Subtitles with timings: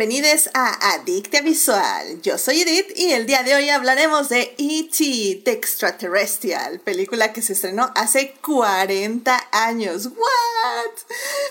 [0.00, 2.22] bienvenidos a Adictia Visual.
[2.22, 5.42] Yo soy Edith y el día de hoy hablaremos de E.T.
[5.44, 10.06] The Extraterrestrial, película que se estrenó hace 40 años.
[10.06, 10.94] ¿What?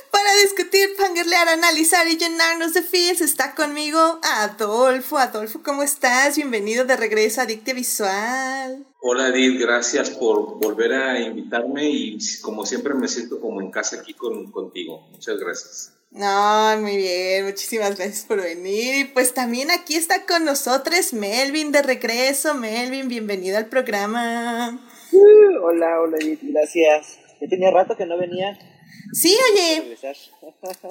[0.10, 5.20] Para discutir, fangirlear, analizar y llenarnos de feels está conmigo Adolfo.
[5.20, 6.36] Adolfo, ¿cómo estás?
[6.36, 8.84] Bienvenido de regreso a Adictia Visual.
[9.02, 13.98] Hola Edith, gracias por volver a invitarme y como siempre me siento como en casa
[13.98, 15.08] aquí con, contigo.
[15.12, 15.99] Muchas gracias.
[16.12, 18.96] No, muy bien, muchísimas gracias por venir.
[18.96, 22.56] Y pues también aquí está con nosotros Melvin de regreso.
[22.56, 24.80] Melvin, bienvenido al programa.
[25.12, 27.20] Uh, hola, hola, gracias.
[27.40, 28.58] Ya tenía rato que no venía.
[29.14, 29.98] Sí, oye.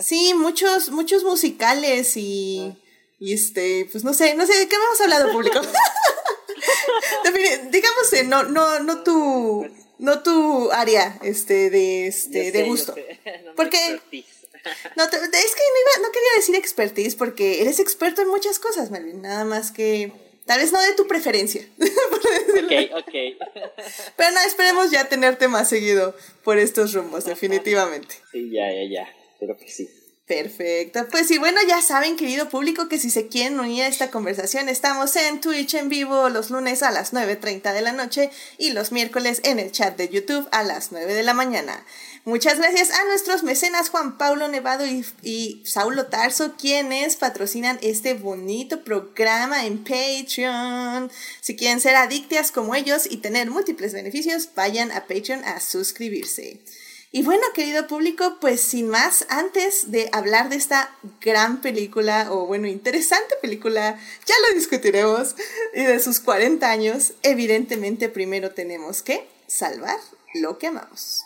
[0.01, 2.75] Sí, muchos, muchos musicales y,
[3.19, 5.61] y este, pues no sé, no sé, ¿de qué hemos hablado público?
[7.71, 9.67] Digamos, eh, no, no, no tu,
[9.99, 12.95] no tu área, este, de, este, de gusto.
[13.57, 14.01] Porque
[14.97, 19.23] no, es que no, no, quería decir expertise porque eres experto en muchas cosas, Melvin.
[19.23, 20.13] Nada más que
[20.47, 21.67] tal vez no de tu preferencia.
[21.79, 23.15] ok, ok.
[24.17, 26.15] Pero no, esperemos ya tenerte más seguido
[26.45, 28.17] por estos rumbos, definitivamente.
[28.33, 29.15] Sí, ya, ya, ya.
[29.39, 29.89] Pero que sí.
[30.29, 31.07] Perfecto.
[31.11, 34.69] Pues sí, bueno, ya saben, querido público, que si se quieren unir a esta conversación,
[34.69, 38.93] estamos en Twitch en vivo los lunes a las 9.30 de la noche y los
[38.93, 41.83] miércoles en el chat de YouTube a las 9 de la mañana.
[42.29, 48.13] Muchas gracias a nuestros mecenas Juan Pablo Nevado y, y Saulo Tarso, quienes patrocinan este
[48.13, 51.11] bonito programa en Patreon.
[51.41, 56.61] Si quieren ser adictas como ellos y tener múltiples beneficios, vayan a Patreon a suscribirse.
[57.13, 62.45] Y bueno, querido público, pues sin más, antes de hablar de esta gran película, o
[62.47, 65.35] bueno, interesante película, ya lo discutiremos,
[65.73, 69.97] y de sus 40 años, evidentemente primero tenemos que salvar
[70.35, 71.25] lo que amamos.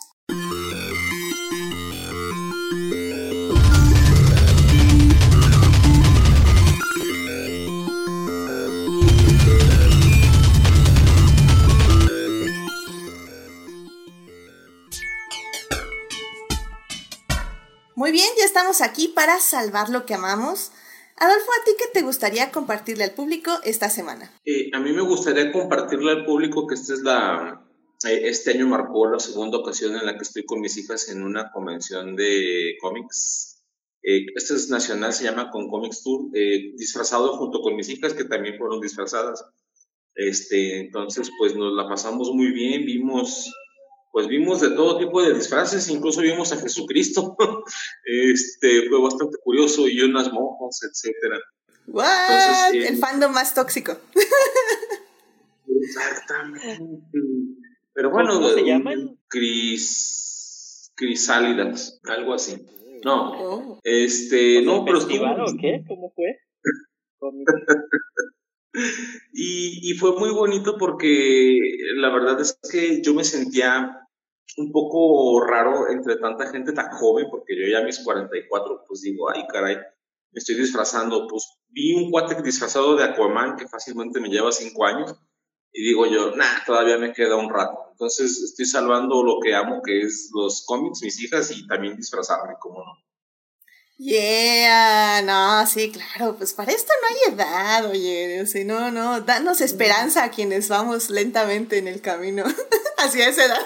[18.03, 20.73] Muy bien, ya estamos aquí para salvar lo que amamos.
[21.19, 24.29] Adolfo, ¿a ti qué te gustaría compartirle al público esta semana?
[24.45, 27.65] Eh, a mí me gustaría compartirle al público que esta es la,
[28.05, 31.23] eh, este año marcó la segunda ocasión en la que estoy con mis hijas en
[31.23, 33.63] una convención de cómics.
[34.03, 36.33] Eh, esta es nacional, se llama Con Comics Tour,
[36.77, 39.45] disfrazado junto con mis hijas que también fueron disfrazadas.
[40.17, 43.49] Este, entonces, pues nos la pasamos muy bien, vimos
[44.13, 47.35] pues vimos de todo tipo de disfraces, incluso vimos a Jesucristo.
[48.05, 51.41] este, fue bastante curioso y unas monjas, etcétera.
[51.87, 52.75] What?
[52.75, 53.97] el fandom más tóxico.
[55.67, 57.09] exactamente.
[57.95, 59.19] Pero bueno, ¿cómo se llaman?
[59.29, 62.67] Cris, crisálidas, algo así.
[63.05, 63.81] No, oh.
[63.83, 65.83] este, no, pero festival o qué?
[65.89, 66.39] ¿Cómo fue?
[69.33, 71.59] y, fue muy bonito porque
[71.97, 73.99] la verdad es que yo me sentía
[74.57, 79.03] un poco raro entre tanta gente tan joven, porque yo ya a mis 44, pues
[79.03, 84.21] digo, ay caray, me estoy disfrazando, pues vi un cuate disfrazado de Aquaman que fácilmente
[84.21, 85.15] me lleva 5 años
[85.73, 87.79] y digo yo, nah, todavía me queda un rato.
[87.93, 92.55] Entonces estoy salvando lo que amo, que es los cómics, mis hijas y también disfrazarme,
[92.61, 92.93] como no.
[94.05, 99.61] Yeah, no, sí, claro, pues para esto no hay edad, oye, o no, no, danos
[99.61, 102.43] esperanza a quienes vamos lentamente en el camino
[102.99, 103.65] hacia esa edad.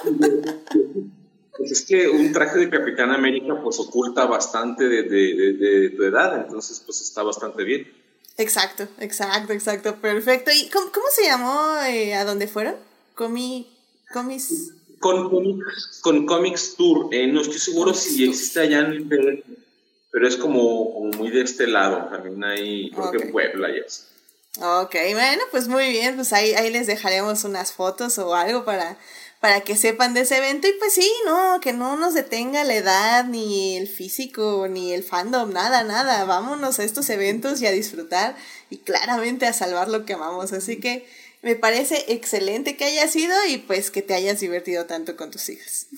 [1.57, 6.03] Pues es que un traje de Capitán América pues oculta bastante de, de, de, tu
[6.03, 7.91] edad, entonces pues está bastante bien.
[8.37, 10.51] Exacto, exacto, exacto, perfecto.
[10.55, 12.77] ¿Y cómo, cómo se llamó eh, a dónde fueron?
[13.15, 13.75] Comi,
[14.13, 14.75] comis...
[14.99, 15.31] Con,
[16.03, 19.09] con, Comics Tour, eh, no estoy seguro si existe allá en
[20.17, 22.09] pero es como, muy de este lado.
[22.11, 24.05] También hay, creo que Puebla y eso.
[24.59, 28.97] Ok, bueno, pues muy bien, pues ahí, ahí les dejaremos unas fotos o algo para,
[29.41, 32.77] para que sepan de ese evento y pues sí, no, que no nos detenga la
[32.77, 37.73] edad, ni el físico, ni el fandom, nada, nada, vámonos a estos eventos y a
[37.73, 38.37] disfrutar
[38.71, 41.07] y claramente a salvar lo que amamos, así que
[41.43, 45.51] me parece excelente que hayas ido y pues que te hayas divertido tanto con tus
[45.51, 45.89] hijas.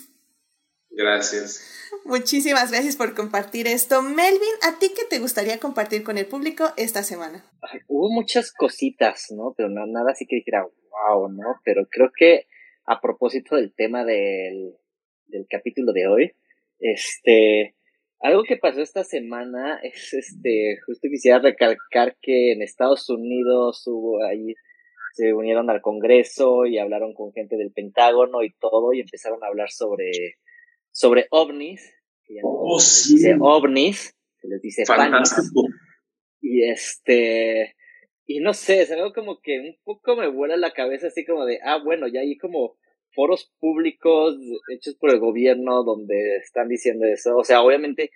[0.99, 1.65] Gracias.
[2.05, 4.03] Muchísimas gracias por compartir esto.
[4.03, 7.45] Melvin, ¿a ti qué te gustaría compartir con el público esta semana?
[7.87, 9.55] hubo muchas cositas, ¿no?
[9.57, 11.61] Pero no, nada así que dijera, wow, ¿no?
[11.65, 12.47] Pero creo que
[12.85, 14.75] a propósito del tema del,
[15.29, 16.33] del capítulo de hoy,
[16.81, 17.77] este,
[18.19, 24.25] algo que pasó esta semana es, este, justo quisiera recalcar que en Estados Unidos hubo
[24.25, 24.53] ahí,
[25.13, 29.47] se unieron al Congreso y hablaron con gente del Pentágono y todo y empezaron a
[29.47, 30.11] hablar sobre
[30.99, 35.63] sobre ovnis, que oh, dice ovnis, se les dice Fantástico.
[36.41, 37.77] Y este,
[38.27, 41.45] y no sé, es algo como que un poco me vuela la cabeza así como
[41.45, 42.77] de, ah, bueno, ya hay como
[43.15, 44.37] foros públicos
[44.75, 47.37] hechos por el gobierno donde están diciendo eso.
[47.37, 48.11] O sea, obviamente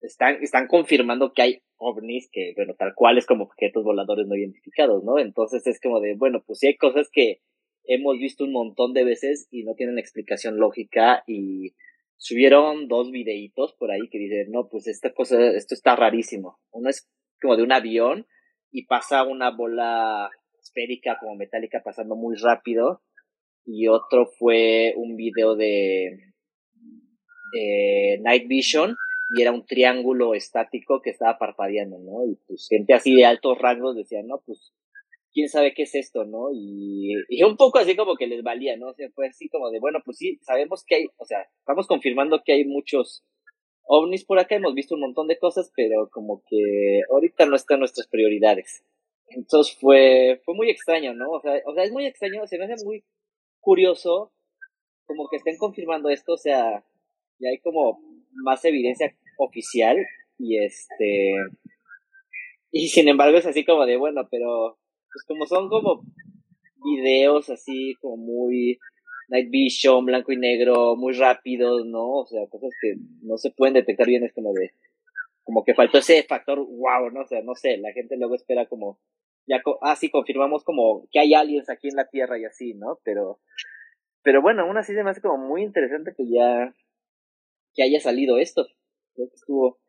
[0.00, 4.36] están, están confirmando que hay ovnis que, bueno, tal cual es como objetos voladores no
[4.36, 5.18] identificados, ¿no?
[5.18, 7.40] Entonces es como de, bueno, pues sí hay cosas que
[7.84, 11.74] hemos visto un montón de veces y no tienen explicación lógica y
[12.16, 16.58] subieron dos videitos por ahí que dicen, no, pues esta cosa, esto está rarísimo.
[16.70, 17.10] Uno es
[17.40, 18.26] como de un avión
[18.70, 20.30] y pasa una bola
[20.62, 23.02] esférica como metálica pasando muy rápido
[23.64, 26.32] y otro fue un video de
[28.20, 28.96] Night Vision
[29.36, 32.26] y era un triángulo estático que estaba parpadeando, ¿no?
[32.26, 34.72] Y pues gente así de altos rangos decía, no, pues
[35.32, 36.50] quién sabe qué es esto, ¿no?
[36.52, 38.88] Y, y un poco así como que les valía, ¿no?
[38.88, 41.86] O sea, fue así como de, bueno, pues sí, sabemos que hay, o sea, estamos
[41.86, 43.24] confirmando que hay muchos
[43.84, 47.80] ovnis por acá, hemos visto un montón de cosas, pero como que ahorita no están
[47.80, 48.84] nuestras prioridades.
[49.28, 51.30] Entonces fue, fue muy extraño, ¿no?
[51.30, 53.04] O sea, o sea, es muy extraño, se me hace muy
[53.60, 54.32] curioso
[55.06, 56.84] como que estén confirmando esto, o sea,
[57.40, 58.00] ya hay como
[58.32, 59.96] más evidencia oficial
[60.38, 61.34] y este
[62.70, 64.78] y sin embargo es así como de bueno, pero
[65.12, 66.02] pues como son como
[66.84, 68.78] videos así como muy
[69.28, 72.20] night vision, blanco y negro, muy rápidos, ¿no?
[72.20, 74.72] O sea, cosas que no se pueden detectar bien es como de
[75.44, 78.66] como que faltó ese factor wow, no o sea, no sé, la gente luego espera
[78.66, 79.00] como
[79.46, 83.00] ya ah sí confirmamos como que hay aliens aquí en la Tierra y así, ¿no?
[83.04, 83.40] Pero
[84.22, 86.74] pero bueno, aún así se me hace como muy interesante que ya
[87.74, 88.66] que haya salido esto.
[89.14, 89.79] Creo que estuvo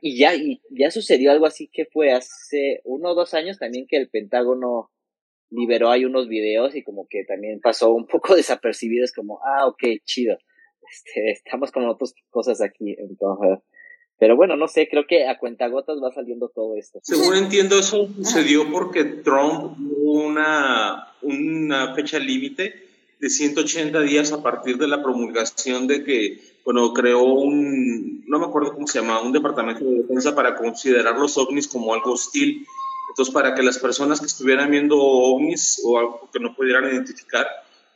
[0.00, 3.86] y ya, y ya sucedió algo así que fue hace uno o dos años también
[3.88, 4.90] que el Pentágono
[5.50, 9.66] liberó ahí unos videos y como que también pasó un poco desapercibido, es como, ah,
[9.66, 10.36] ok, chido,
[10.90, 13.64] este, estamos con otras cosas aquí, entonces,
[14.18, 17.00] pero bueno, no sé, creo que a cuentagotas va saliendo todo esto.
[17.02, 22.86] Según entiendo, eso sucedió porque Trump una, una fecha límite
[23.20, 28.46] de 180 días a partir de la promulgación de que bueno, creó un, no me
[28.46, 32.66] acuerdo cómo se llama, un departamento de defensa para considerar los ovnis como algo hostil.
[33.10, 37.46] Entonces, para que las personas que estuvieran viendo ovnis o algo que no pudieran identificar,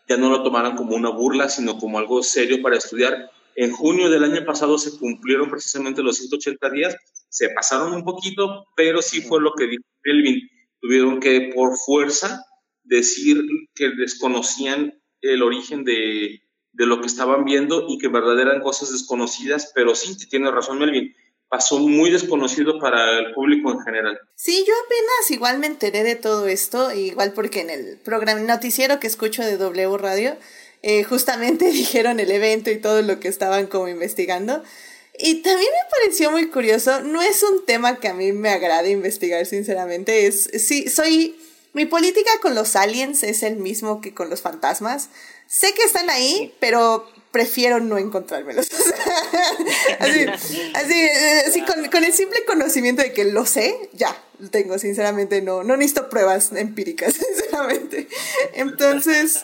[0.09, 3.33] ya no lo tomaran como una burla, sino como algo serio para estudiar.
[3.57, 6.97] En junio del año pasado se cumplieron precisamente los 180 días,
[7.29, 10.49] se pasaron un poquito, pero sí fue lo que dijo Kelvin.
[10.81, 12.45] Tuvieron que, por fuerza,
[12.85, 13.43] decir
[13.75, 16.41] que desconocían el origen de,
[16.73, 20.79] de lo que estaban viendo y que verdad eran cosas desconocidas, pero sí, tiene razón
[20.79, 21.15] Melvin,
[21.49, 24.21] pasó muy desconocido para el público en general.
[24.37, 29.01] Sí, yo apenas igual me enteré de todo esto, igual porque en el programa noticiero
[29.01, 30.37] que escucho de W Radio,
[30.83, 34.63] eh, justamente dijeron el evento y todo lo que estaban como investigando.
[35.19, 38.91] Y también me pareció muy curioso, no es un tema que a mí me agrade
[38.91, 41.37] investigar, sinceramente, es, sí, soy,
[41.75, 45.11] mi política con los aliens es el mismo que con los fantasmas,
[45.51, 48.69] sé que están ahí, pero prefiero no encontrármelos.
[49.99, 50.27] así,
[50.75, 51.09] así,
[51.47, 55.77] así con, el simple conocimiento de que lo sé, ya, lo tengo, sinceramente, no, no
[55.77, 58.07] necesito pruebas empíricas, sinceramente.
[58.55, 59.41] Entonces,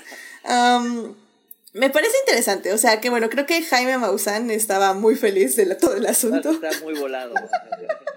[1.73, 5.75] me parece interesante, o sea, que bueno, creo que Jaime Maussan estaba muy feliz de
[5.75, 6.53] todo el asunto.
[6.53, 7.35] Está muy volado.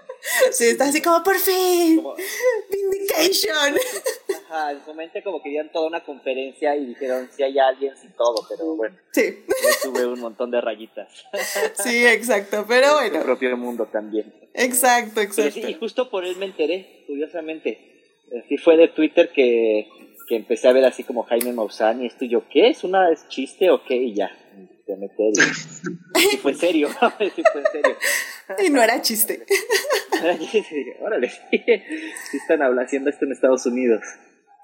[0.52, 2.02] Sí, está así como, por fin,
[2.70, 3.76] vindication.
[4.46, 7.94] Ajá, en su mente como que dieron toda una conferencia y dijeron si hay alguien,
[8.02, 8.96] y todo, pero bueno.
[9.12, 9.44] Sí.
[9.82, 11.08] tuve un montón de rayitas.
[11.82, 13.18] Sí, exacto, pero bueno.
[13.18, 14.32] El propio mundo también.
[14.54, 15.68] Exacto, exacto.
[15.68, 17.86] y justo por él me enteré, curiosamente.
[18.48, 19.88] Sí fue de Twitter que,
[20.28, 22.68] que empecé a ver así como Jaime Maussan y esto yo, ¿qué?
[22.68, 23.96] ¿Es una es chiste o qué?
[23.96, 24.30] Y ya,
[24.90, 25.32] se meter
[26.32, 27.96] y, fue serio, sí fue serio.
[28.64, 29.44] Y no era chiste.
[31.00, 31.30] Órale,
[32.30, 34.02] sí están haciendo esto en Estados Unidos.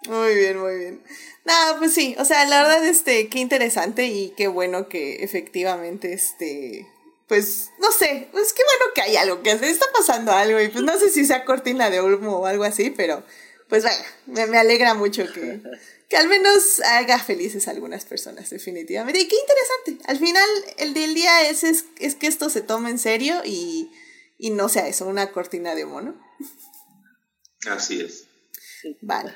[0.08, 1.02] Muy bien, muy bien.
[1.44, 6.12] No, pues sí, o sea, la verdad, este, qué interesante y qué bueno que efectivamente,
[6.12, 6.86] este,
[7.28, 10.68] pues, no sé, pues qué bueno que hay algo que hacer, está pasando algo y
[10.68, 13.22] pues no sé si sea cortina de humo o algo así, pero
[13.68, 15.60] pues vaya, me, me alegra mucho que,
[16.08, 19.20] que al menos haga felices a algunas personas, definitivamente.
[19.20, 20.10] Y qué interesante.
[20.10, 23.90] Al final, el del día es, es, es que esto se tome en serio y,
[24.38, 26.14] y no sea eso, una cortina de mono.
[27.68, 28.26] Así es.
[29.00, 29.34] Vale.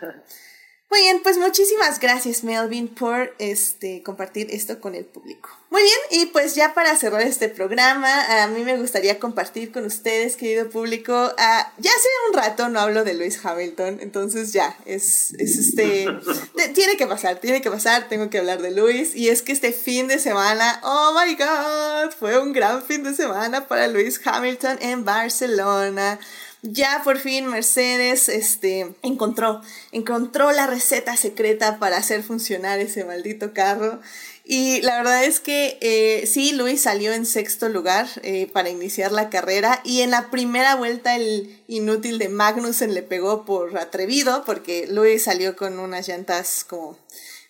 [0.91, 5.49] Muy bien, pues muchísimas gracias Melvin por este compartir esto con el público.
[5.71, 9.85] Muy bien, y pues ya para cerrar este programa, a mí me gustaría compartir con
[9.85, 15.33] ustedes, querido público, ya hace un rato no hablo de Lewis Hamilton, entonces ya, es,
[15.39, 16.09] es este,
[16.75, 19.73] tiene que pasar, tiene que pasar, tengo que hablar de Lewis, y es que este
[19.73, 24.77] fin de semana, oh my god, fue un gran fin de semana para Lewis Hamilton
[24.81, 26.19] en Barcelona
[26.63, 29.63] ya por fin Mercedes este, encontró,
[29.93, 34.01] encontró la receta secreta para hacer funcionar ese maldito carro.
[34.45, 39.13] Y la verdad es que eh, sí, Luis salió en sexto lugar eh, para iniciar
[39.13, 44.43] la carrera y en la primera vuelta el inútil de Magnussen le pegó por atrevido
[44.45, 46.99] porque Luis salió con unas llantas como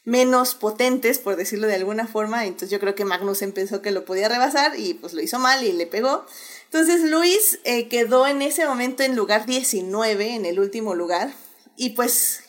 [0.05, 4.05] menos potentes, por decirlo de alguna forma, entonces yo creo que Magnussen pensó que lo
[4.05, 6.27] podía rebasar y pues lo hizo mal y le pegó.
[6.73, 11.33] Entonces Luis eh, quedó en ese momento en lugar 19, en el último lugar,
[11.75, 12.45] y pues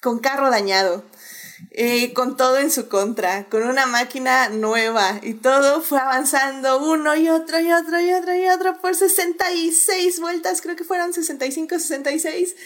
[0.00, 1.04] con carro dañado,
[1.72, 7.16] eh, con todo en su contra, con una máquina nueva, y todo fue avanzando uno
[7.16, 11.78] y otro y otro y otro y otro por 66 vueltas, creo que fueron 65,
[11.78, 12.56] 66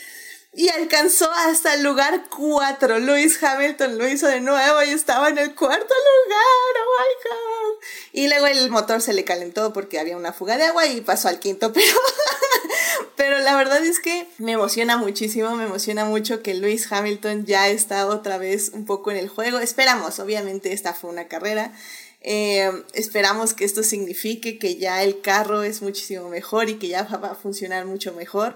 [0.52, 2.98] y alcanzó hasta el lugar 4.
[2.98, 6.74] Lewis Hamilton lo hizo de nuevo y estaba en el cuarto lugar.
[6.80, 7.86] Oh my god.
[8.12, 11.28] Y luego el motor se le calentó porque había una fuga de agua y pasó
[11.28, 11.96] al quinto, pero
[13.16, 17.68] pero la verdad es que me emociona muchísimo, me emociona mucho que Lewis Hamilton ya
[17.68, 19.58] está otra vez un poco en el juego.
[19.58, 21.72] Esperamos, obviamente esta fue una carrera.
[22.22, 27.02] Eh, esperamos que esto signifique que ya el carro es muchísimo mejor y que ya
[27.04, 28.54] va a funcionar mucho mejor.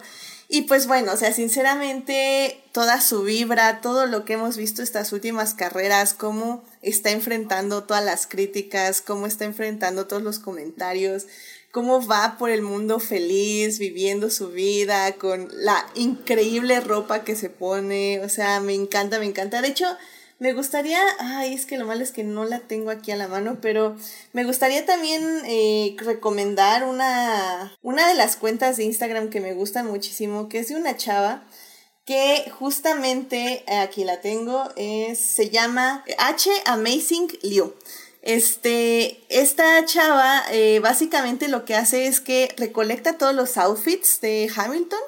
[0.48, 5.12] Y pues bueno, o sea, sinceramente, toda su vibra, todo lo que hemos visto estas
[5.12, 11.26] últimas carreras, cómo está enfrentando todas las críticas, cómo está enfrentando todos los comentarios,
[11.72, 17.50] cómo va por el mundo feliz, viviendo su vida, con la increíble ropa que se
[17.50, 19.62] pone, o sea, me encanta, me encanta.
[19.62, 19.86] De hecho,
[20.38, 23.28] me gustaría, ay, es que lo malo es que no la tengo aquí a la
[23.28, 23.96] mano, pero
[24.32, 29.86] me gustaría también eh, recomendar una, una de las cuentas de Instagram que me gustan
[29.86, 31.44] muchísimo, que es de una chava
[32.04, 37.74] que justamente aquí la tengo, es, se llama H Amazing Liu.
[38.20, 44.50] Este, esta chava eh, básicamente lo que hace es que recolecta todos los outfits de
[44.54, 45.00] Hamilton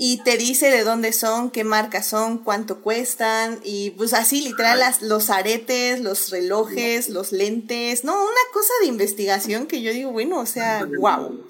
[0.00, 4.78] y te dice de dónde son, qué marcas son, cuánto cuestan y pues así literal
[4.78, 10.12] las, los aretes, los relojes, los lentes, no, una cosa de investigación que yo digo,
[10.12, 11.44] bueno, o sea, wow.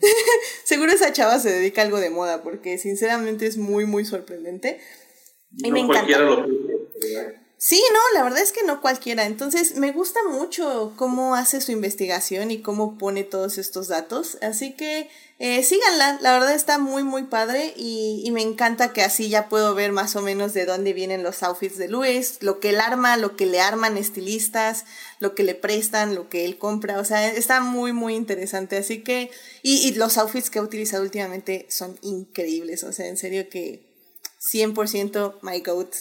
[0.64, 4.80] Seguro esa chava se dedica a algo de moda porque sinceramente es muy, muy sorprendente.
[5.58, 6.46] Y me encanta.
[7.62, 9.26] Sí, no, la verdad es que no cualquiera.
[9.26, 14.38] Entonces, me gusta mucho cómo hace su investigación y cómo pone todos estos datos.
[14.40, 19.02] Así que eh, síganla, la verdad está muy, muy padre y, y, me encanta que
[19.02, 22.60] así ya puedo ver más o menos de dónde vienen los outfits de Luis, lo
[22.60, 24.86] que él arma, lo que le arman estilistas,
[25.18, 26.98] lo que le prestan, lo que él compra.
[26.98, 28.78] O sea, está muy, muy interesante.
[28.78, 29.30] Así que,
[29.62, 32.84] y, y los outfits que ha utilizado últimamente son increíbles.
[32.84, 33.82] O sea, en serio que
[34.40, 35.94] 100% my goat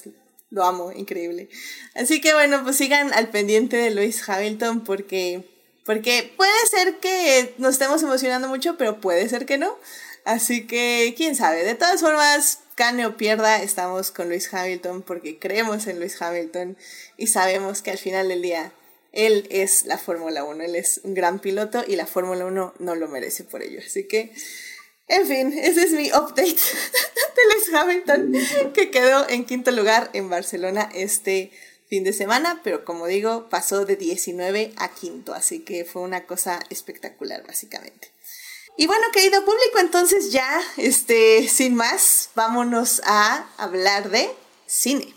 [0.49, 1.49] lo amo, increíble.
[1.95, 5.43] Así que bueno, pues sigan al pendiente de Luis Hamilton porque,
[5.85, 9.77] porque puede ser que nos estemos emocionando mucho, pero puede ser que no.
[10.25, 11.63] Así que, quién sabe.
[11.63, 16.77] De todas formas, gane o pierda, estamos con Luis Hamilton porque creemos en Luis Hamilton
[17.17, 18.71] y sabemos que al final del día
[19.11, 22.95] él es la Fórmula 1, él es un gran piloto y la Fórmula 1 no
[22.95, 23.79] lo merece por ello.
[23.85, 24.31] Así que
[25.09, 30.29] en fin, ese es mi update de Lewis Hamilton, que quedó en quinto lugar en
[30.29, 31.51] Barcelona este
[31.89, 36.27] fin de semana, pero como digo, pasó de 19 a quinto, así que fue una
[36.27, 38.11] cosa espectacular, básicamente.
[38.77, 44.29] Y bueno, querido público, entonces ya, este, sin más, vámonos a hablar de
[44.67, 45.13] cine.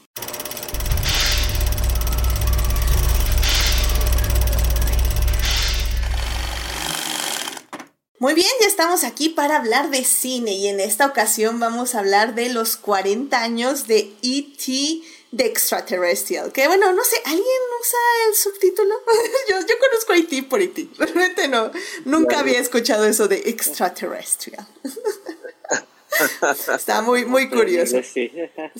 [8.23, 11.99] Muy bien, ya estamos aquí para hablar de cine y en esta ocasión vamos a
[11.99, 15.02] hablar de los 40 años de E.T.
[15.33, 16.52] de Extraterrestrial.
[16.52, 17.45] Que bueno, no sé, ¿alguien
[17.81, 17.99] usa
[18.29, 18.95] el subtítulo?
[19.49, 20.45] yo, yo conozco a E.T.
[20.45, 20.87] por E.T.
[20.99, 21.73] Realmente no,
[22.05, 24.69] nunca había escuchado eso de Extraterrestrial.
[26.76, 27.97] Está muy, muy curioso.
[28.05, 28.31] Sí,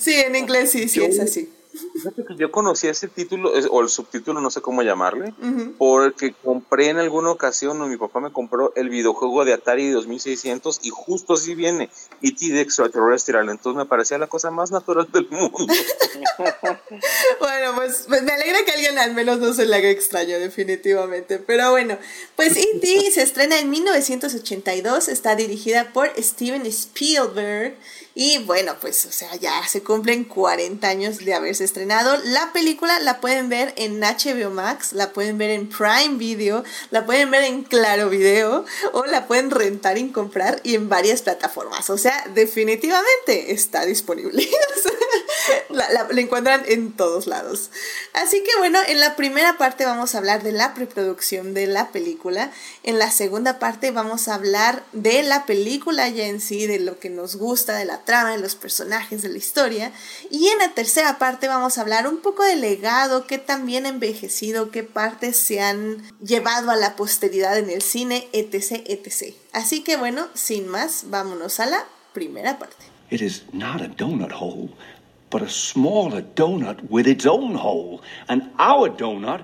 [0.05, 1.51] en inglés sí, sí es así.
[2.37, 5.33] Yo conocí ese título, o el subtítulo, no sé cómo llamarle,
[5.77, 10.81] porque compré en alguna ocasión, o mi papá me compró el videojuego de Atari 2600
[10.83, 11.89] y justo así viene,
[12.21, 12.53] E.T.
[12.53, 15.57] de Extraterrestrial, entonces me parecía la cosa más natural del mundo.
[17.39, 21.39] bueno, pues, pues, me alegra que alguien al menos no se le haga extraño, definitivamente,
[21.39, 21.97] pero bueno,
[22.35, 23.11] pues E.T.
[23.11, 27.75] se estrena en 1982, está dirigida por Steven Spielberg,
[28.15, 32.15] y bueno, pues, o sea, ya se cumplen 40 años de haberse estrenado.
[32.25, 37.05] La película la pueden ver en HBO Max, la pueden ver en Prime Video, la
[37.05, 41.89] pueden ver en Claro Video o la pueden rentar y comprar y en varias plataformas.
[41.89, 44.47] O sea, definitivamente está disponible.
[45.69, 47.71] La, encuentran en todos lados.
[48.13, 51.91] Así que bueno, en la primera parte vamos a hablar de la preproducción de la
[51.91, 52.51] película.
[52.83, 56.99] En la segunda parte vamos a hablar de la película ya en sí, de lo
[56.99, 59.91] que nos gusta, de la trama, de los personajes, de la historia.
[60.29, 63.85] Y en la tercera parte vamos a hablar un poco del legado, qué tan bien
[63.85, 69.33] envejecido, qué partes se han llevado a la posteridad en el cine, etc, etc.
[69.51, 72.93] Así que bueno, sin más, vámonos a la primera parte.
[73.09, 74.69] It is not a donut hole,
[75.33, 78.01] but a smaller donut with its own hole.
[78.29, 79.43] And our donut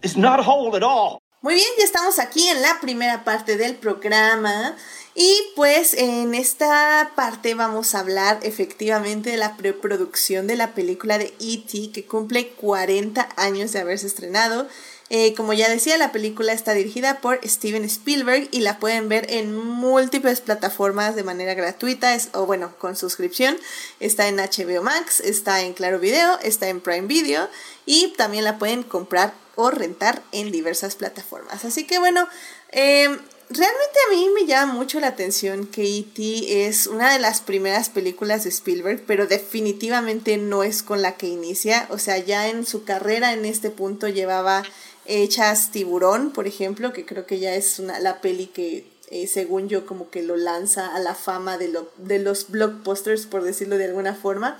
[0.00, 1.20] is not whole at all.
[1.42, 4.76] Muy bien, ya estamos aquí en la primera parte del programa.
[5.14, 11.18] Y pues en esta parte vamos a hablar efectivamente de la preproducción de la película
[11.18, 11.90] de E.T.
[11.92, 14.68] que cumple 40 años de haberse estrenado.
[15.10, 19.26] Eh, como ya decía, la película está dirigida por Steven Spielberg y la pueden ver
[19.30, 23.58] en múltiples plataformas de manera gratuita o bueno, con suscripción.
[24.00, 27.48] Está en HBO Max, está en Claro Video, está en Prime Video
[27.84, 31.64] y también la pueden comprar o rentar en diversas plataformas.
[31.64, 32.26] Así que bueno,
[32.72, 33.18] em,
[33.50, 36.66] realmente a mí me llama mucho la atención que E.T.
[36.66, 41.26] es una de las primeras películas de Spielberg, pero definitivamente no es con la que
[41.26, 41.86] inicia.
[41.90, 44.64] O sea, ya en su carrera en este punto llevaba
[45.06, 49.68] hechas Tiburón, por ejemplo, que creo que ya es una, la peli que, eh, según
[49.68, 53.76] yo, como que lo lanza a la fama de, lo, de los blockbusters, por decirlo
[53.76, 54.58] de alguna forma.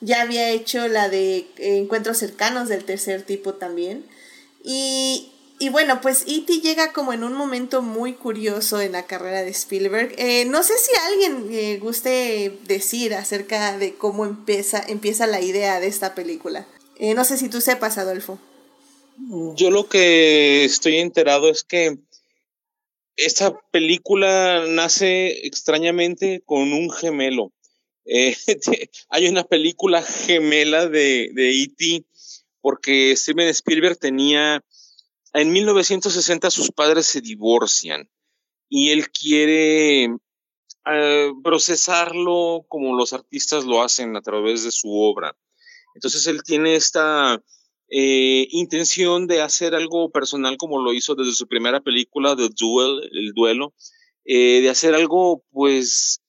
[0.00, 4.04] Ya había hecho la de Encuentros cercanos del tercer tipo también.
[4.62, 6.60] Y, y bueno, pues E.T.
[6.60, 10.14] llega como en un momento muy curioso en la carrera de Spielberg.
[10.18, 15.80] Eh, no sé si alguien eh, guste decir acerca de cómo empieza, empieza la idea
[15.80, 16.66] de esta película.
[17.00, 18.38] no sé si tú sepas, Adolfo.
[19.18, 21.98] Yo lo que estoy enterado es que
[23.16, 27.52] esta película nace extrañamente con un gemelo.
[28.04, 28.36] Eh,
[29.08, 32.04] hay una película gemela de, de E.T.
[32.60, 34.62] porque Steven Spielberg tenía,
[35.32, 38.08] en 1960 sus padres se divorcian
[38.68, 40.04] y él quiere
[40.86, 45.36] eh, procesarlo como los artistas lo hacen a través de su obra.
[45.94, 47.42] Entonces él tiene esta
[47.88, 53.08] eh, intención de hacer algo personal como lo hizo desde su primera película, The Duel,
[53.12, 53.74] El Duelo,
[54.24, 56.20] eh, de hacer algo pues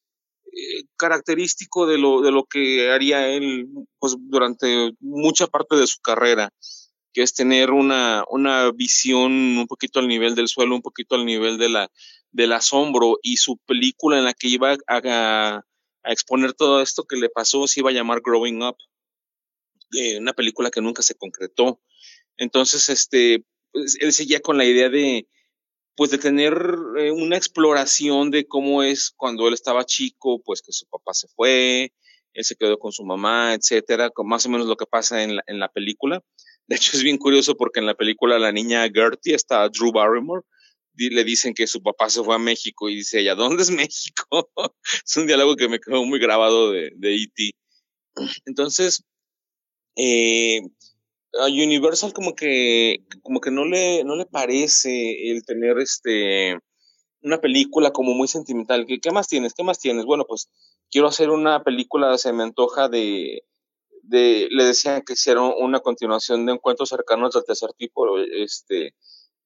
[0.46, 3.68] eh, característico de lo, de lo que haría él
[4.00, 6.52] pues, durante mucha parte de su carrera,
[7.12, 11.26] que es tener una, una visión un poquito al nivel del suelo, un poquito al
[11.26, 11.90] nivel de la,
[12.32, 15.64] del asombro y su película en la que iba a,
[16.04, 18.78] a exponer todo esto que le pasó se iba a llamar Growing Up
[20.20, 21.82] una película que nunca se concretó.
[22.38, 25.28] Entonces, este, pues, él seguía con la idea de,
[25.96, 26.54] pues, de tener
[26.98, 31.28] eh, una exploración de cómo es cuando él estaba chico, pues que su papá se
[31.30, 31.94] fue,
[32.34, 35.38] él se quedó con su mamá, etcétera, con más o menos lo que pasa en
[35.38, 36.24] la, en la película.
[36.68, 40.44] De hecho, es bien curioso porque en la película la niña Gertie está Drew Barrymore,
[40.98, 44.50] le dicen que su papá se fue a México y dice ella, ¿dónde es México?
[45.06, 47.52] es un diálogo que me quedó muy grabado de, de E.T.
[48.46, 49.04] Entonces,
[49.98, 50.62] eh,
[51.40, 56.58] a Universal como que, como que no le, no le parece el tener este,
[57.22, 58.86] una película como muy sentimental.
[58.88, 59.54] ¿Qué, ¿Qué más tienes?
[59.54, 60.06] ¿Qué más tienes?
[60.06, 60.50] Bueno, pues
[60.90, 63.44] quiero hacer una película, se me antoja de,
[64.04, 68.94] de le decían que hicieron una continuación de encuentros cercanos del tercer tipo, este,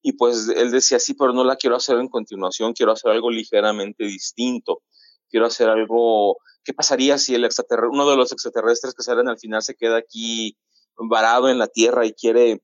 [0.02, 3.32] y pues él decía, sí, pero no la quiero hacer en continuación, quiero hacer algo
[3.32, 4.84] ligeramente distinto,
[5.32, 7.48] quiero hacer algo ¿Qué pasaría si el
[7.92, 10.58] uno de los extraterrestres que salen al final se queda aquí
[10.96, 12.62] varado en la Tierra y quiere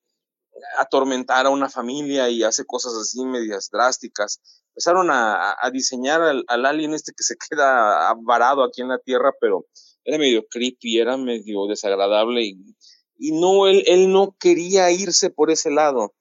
[0.78, 4.40] atormentar a una familia y hace cosas así medias drásticas?
[4.70, 9.66] Empezaron a, diseñar al, alien este que se queda varado aquí en la Tierra, pero
[10.04, 12.76] era medio creepy, era medio desagradable y,
[13.18, 16.14] y no, él, él no quería irse por ese lado.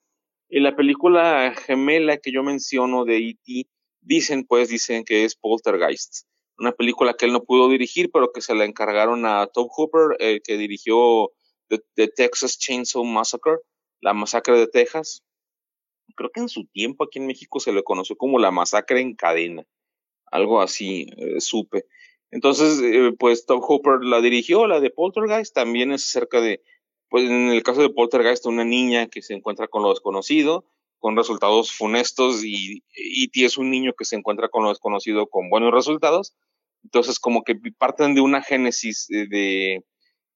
[0.49, 3.69] En la película gemela que yo menciono de E.T.,
[4.01, 6.27] dicen, pues, dicen que es Poltergeist
[6.59, 10.17] una película que él no pudo dirigir, pero que se la encargaron a Tom Hooper,
[10.19, 11.31] el que dirigió
[11.69, 13.59] The, Texas Chainsaw Massacre,
[14.01, 15.23] la masacre de Texas.
[16.15, 19.15] Creo que en su tiempo aquí en México se le conoció como la masacre en
[19.15, 19.65] cadena,
[20.31, 21.85] algo así, eh, supe.
[22.31, 26.63] Entonces, eh, pues Tom Hooper la dirigió, la de Poltergeist, también es acerca de,
[27.09, 30.65] pues en el caso de Poltergeist, una niña que se encuentra con lo desconocido,
[30.99, 33.45] con resultados funestos y E.T.
[33.45, 36.35] es un niño que se encuentra con lo desconocido con buenos resultados.
[36.87, 39.83] Entonces, como que parten de una génesis de,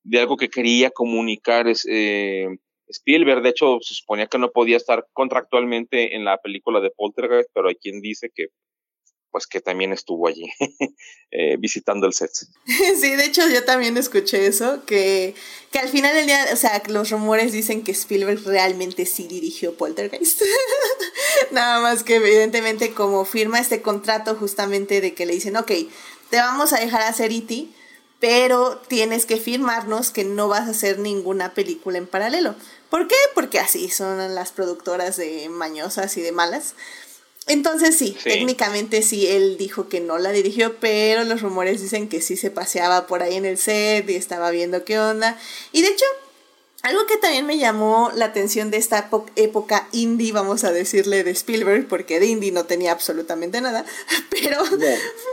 [0.03, 2.49] de algo que quería comunicar es, eh,
[2.89, 3.43] Spielberg.
[3.43, 7.69] De hecho, se suponía que no podía estar contractualmente en la película de Poltergeist, pero
[7.69, 8.47] hay quien dice que
[9.33, 10.51] pues que también estuvo allí
[11.31, 12.31] eh, visitando el set.
[13.01, 15.35] Sí, de hecho yo también escuché eso, que,
[15.71, 19.77] que al final del día, o sea, los rumores dicen que Spielberg realmente sí dirigió
[19.77, 20.43] Poltergeist.
[21.53, 25.71] Nada más que evidentemente como firma este contrato justamente de que le dicen, ok,
[26.31, 27.69] te vamos a dejar hacer E.T.,
[28.21, 32.55] pero tienes que firmarnos que no vas a hacer ninguna película en paralelo.
[32.91, 33.17] ¿Por qué?
[33.35, 36.75] Porque así son las productoras de mañosas y de malas.
[37.47, 42.21] Entonces sí, técnicamente sí, él dijo que no la dirigió, pero los rumores dicen que
[42.21, 45.39] sí se paseaba por ahí en el set y estaba viendo qué onda.
[45.73, 46.05] Y de hecho,
[46.83, 51.31] algo que también me llamó la atención de esta época indie, vamos a decirle, de
[51.33, 53.85] Spielberg, porque de indie no tenía absolutamente nada,
[54.31, 54.59] pero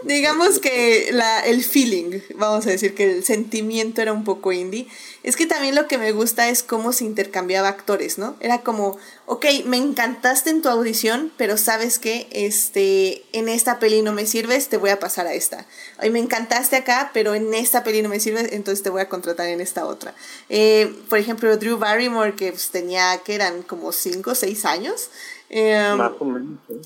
[0.04, 4.88] digamos que la, el feeling, vamos a decir que el sentimiento era un poco indie,
[5.28, 8.38] es que también lo que me gusta es cómo se intercambiaba actores, ¿no?
[8.40, 14.02] Era como, ok, me encantaste en tu audición, pero sabes que este, en esta peli
[14.02, 15.66] no me sirves, te voy a pasar a esta.
[15.98, 19.10] Ay, me encantaste acá, pero en esta peli no me sirves, entonces te voy a
[19.10, 20.16] contratar en esta otra.
[20.48, 25.10] Eh, por ejemplo, Drew Barrymore, que pues, tenía, que eran como 5 o 6 años.
[25.50, 25.98] Em,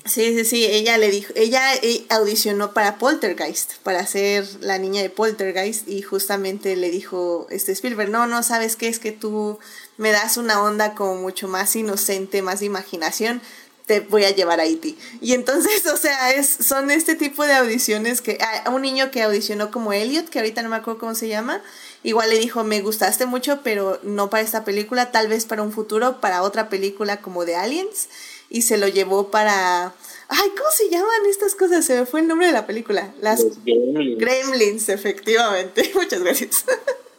[0.04, 5.02] sí, sí, sí, ella le dijo, ella eh, audicionó para Poltergeist, para ser la niña
[5.02, 9.58] de Poltergeist y justamente le dijo este Spielberg, no, no, sabes qué es que tú
[9.96, 13.42] me das una onda como mucho más inocente, más de imaginación,
[13.86, 14.96] te voy a llevar a Haití.
[15.20, 19.22] Y entonces, o sea, es, son este tipo de audiciones que, a un niño que
[19.22, 21.60] audicionó como Elliot, que ahorita no me acuerdo cómo se llama,
[22.04, 25.72] igual le dijo, me gustaste mucho, pero no para esta película, tal vez para un
[25.72, 28.06] futuro, para otra película como de Aliens
[28.52, 29.94] y se lo llevó para...
[30.28, 31.86] Ay, ¿cómo se llaman estas cosas?
[31.86, 33.12] Se me fue el nombre de la película.
[33.20, 34.18] Las Gremlins.
[34.18, 35.90] Gremlins, efectivamente.
[35.94, 36.64] Muchas gracias.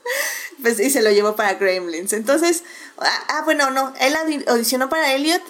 [0.61, 2.13] pues y se lo llevó para Gremlins.
[2.13, 2.63] Entonces,
[2.99, 4.13] ah, ah, bueno, no, él
[4.45, 5.41] audicionó para Elliot,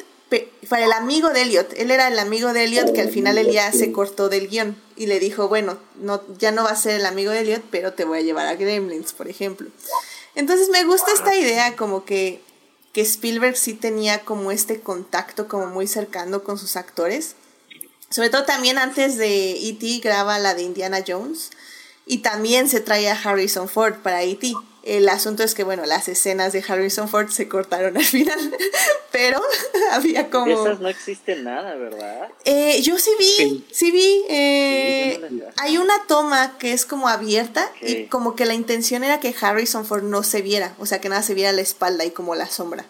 [0.70, 1.74] para el amigo de Elliot.
[1.76, 4.78] Él era el amigo de Elliot que al final él ya se cortó del guion
[4.96, 7.92] y le dijo, bueno, no, ya no va a ser el amigo de Elliot, pero
[7.92, 9.68] te voy a llevar a Gremlins, por ejemplo.
[10.34, 12.42] Entonces me gusta esta idea como que
[12.94, 17.36] que Spielberg sí tenía como este contacto como muy cercano con sus actores.
[18.10, 20.00] Sobre todo también antes de E.T.
[20.04, 21.50] graba la de Indiana Jones
[22.06, 24.54] y también se trae a Harrison Ford para E.T.
[24.84, 28.38] El asunto es que, bueno, las escenas de Harrison Ford se cortaron al final,
[29.14, 29.42] pero
[29.94, 30.46] había como...
[30.48, 32.30] De esas no existe nada, ¿verdad?
[32.44, 34.24] Eh, yo sí vi, sí, vi.
[34.28, 35.22] Eh,
[35.56, 39.86] hay una toma que es como abierta y como que la intención era que Harrison
[39.86, 42.48] Ford no se viera, o sea, que nada se viera la espalda y como la
[42.48, 42.86] sombra.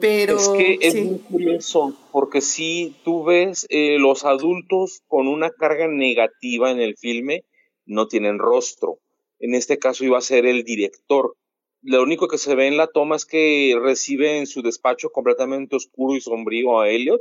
[0.00, 0.38] Pero...
[0.38, 5.88] Es que es muy curioso, porque si tú ves eh, los adultos con una carga
[5.88, 7.44] negativa en el filme,
[7.86, 9.01] no tienen rostro
[9.42, 11.36] en este caso iba a ser el director.
[11.82, 15.74] Lo único que se ve en la toma es que recibe en su despacho completamente
[15.74, 17.20] oscuro y sombrío a Elliot,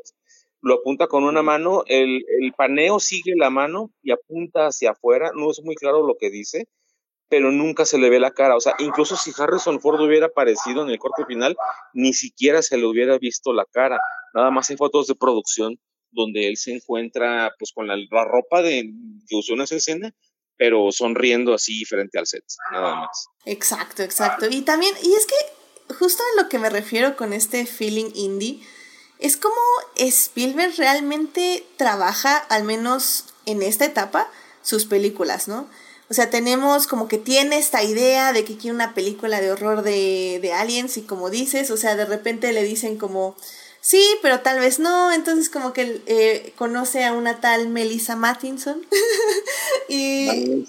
[0.62, 2.24] lo apunta con una mano, el,
[2.56, 6.68] paneo sigue la mano y apunta hacia afuera, no es muy claro lo que dice,
[7.28, 8.56] pero nunca se le ve la cara.
[8.56, 11.58] O sea, incluso si Harrison Ford hubiera aparecido en el corte final,
[11.94, 14.00] ni siquiera se le hubiera visto la cara.
[14.36, 15.80] Nada más hay fotos de producción
[16.12, 18.94] donde él se encuentra pues con la, ropa de,
[19.28, 20.14] que usó en esa escena,
[20.58, 23.28] pero sonriendo así frente al set, nada más.
[23.46, 24.48] Exacto, exacto.
[24.50, 28.62] Y también, y es que justo a lo que me refiero con este feeling indie,
[29.20, 29.56] es como
[29.96, 34.30] Spielberg realmente trabaja, al menos en esta etapa,
[34.64, 35.68] sus películas, ¿no?
[36.10, 39.82] O sea, tenemos como que tiene esta idea de que quiere una película de horror
[39.82, 43.38] de, de aliens y como dices, o sea, de repente le dicen como,
[43.82, 45.12] sí, pero tal vez no.
[45.12, 48.86] Entonces como que eh, conoce a una tal Melissa Mattinson
[49.89, 50.65] y,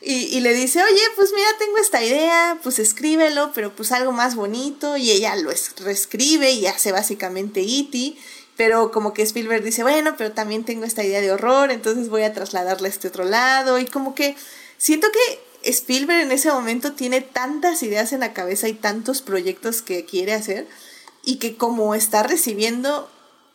[0.00, 4.36] y, le dice, oye, pues mira, tengo esta idea, pues escríbelo, pero pues algo más
[4.36, 4.96] bonito.
[4.96, 8.16] Y ella lo reescribe y hace básicamente E.T.,
[8.56, 12.24] pero como que Spielberg dice, bueno, pero también tengo esta idea de horror, entonces voy
[12.24, 13.78] a trasladarla a este otro lado.
[13.78, 14.36] Y como que
[14.76, 19.80] siento que Spielberg en ese momento tiene tantas ideas en la cabeza y tantos proyectos
[19.80, 20.66] que quiere hacer
[21.24, 23.08] y que como está recibiendo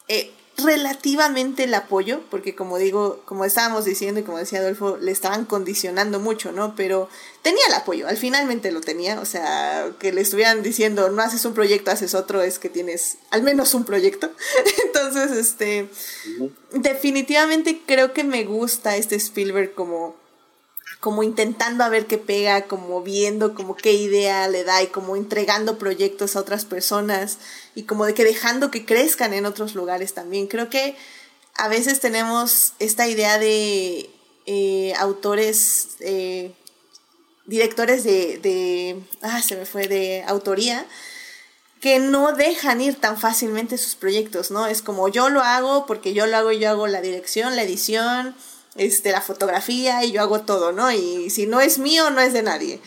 [0.08, 5.12] eh, relativamente el apoyo, porque como digo, como estábamos diciendo y como decía Adolfo, le
[5.12, 6.75] estaban condicionando mucho, ¿no?
[6.75, 7.10] Pero
[7.41, 11.43] tenía el apoyo, al finalmente lo tenía, o sea, que le estuvieran diciendo, no haces
[11.45, 14.32] un proyecto, haces otro, es que tienes al menos un proyecto.
[14.86, 15.89] Entonces, este,
[16.71, 20.15] definitivamente creo que me gusta este Spielberg como
[21.06, 25.15] como intentando a ver qué pega, como viendo como qué idea le da y como
[25.15, 27.38] entregando proyectos a otras personas
[27.76, 30.48] y como de que dejando que crezcan en otros lugares también.
[30.48, 30.96] Creo que
[31.54, 34.10] a veces tenemos esta idea de
[34.48, 36.54] eh, autores, eh,
[37.46, 40.88] directores de, de, ah, se me fue, de autoría,
[41.82, 44.65] que no dejan ir tan fácilmente sus proyectos, ¿no?
[44.65, 48.36] Es como yo lo hago porque yo lo hago, yo hago la dirección, la edición,
[48.76, 50.92] este, la fotografía y yo hago todo, ¿no?
[50.92, 52.80] Y si no es mío, no es de nadie.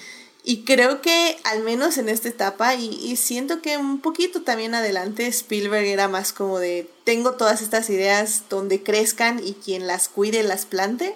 [0.44, 5.26] Y creo que al menos en esta etapa, y, siento que un poquito también adelante,
[5.26, 10.42] Spielberg era más como de, tengo todas estas ideas donde crezcan y quien las cuide,
[10.42, 11.14] las plante,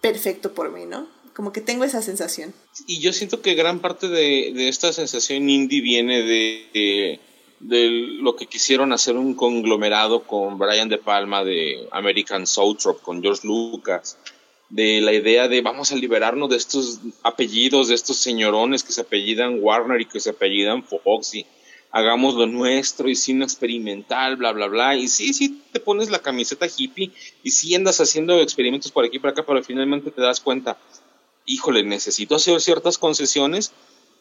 [0.00, 1.08] perfecto por mí, ¿no?
[1.34, 2.54] Como que tengo esa sensación.
[2.86, 7.20] Y yo siento que gran parte de, esta sensación indie viene de, de,
[7.60, 13.46] lo que quisieron hacer un conglomerado con Brian De Palma de American Soul con George
[13.46, 14.18] Lucas
[14.68, 19.02] de la idea de vamos a liberarnos de estos apellidos, de estos señorones que se
[19.02, 21.46] apellidan Warner y que se apellidan Fox y
[21.92, 24.96] hagamos lo nuestro y cine experimental, bla, bla, bla.
[24.96, 27.12] Y sí, sí, te pones la camiseta hippie
[27.44, 30.76] y sí andas haciendo experimentos por aquí y por acá, pero finalmente te das cuenta,
[31.46, 33.72] híjole, necesito hacer ciertas concesiones.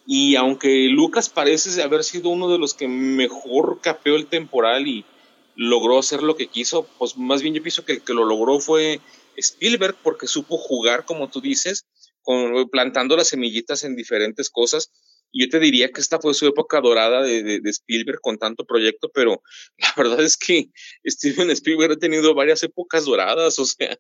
[0.05, 5.05] Y aunque Lucas parece haber sido uno de los que mejor capeó el temporal y
[5.55, 8.59] logró hacer lo que quiso, pues más bien yo pienso que el que lo logró
[8.59, 8.99] fue
[9.37, 11.85] Spielberg porque supo jugar, como tú dices,
[12.71, 14.91] plantando las semillitas en diferentes cosas.
[15.31, 19.41] Yo te diría que esta fue su época dorada de, Spielberg con tanto proyecto, pero
[19.77, 20.69] la verdad es que
[21.05, 23.97] Steven Spielberg ha tenido varias épocas doradas, o sea,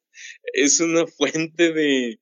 [0.53, 2.19] es una fuente de,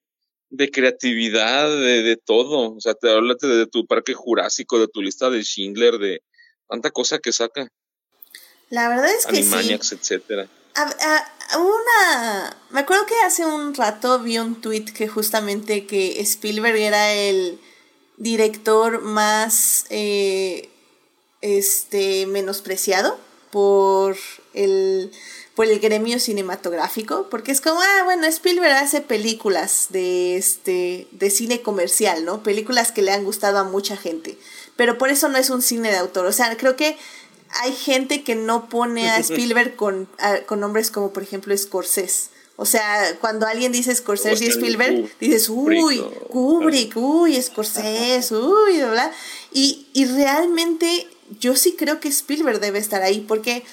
[0.72, 2.76] creatividad, de, todo.
[2.76, 6.22] O sea, te hablas de, tu parque jurásico, de tu lista de Schindler, de
[6.68, 7.68] tanta cosa que saca.
[8.70, 9.96] La verdad es que Animaniacs, sí.
[9.96, 10.50] etcétera
[11.60, 12.58] una.
[12.70, 17.60] Me acuerdo que hace un rato vi un tweet que justamente que Spielberg era el
[18.18, 20.70] director más eh,
[21.42, 23.20] este menospreciado
[23.52, 24.16] por
[24.54, 25.12] el
[25.56, 31.30] por el gremio cinematográfico porque es como ah bueno Spielberg hace películas de este de
[31.30, 34.38] cine comercial no películas que le han gustado a mucha gente
[34.76, 36.98] pero por eso no es un cine de autor o sea creo que
[37.60, 40.08] hay gente que no pone a Spielberg con,
[40.46, 42.30] con nombres como por ejemplo Scorsese.
[42.58, 49.12] O sea, cuando alguien dice Scorsese y Spielberg, dices, uy, Kubrick, uy, Scorsese, uy, ¿verdad?
[49.52, 51.08] Y, y realmente
[51.40, 53.64] yo sí creo que Spielberg debe estar ahí, porque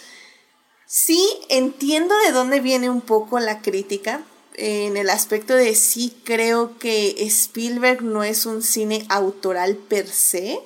[0.88, 4.22] sí entiendo de dónde viene un poco la crítica,
[4.54, 10.58] en el aspecto de sí creo que Spielberg no es un cine autoral per se,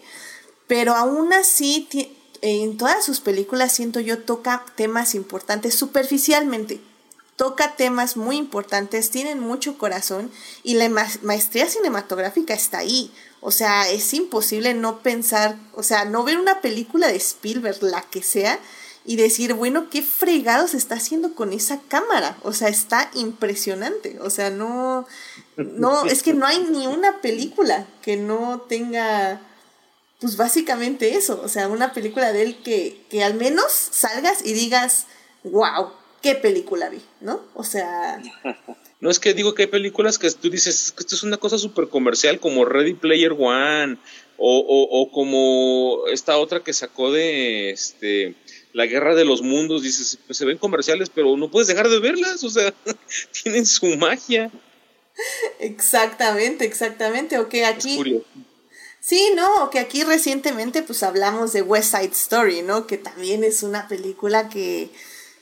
[0.66, 1.88] pero aún así
[2.40, 6.80] en todas sus películas, siento yo, toca temas importantes superficialmente.
[7.37, 10.30] Toca temas muy importantes, tienen mucho corazón
[10.62, 10.88] y la
[11.22, 13.11] maestría cinematográfica está ahí.
[13.40, 18.02] O sea, es imposible no pensar, o sea, no ver una película de Spielberg, la
[18.02, 18.61] que sea,
[19.04, 22.36] y decir, bueno, qué se está haciendo con esa cámara.
[22.42, 24.18] O sea, está impresionante.
[24.20, 25.06] O sea, no,
[25.56, 29.40] no, es que no hay ni una película que no tenga
[30.22, 34.52] pues básicamente eso, o sea, una película de él que, que al menos salgas y
[34.52, 35.08] digas,
[35.42, 35.90] wow,
[36.22, 37.42] qué película vi, ¿no?
[37.54, 38.22] O sea...
[39.00, 41.58] No es que digo que hay películas que tú dices que esto es una cosa
[41.58, 43.98] súper comercial como Ready Player One
[44.36, 48.36] o, o, como esta otra que sacó de este
[48.72, 52.00] la guerra de los mundos, dices, pues se ven comerciales, pero no puedes dejar de
[52.00, 52.72] verlas, o sea,
[53.42, 54.50] tienen su magia.
[55.58, 57.38] Exactamente, exactamente.
[57.38, 58.22] Ok, aquí.
[59.00, 62.87] Sí, no, que aquí recientemente pues hablamos de West Side Story, ¿no?
[62.87, 64.90] Que también es una película que,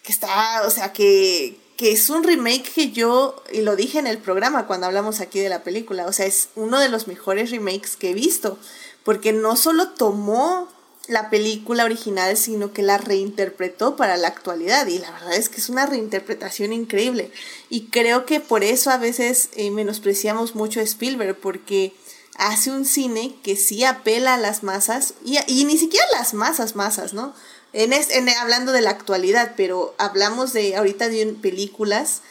[0.03, 4.07] que está, o sea, que, que es un remake que yo, y lo dije en
[4.07, 7.51] el programa cuando hablamos aquí de la película, o sea, es uno de los mejores
[7.51, 8.59] remakes que he visto,
[9.05, 10.69] porque no solo tomó
[11.09, 14.87] la película original, sino que la reinterpretó para la actualidad.
[14.87, 17.33] Y la verdad es que es una reinterpretación increíble.
[17.69, 21.93] Y creo que por eso a veces eh, menospreciamos mucho a Spielberg, porque
[22.37, 26.77] hace un cine que sí apela a las masas y, y ni siquiera las masas,
[26.77, 27.35] masas, ¿no?
[27.73, 32.23] En, en, hablando de la actualidad, pero hablamos de ahorita de películas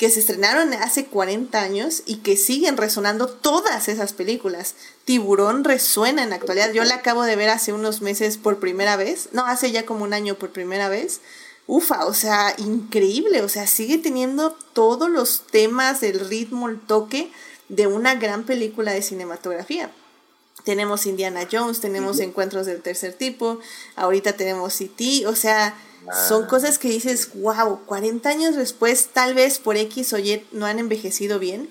[0.00, 4.74] que se estrenaron hace 40 años y que siguen resonando todas esas películas.
[5.04, 6.72] Tiburón resuena en la actualidad.
[6.72, 9.28] Yo la acabo de ver hace unos meses por primera vez.
[9.32, 11.20] No, hace ya como un año por primera vez.
[11.66, 13.42] Ufa, o sea, increíble.
[13.42, 17.30] O sea, sigue teniendo todos los temas, el ritmo, el toque
[17.68, 19.90] de una gran película de cinematografía.
[20.64, 23.60] Tenemos Indiana Jones, tenemos Encuentros del Tercer Tipo,
[23.96, 25.74] ahorita tenemos E.T., o sea,
[26.28, 30.66] son cosas que dices, wow, 40 años después, tal vez por X o Y no
[30.66, 31.68] han envejecido bien,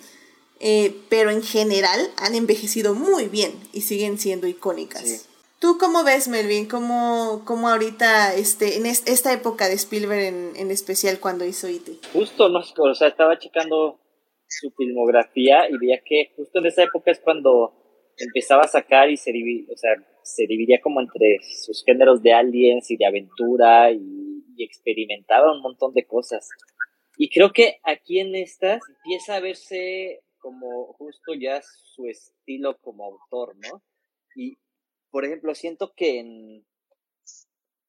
[0.59, 5.27] eh, pero en general han envejecido muy bien y siguen siendo icónicas.
[5.59, 6.67] ¿Tú cómo ves, Melvin?
[6.67, 11.99] ¿Cómo, cómo ahorita, este, en esta época de Spielberg en, en especial cuando hizo E.T.?
[12.13, 13.99] Justo, no, o sea, estaba checando
[14.47, 17.73] su filmografía y veía que justo en esa época es cuando
[18.17, 19.91] empezaba a sacar y se dividía, o sea,
[20.35, 24.27] se dividía como entre sus géneros de aliens y de aventura y,
[24.61, 26.49] experimentaba un montón de cosas.
[27.17, 33.05] Y creo que aquí en estas empieza a verse como justo ya su estilo como
[33.05, 33.81] autor, ¿no?
[34.35, 34.57] Y,
[35.11, 36.65] por ejemplo, siento que en,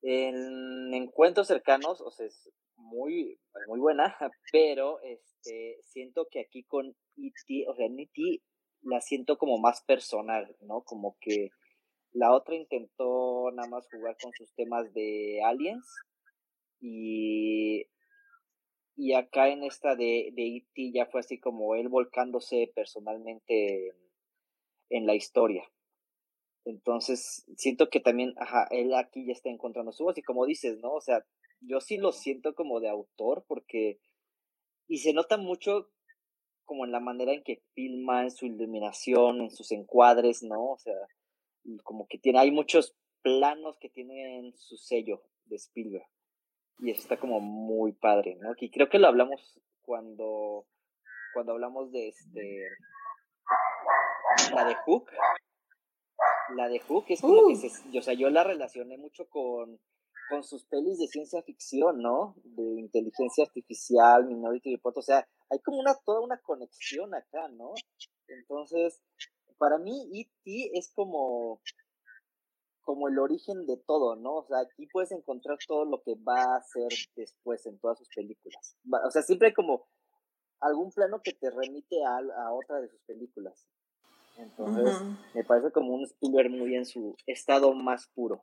[0.03, 4.17] en encuentros cercanos, o sea, es muy, muy buena,
[4.53, 8.43] pero este, siento que aquí con E.T., o sea, en E.T.
[8.83, 10.83] la siento como más personal, ¿no?
[10.83, 11.51] Como que
[12.13, 15.87] la otra intentó nada más jugar con sus temas de aliens
[16.81, 17.87] y,
[18.97, 20.93] y acá en esta de, de E.T.
[20.93, 23.93] ya fue así como él volcándose personalmente
[24.89, 25.63] en, la historia.
[26.65, 30.79] Entonces, siento que también, ajá, él aquí ya está encontrando su voz y como dices,
[30.79, 30.93] ¿no?
[30.93, 31.25] O sea,
[31.61, 33.99] yo sí lo siento como de autor porque,
[34.89, 35.91] y se nota mucho
[36.65, 40.73] como en la manera en que filma, en su iluminación, en sus encuadres, ¿no?
[40.73, 40.95] O sea,
[41.83, 46.07] como que tiene, hay muchos planos que tienen su sello de Spielberg.
[46.79, 48.55] Y eso está como muy padre, ¿no?
[48.59, 50.67] Y creo que lo hablamos cuando,
[51.35, 52.69] cuando hablamos de este,
[54.55, 55.11] la de Hook.
[56.57, 57.57] La de Hook es como que uh.
[57.57, 59.79] se, o sea, yo la relacioné mucho con,
[60.29, 62.35] con sus pelis de ciencia ficción, ¿no?
[62.45, 67.75] De inteligencia artificial, Minority Report, o sea, hay como una, toda una conexión acá, ¿no?
[68.29, 69.03] Entonces,
[69.61, 70.79] para mí E.T.
[70.79, 71.61] es como,
[72.81, 74.37] como el origen de todo, ¿no?
[74.37, 78.09] O sea, aquí puedes encontrar todo lo que va a ser después en todas sus
[78.09, 78.75] películas.
[79.07, 79.87] O sea, siempre hay como
[80.61, 83.67] algún plano que te remite a, a otra de sus películas.
[84.39, 84.97] Entonces,
[85.35, 88.43] me parece como un Spielberg muy en su estado más puro.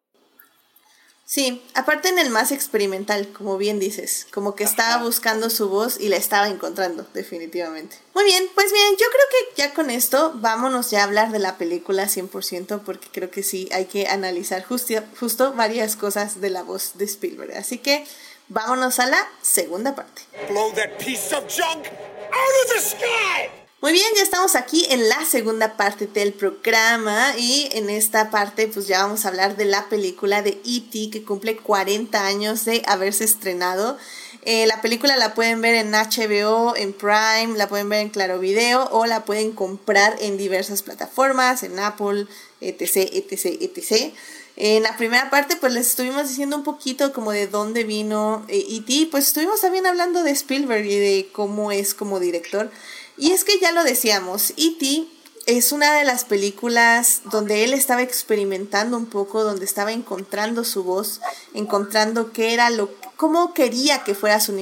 [1.30, 6.00] Sí, aparte en el más experimental, como bien dices, como que estaba buscando su voz
[6.00, 7.98] y la estaba encontrando, definitivamente.
[8.16, 11.40] Muy bien, pues bien, yo creo que ya con esto vámonos ya a hablar de
[11.40, 16.50] la película 100%, porque creo que sí hay que analizar justo, justo varias cosas de
[16.50, 17.58] la voz de Spielberg.
[17.58, 18.06] Así que
[18.48, 20.22] vámonos a la segunda parte.
[20.50, 23.67] Blow that piece of junk out of the sky!
[23.80, 28.68] Muy bien, ya estamos aquí en la segunda parte del programa y en esta parte
[28.68, 31.12] pues ya vamos a hablar de la película de E.T.
[31.12, 34.00] que cumple 40 años de haberse estrenado.
[34.42, 38.40] Eh, la película la pueden ver en HBO, en Prime, la pueden ver en Claro
[38.40, 42.26] Video o la pueden comprar en diversas plataformas, en Apple,
[42.62, 44.12] etc, etc, etc.
[44.56, 48.92] En la primera parte, pues les estuvimos diciendo un poquito como de dónde vino E.T.,
[48.92, 52.72] eh, pues estuvimos también hablando de Spielberg y de cómo es como director.
[53.18, 55.08] Y es que ya lo decíamos, E.T.
[55.48, 60.84] es una de las películas donde él estaba experimentando un poco, donde estaba encontrando su
[60.84, 61.20] voz,
[61.56, 64.54] encontrando qué era lo, cómo quería que fuera su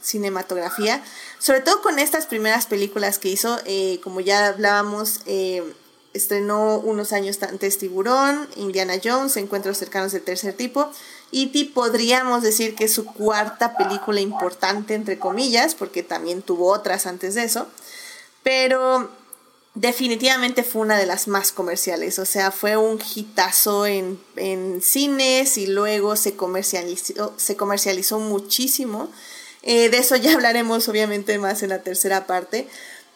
[0.00, 1.04] cinematografía,
[1.38, 5.62] sobre todo con estas primeras películas que hizo, eh, como ya hablábamos, eh,
[6.14, 10.90] estrenó unos años antes Tiburón, Indiana Jones, Encuentros cercanos del tercer tipo.
[11.30, 11.72] E.T.
[11.74, 17.34] podríamos decir que es su cuarta película importante, entre comillas, porque también tuvo otras antes
[17.34, 17.68] de eso
[18.48, 19.10] pero
[19.74, 24.18] definitivamente fue una de las más comerciales, o sea, fue un hitazo en,
[24.80, 29.10] cines y luego se comercializó, se comercializó muchísimo.
[29.62, 32.66] Eh, de eso ya hablaremos obviamente más en la tercera parte,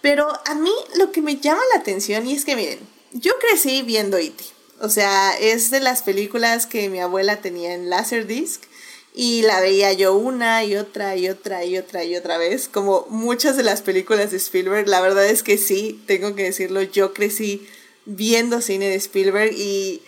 [0.02, 2.80] pero a mí lo que me llama la atención y es que miren,
[3.12, 4.44] yo crecí viendo E.T.,
[4.82, 8.64] o sea, es de las películas que mi abuela tenía en Laserdisc
[9.14, 13.06] y la veía yo una y otra y otra y otra y otra vez, como
[13.10, 14.88] muchas de las películas de Spielberg.
[14.88, 17.68] La verdad es que sí, tengo que decirlo, yo crecí
[18.06, 20.02] viendo cine de Spielberg y,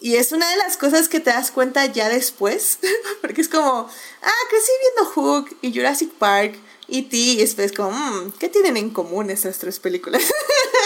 [0.00, 2.78] es una de las cosas que te das cuenta ya después,
[3.20, 3.90] porque es como,
[4.22, 6.56] ah, crecí viendo Hook y Jurassic Park
[6.86, 10.22] y T, y después como, mm, ¿qué tienen en común estas tres películas?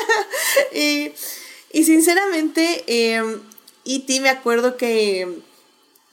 [0.72, 1.12] y,
[1.72, 3.22] sinceramente, eh,
[3.84, 4.20] E.T.
[4.20, 5.42] me acuerdo que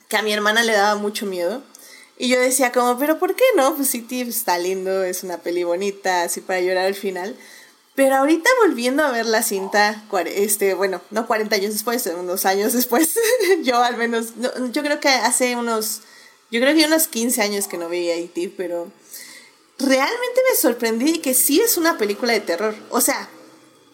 [0.08, 1.62] que a mi hermana le daba mucho miedo.
[2.16, 3.76] Y yo decía como, pero ¿por qué no?
[3.76, 7.36] Pues sí, está lindo, es una peli bonita, así para llorar al final.
[7.94, 12.72] Pero ahorita volviendo a ver la cinta, este, bueno, no 40 años después, unos años
[12.72, 13.18] después,
[13.62, 14.34] yo al menos,
[14.72, 16.02] yo creo que hace unos,
[16.50, 18.90] yo creo que unos 15 años que no veía E.T., pero
[19.78, 22.74] realmente me sorprendí que sí es una película de terror.
[22.90, 23.28] O sea,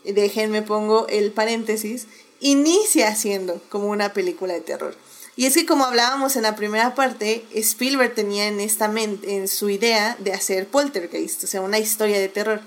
[0.05, 2.07] déjenme pongo el paréntesis,
[2.41, 4.97] inicia siendo como una película de terror.
[5.37, 9.49] Y es que como hablábamos en la primera parte, Spielberg tenía en esta mente, en
[9.49, 12.61] su idea de hacer Poltergeist, o sea, una historia de terror.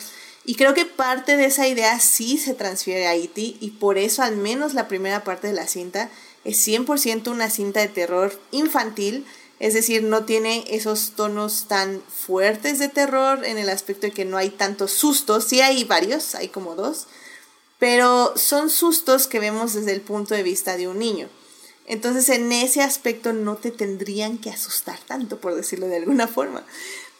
[0.44, 3.42] Y creo que parte de esa idea sí se transfiere a E.T.
[3.60, 6.10] y por eso al menos la primera parte de la cinta
[6.44, 9.26] es 100% una cinta de terror infantil,
[9.60, 14.24] es decir, no tiene esos tonos tan fuertes de terror en el aspecto de que
[14.24, 17.08] no hay tantos sustos, sí hay varios, hay como dos,
[17.80, 21.28] pero son sustos que vemos desde el punto de vista de un niño.
[21.88, 26.66] Entonces en ese aspecto no te tendrían que asustar tanto, por decirlo de alguna forma.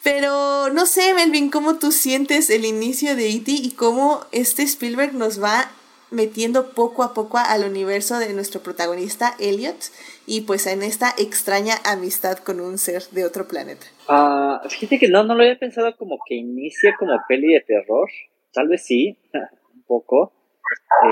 [0.04, 3.52] Pero no sé, Melvin, ¿cómo tú sientes el inicio de E.T.
[3.52, 5.72] y cómo este Spielberg nos va
[6.12, 9.78] metiendo poco a poco al universo de nuestro protagonista, Elliot,
[10.26, 13.86] y pues en esta extraña amistad con un ser de otro planeta?
[14.08, 18.10] Ah, fíjate que no, no lo había pensado como que inicia como peli de terror.
[18.54, 19.18] Tal vez sí,
[19.74, 20.34] un poco.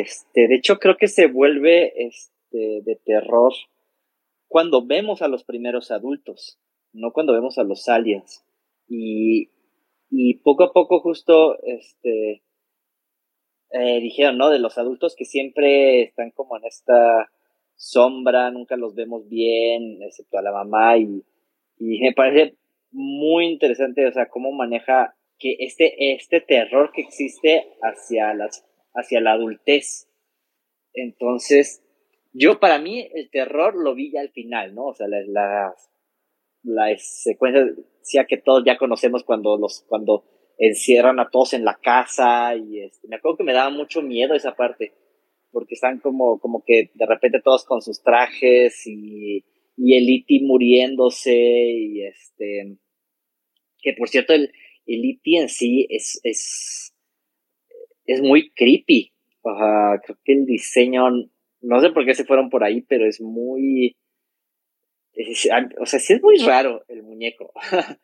[0.02, 2.35] Este, de hecho, creo que se vuelve este,
[2.84, 3.54] de terror
[4.48, 6.60] cuando vemos a los primeros adultos,
[6.94, 8.46] no cuando vemos a los aliens.
[8.88, 9.52] Y,
[10.10, 12.44] y poco a poco justo este,
[13.72, 14.50] eh, dijeron, ¿no?
[14.50, 17.32] De los adultos que siempre están como en esta
[17.76, 21.24] sombra, nunca los vemos bien, excepto a la mamá, y,
[21.78, 22.56] y me parece
[22.92, 29.20] muy interesante, o sea, cómo maneja que este, este terror que existe hacia, las, hacia
[29.20, 30.10] la adultez.
[30.94, 31.85] Entonces,
[32.38, 34.88] yo para mí el terror lo vi ya al final, ¿no?
[34.88, 35.76] O sea, la, la,
[36.64, 40.26] la secuencia que todos ya conocemos cuando los, cuando
[40.58, 44.34] encierran a todos en la casa y este, me acuerdo que me daba mucho miedo
[44.34, 44.94] esa parte
[45.52, 49.46] porque están como, como que de repente todos con sus trajes y,
[49.78, 52.78] y el Iti e muriéndose y este
[53.80, 54.52] que por cierto el,
[54.86, 56.94] el Iti e en sí es, es,
[58.06, 59.14] es muy creepy.
[59.42, 61.08] creo que el diseño,
[61.66, 63.96] no sé por qué se fueron por ahí, pero es muy,
[65.80, 67.52] o sea, sí es muy raro el muñeco.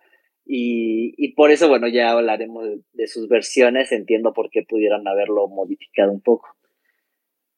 [0.45, 5.47] y, y, por eso, bueno, ya hablaremos de, sus versiones, entiendo por qué pudieron haberlo
[5.47, 6.55] modificado un poco.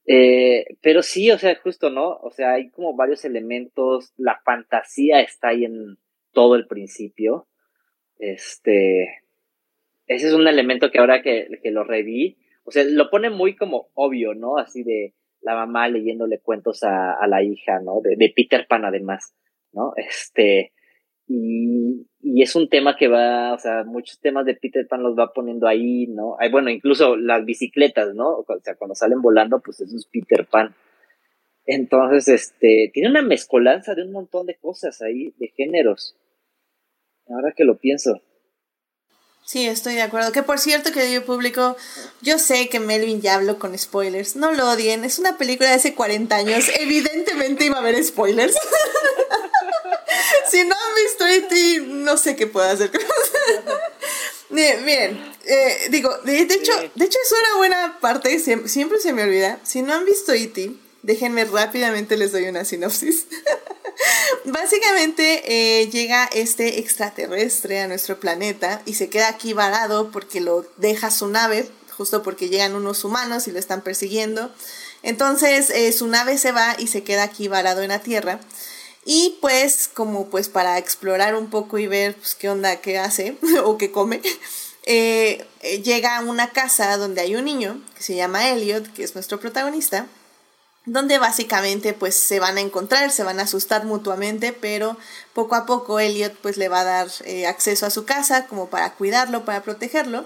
[0.06, 2.18] Eh, pero sí, o sea, justo, ¿no?
[2.18, 5.98] O sea, hay como varios elementos, la fantasía está ahí en
[6.34, 7.48] todo el principio.
[8.20, 9.22] Este,
[10.08, 13.56] ese es un elemento que ahora que, que lo reví, o sea, lo pone muy
[13.56, 14.58] como obvio, ¿no?
[14.58, 18.02] Así de la mamá leyéndole cuentos a, a la hija, ¿no?
[18.02, 19.36] De, Peter Pan además,
[19.72, 19.94] ¿no?
[19.96, 20.72] Este,
[21.28, 25.18] y, y, es un tema que va, o sea, muchos temas de Peter Pan los
[25.18, 26.36] va poniendo ahí, ¿no?
[26.40, 28.40] Hay, bueno, incluso las bicicletas, ¿no?
[28.40, 30.76] O sea, cuando salen volando, pues eso es Peter Pan.
[31.66, 36.18] Entonces, este, tiene una mezcolanza de un montón de cosas ahí, de géneros.
[37.28, 38.22] Ahora que lo pienso.
[39.46, 40.32] Sí, estoy de acuerdo.
[40.32, 41.76] Que por cierto, querido público,
[42.22, 44.36] yo sé que Melvin ya habló con spoilers.
[44.36, 46.66] No lo odien, es una película de hace 40 años.
[46.80, 48.56] Evidentemente iba a haber spoilers.
[50.50, 52.92] si no han visto E.T., no sé qué puedo hacer.
[54.50, 59.60] Miren, eh, digo, de, hecho, de hecho es una buena parte, siempre, se me olvida.
[59.64, 60.72] Si no han visto E.T.,
[61.04, 63.28] déjenme rápidamente les doy una sinopsis.
[64.46, 65.44] Básicamente
[65.82, 71.12] eh, llega este extraterrestre a nuestro planeta y se queda aquí varado porque lo deja
[71.12, 74.52] su nave, justo porque llegan unos humanos y lo están persiguiendo.
[75.04, 78.40] Entonces eh, su nave se va y se queda aquí varado en la Tierra.
[79.06, 83.38] Y pues como pues para explorar un poco y ver pues, qué onda, qué hace
[83.64, 84.22] o qué come,
[84.86, 85.46] eh,
[85.84, 89.40] llega a una casa donde hay un niño que se llama Elliot, que es nuestro
[89.40, 90.08] protagonista
[90.86, 94.98] donde básicamente pues se van a encontrar, se van a asustar mutuamente, pero
[95.34, 98.70] poco a poco Elliot pues le va a dar eh, acceso a su casa como
[98.70, 100.26] para cuidarlo, para protegerlo.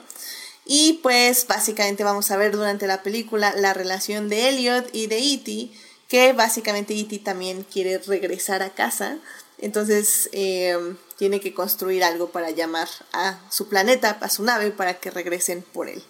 [0.66, 5.18] Y pues básicamente vamos a ver durante la película la relación de Elliot y de
[5.18, 5.72] E.T.,
[6.10, 7.20] que básicamente E.T.
[7.20, 9.18] también quiere regresar a casa,
[9.60, 14.96] entonces em, tiene que construir algo para llamar a su planeta, a su nave, para
[15.00, 16.04] que regresen por él.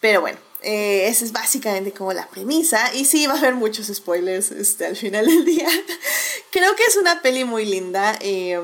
[0.00, 2.94] Pero bueno, eh, esa es básicamente como la premisa.
[2.94, 5.68] Y sí, va a haber muchos spoilers este, al final del día.
[6.50, 8.16] creo que es una peli muy linda.
[8.20, 8.58] Eh,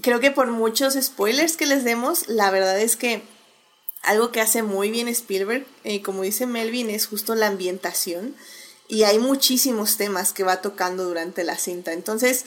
[0.00, 3.22] creo que por muchos spoilers que les demos, la verdad es que
[4.02, 8.36] algo que hace muy bien Spielberg, eh, como dice Melvin, es justo la ambientación.
[8.86, 11.92] Y hay muchísimos temas que va tocando durante la cinta.
[11.92, 12.44] Entonces,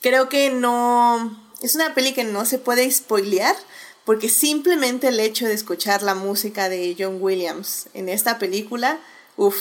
[0.00, 1.40] creo que no...
[1.60, 3.56] Es una peli que no se puede spoilear
[4.04, 9.00] porque simplemente el hecho de escuchar la música de John Williams en esta película,
[9.36, 9.56] uff,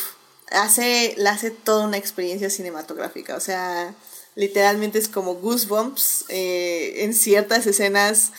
[0.52, 3.96] hace, hace toda una experiencia cinematográfica, o sea,
[4.36, 8.32] literalmente es como goosebumps eh, en ciertas escenas,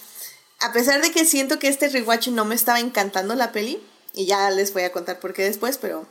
[0.60, 3.82] a pesar de que siento que este rewatch no me estaba encantando la peli,
[4.12, 6.06] y ya les voy a contar por qué después, pero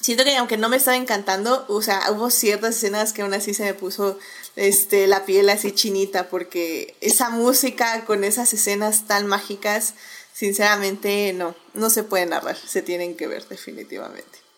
[0.00, 3.54] siento que aunque no me estaba encantando, o sea, hubo ciertas escenas que aún así
[3.54, 4.18] se me puso
[4.56, 9.94] este, la piel así chinita, porque esa música con esas escenas tan mágicas,
[10.32, 14.49] sinceramente no, no se puede narrar, se tienen que ver definitivamente.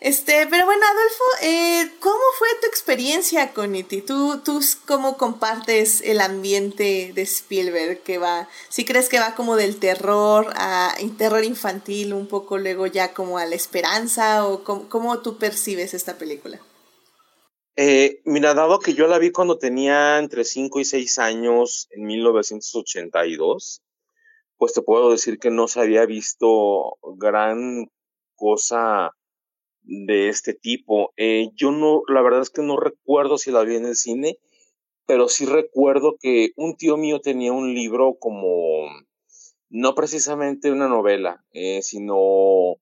[0.00, 4.02] Este, pero bueno, Adolfo, eh, ¿cómo fue tu experiencia con E.T.?
[4.02, 9.56] ¿Tú, ¿Tú cómo compartes el ambiente de Spielberg que va, si crees que va como
[9.56, 14.88] del terror a terror infantil, un poco luego ya como a la esperanza, o cómo,
[14.88, 16.60] cómo tú percibes esta película?
[17.74, 22.06] Eh, mira, dado que yo la vi cuando tenía entre 5 y 6 años en
[22.06, 23.82] 1982,
[24.56, 27.90] pues te puedo decir que no se había visto gran
[28.36, 29.12] cosa
[29.88, 31.12] de este tipo.
[31.16, 34.38] Eh, yo no, la verdad es que no recuerdo si la vi en el cine,
[35.06, 38.86] pero sí recuerdo que un tío mío tenía un libro como,
[39.70, 42.76] no precisamente una novela, eh, sino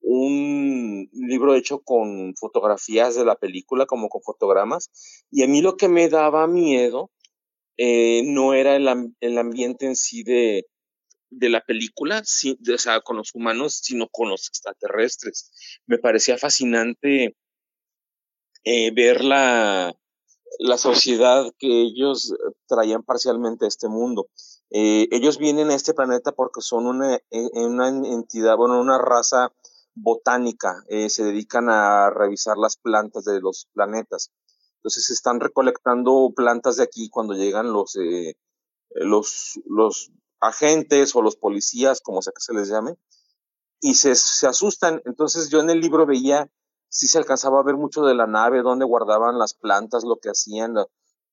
[0.00, 4.90] un libro hecho con fotografías de la película, como con fotogramas,
[5.30, 7.10] y a mí lo que me daba miedo
[7.76, 10.66] eh, no era el, el, ambiente en sí de,
[11.32, 15.50] de la película, o sea, con los humanos, sino con los extraterrestres.
[15.86, 17.36] Me parecía fascinante
[18.64, 19.94] eh, ver la,
[20.58, 22.34] la sociedad que ellos
[22.68, 24.28] traían parcialmente a este mundo.
[24.70, 29.52] Eh, ellos vienen a este planeta porque son una, una entidad, bueno, una raza
[29.94, 34.30] botánica, eh, se dedican a revisar las plantas de los planetas.
[34.76, 38.34] Entonces están recolectando plantas de aquí cuando llegan los, eh,
[38.90, 40.10] los, los
[40.42, 42.96] agentes o los policías, como sea que se les llame,
[43.80, 45.00] y se, se asustan.
[45.06, 46.50] Entonces yo en el libro veía
[46.92, 50.28] si se alcanzaba a ver mucho de la nave, dónde guardaban las plantas, lo que
[50.28, 50.74] hacían,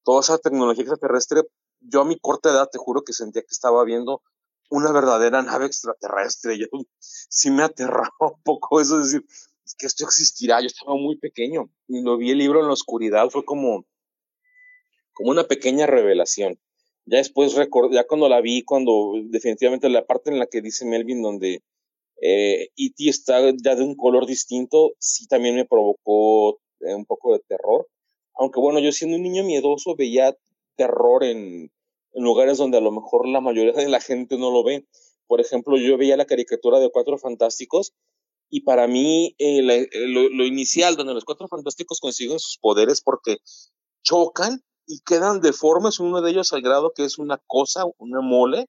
[0.03, 1.43] toda esa tecnología extraterrestre.
[1.81, 4.21] Yo a mi corta edad te juro que sentía que estaba viendo
[4.69, 6.57] una verdadera nave extraterrestre.
[6.57, 6.67] Yo
[6.99, 9.25] sí me aterraba un poco eso de decir,
[9.65, 10.61] es que esto existirá.
[10.61, 13.85] Yo estaba muy pequeño y lo vi el libro en la oscuridad, fue como,
[15.11, 16.57] como una pequeña revelación.
[17.09, 17.55] Ya después,
[17.91, 21.63] ya cuando la vi, cuando definitivamente la parte en la que dice Melvin, donde
[22.21, 23.09] eh, E.T.
[23.09, 27.87] está ya de un color distinto, sí también me provocó eh, un poco de terror.
[28.35, 30.37] Aunque bueno, yo siendo un niño miedoso veía
[30.75, 31.71] terror en,
[32.13, 34.85] en lugares donde a lo mejor la mayoría de la gente no lo ve.
[35.27, 37.93] Por ejemplo, yo veía la caricatura de Cuatro Fantásticos
[38.49, 43.37] y para mí eh, eh, lo, inicial, donde los Cuatro Fantásticos consiguen sus poderes porque
[44.03, 48.67] chocan y quedan deformes, uno de ellos al grado que es una cosa, una mole,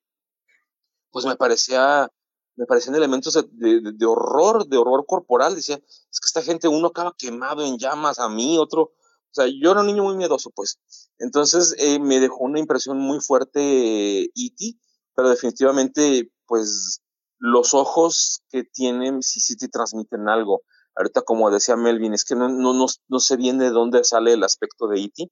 [1.11, 2.09] pues me parecía,
[2.57, 5.55] me parecían elementos de, de horror, de horror corporal.
[5.55, 8.93] Decía, es que esta gente, uno acaba quemado en llamas, a mí, otro
[9.31, 10.81] o sea, yo era un niño muy miedoso, pues.
[11.19, 14.75] Entonces eh, me dejó una impresión muy fuerte E.T., e
[15.15, 17.01] pero definitivamente, pues,
[17.39, 20.63] los ojos que tienen sí, sí te transmiten algo.
[20.97, 24.33] Ahorita, como decía Melvin, es que no, no, no, no sé bien de dónde sale
[24.33, 25.31] el aspecto de E.T.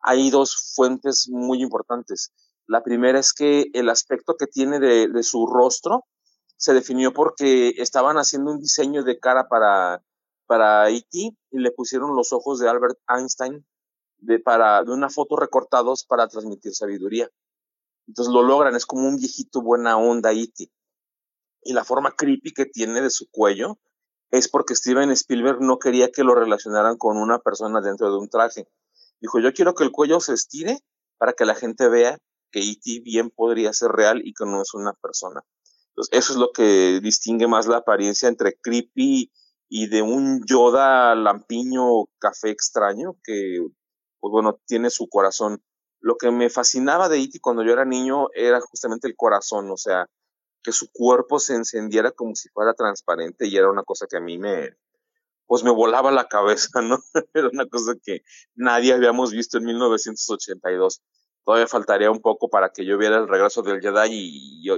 [0.00, 2.32] Hay dos fuentes muy importantes.
[2.66, 6.04] La primera es que el aspecto que tiene de, su rostro
[6.56, 10.02] se definió porque estaban haciendo un diseño de cara para
[10.48, 11.36] para E.T.
[11.50, 13.66] y le pusieron los ojos de Albert Einstein
[14.16, 17.28] de, para, de una foto recortados para transmitir sabiduría.
[18.06, 20.72] Entonces lo logran, es como un viejito buena onda E.T.
[21.64, 23.78] Y la forma creepy que tiene de su cuello
[24.30, 28.30] es porque Steven Spielberg no quería que lo relacionaran con una persona dentro de un
[28.30, 28.66] traje.
[29.20, 30.78] Dijo, yo quiero que el cuello se estire
[31.18, 32.18] para que la gente vea
[32.50, 33.00] que E.T.
[33.04, 35.42] bien podría ser real y que no es una persona.
[35.90, 39.32] Entonces, eso es lo que distingue más la apariencia entre creepy
[39.68, 43.58] y de un Yoda lampiño café extraño que,
[44.20, 45.62] pues bueno, tiene su corazón.
[46.00, 49.76] Lo que me fascinaba de Iti cuando yo era niño era justamente el corazón, o
[49.76, 50.06] sea,
[50.62, 54.20] que su cuerpo se encendiera como si fuera transparente y era una cosa que a
[54.20, 54.76] mí me,
[55.48, 56.98] pues me volaba la cabeza, ¿no?
[57.34, 58.22] era una cosa que
[58.54, 61.02] nadie habíamos visto en 1982.
[61.44, 64.70] Todavía faltaría un poco para que yo viera el regreso del Jedi y,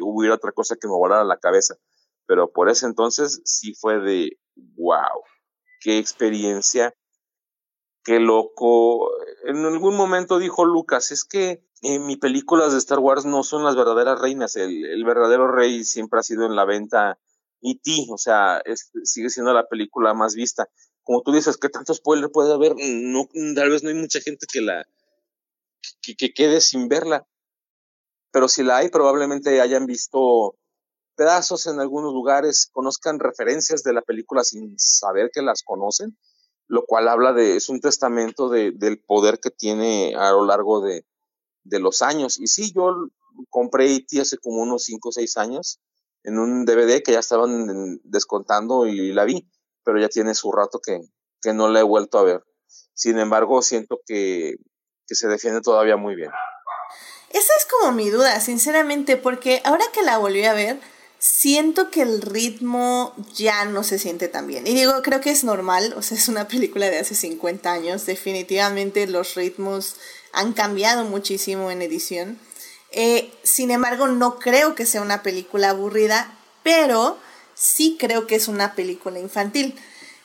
[0.00, 1.76] hubiera otra cosa que me volara la cabeza
[2.26, 4.38] pero por ese entonces sí fue de,
[4.76, 5.22] wow,
[5.80, 6.94] qué experiencia,
[8.04, 9.10] qué loco.
[9.44, 13.42] En algún momento dijo Lucas, es que en eh, mis películas de Star Wars no
[13.42, 17.18] son las verdaderas reinas, el, verdadero rey siempre ha sido en la venta
[17.62, 18.62] E.T., o sea,
[19.04, 20.68] sigue siendo la película más vista.
[21.04, 22.74] Como tú dices, ¿qué tanto spoiler puede haber?
[22.78, 24.86] No, tal vez no hay mucha gente que la
[26.00, 27.26] que, que quede sin verla.
[28.30, 30.56] Pero si la hay, probablemente hayan visto
[31.16, 36.16] pedazos en algunos lugares, conozcan referencias de la película sin saber que las conocen,
[36.66, 40.80] lo cual habla de, es un testamento de, del poder que tiene a lo largo
[40.80, 41.04] de,
[41.64, 42.40] de los años.
[42.40, 43.08] Y sí, yo
[43.50, 44.20] compré E.T.
[44.20, 45.80] hace como unos 5 o 6 años
[46.24, 49.48] en un DVD que ya estaban descontando y la vi,
[49.84, 51.00] pero ya tiene su rato que,
[51.40, 52.44] que no la he vuelto a ver.
[52.94, 54.56] Sin embargo, siento que,
[55.06, 56.30] que se defiende todavía muy bien.
[57.30, 60.78] Esa es como mi duda, sinceramente, porque ahora que la volví a ver,
[61.18, 64.66] siento que el ritmo ya no se siente tan bien.
[64.66, 68.06] Y digo, creo que es normal, o sea, es una película de hace 50 años,
[68.06, 69.96] definitivamente los ritmos
[70.32, 72.38] han cambiado muchísimo en edición.
[72.92, 77.18] Eh, sin embargo, no creo que sea una película aburrida, pero
[77.54, 79.74] sí creo que es una película infantil.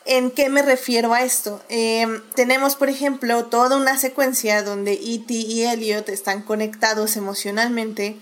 [0.06, 1.62] ¿En qué me refiero a esto?
[1.68, 5.34] Em, tenemos, por ejemplo, toda una secuencia donde E.T.
[5.34, 8.18] y Elliot están conectados emocionalmente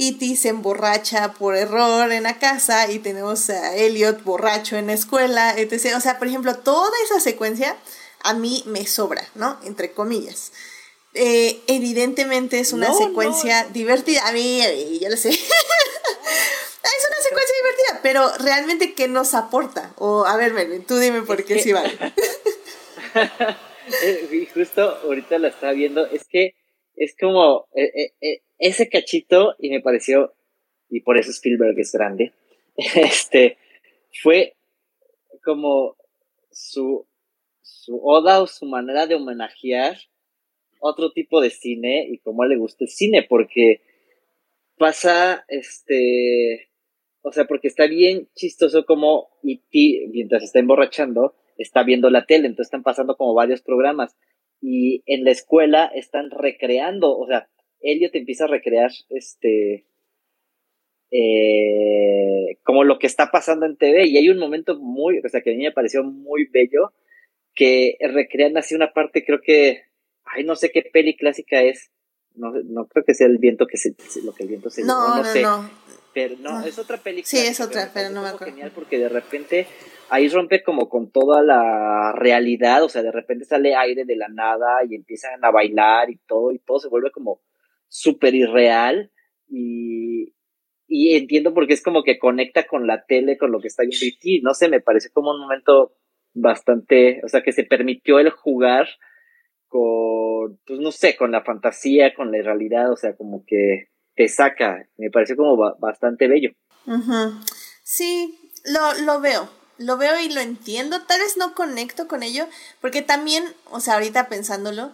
[0.00, 0.36] E.T.
[0.36, 5.54] se emborracha por error en la casa y tenemos a Elliot borracho en la escuela,
[5.56, 5.96] etc.
[5.96, 7.76] O sea, por ejemplo, toda esa secuencia
[8.22, 9.58] a mí me sobra, ¿no?
[9.64, 10.52] Entre comillas.
[11.20, 14.28] Eh, evidentemente es una secuencia divertida.
[14.28, 15.30] A mí, a mí, yo lo sé.
[15.30, 19.92] es una secuencia divertida, pero realmente ¿qué nos aporta?
[19.96, 21.92] O a ver, Melvin, tú dime por qué sí vale.
[24.04, 26.54] Eh, justo ahorita la estaba viendo, es que
[26.94, 28.12] es como eh,
[28.58, 30.34] ese cachito y me pareció,
[30.90, 32.34] y por eso Spielberg es grande,
[32.76, 33.56] este,
[34.22, 34.56] fue
[35.42, 35.96] como
[36.52, 37.06] su,
[37.62, 39.96] su oda o su manera de homenajear
[40.80, 43.82] otro tipo de cine y cómo le gusta el cine, porque
[44.76, 46.68] pasa, este,
[47.22, 52.46] o sea, porque está bien chistoso como E.T., mientras está emborrachando, está viendo la tele,
[52.46, 54.16] entonces están pasando como varios programas
[54.60, 57.48] y en la escuela están recreando, o sea,
[57.80, 59.86] Elliot empieza a recrear este
[61.10, 65.40] eh, como lo que está pasando en TV y hay un momento muy, o sea,
[65.40, 66.92] que a mí me pareció muy bello
[67.54, 69.82] que recrean así una parte, creo que,
[70.34, 71.90] ay, no sé qué peli clásica es,
[72.34, 75.08] no, no creo que sea el viento que se, lo que el viento se no,
[75.08, 75.42] no, no, sé.
[75.42, 75.70] no.
[76.14, 77.28] Pero no, es otra película.
[77.28, 78.46] Sí, es otra, pero no me acuerdo.
[78.52, 79.66] Genial porque de repente
[80.08, 84.28] ahí rompe como con toda la realidad, o sea, de repente sale aire de la
[84.28, 87.40] nada y empiezan a bailar y todo, y todo se vuelve como
[87.88, 89.12] súper irreal
[89.48, 90.34] y,
[90.86, 94.16] y entiendo porque es como que conecta con la tele, con lo que está viendo
[94.22, 95.94] y no sé, me parece como un momento
[96.34, 98.88] bastante, o sea, que se permitió el jugar
[99.68, 104.28] con, pues no sé, con la fantasía, con la realidad, o sea, como que te
[104.28, 106.50] saca, me parece como bastante bello.
[107.84, 109.48] Sí, lo, lo veo,
[109.78, 112.46] lo veo y lo entiendo, tal vez no conecto con ello,
[112.80, 114.92] porque también, o sea, ahorita pensándolo,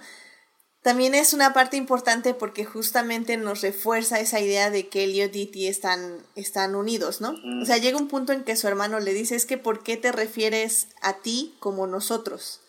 [0.84, 5.46] también es una parte importante porque justamente nos refuerza esa idea de que Elliot y
[5.46, 7.34] T están, están unidos, ¿no?
[7.62, 9.96] O sea, llega un punto en que su hermano le dice, es que ¿por qué
[9.96, 12.60] te refieres a ti como nosotros?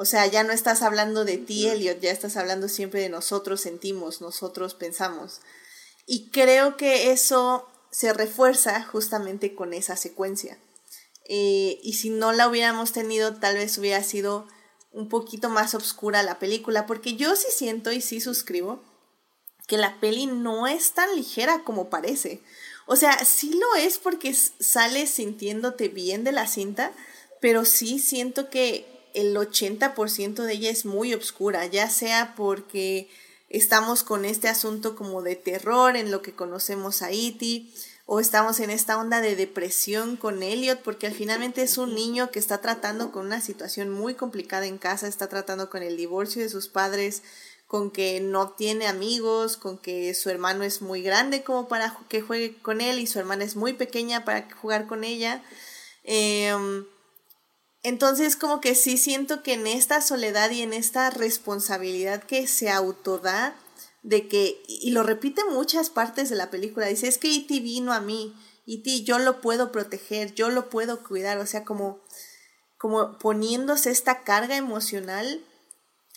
[0.00, 3.60] O sea, ya no estás hablando de ti, Elliot, ya estás hablando siempre de nosotros
[3.60, 5.40] sentimos, nosotros pensamos.
[6.06, 10.56] Y creo que eso se refuerza justamente con esa secuencia.
[11.24, 14.46] Eh, y si no la hubiéramos tenido, tal vez hubiera sido
[14.92, 18.80] un poquito más oscura la película, porque yo sí siento y sí suscribo
[19.66, 22.40] que la peli no es tan ligera como parece.
[22.86, 26.92] O sea, sí lo es porque sales sintiéndote bien de la cinta,
[27.40, 33.08] pero sí siento que el 80% de ella es muy oscura, ya sea porque
[33.48, 38.20] estamos con este asunto como de terror en lo que conocemos a Iti, e o
[38.20, 42.38] estamos en esta onda de depresión con Elliot, porque al finalmente es un niño que
[42.38, 46.48] está tratando con una situación muy complicada en casa, está tratando con el divorcio de
[46.48, 47.22] sus padres,
[47.66, 52.22] con que no tiene amigos, con que su hermano es muy grande como para que
[52.22, 55.42] juegue con él y su hermana es muy pequeña para jugar con ella.
[56.02, 56.86] Em,
[57.82, 62.70] entonces como que sí siento que en esta soledad y en esta responsabilidad que se
[62.70, 63.56] autoda,
[64.02, 67.60] de que, y lo repite muchas partes de la película, dice, es que E.T.
[67.60, 68.34] vino a mí,
[68.66, 69.02] E.T.
[69.02, 72.00] yo lo puedo proteger, yo lo puedo cuidar, o sea, como,
[72.78, 75.44] como poniéndose esta carga emocional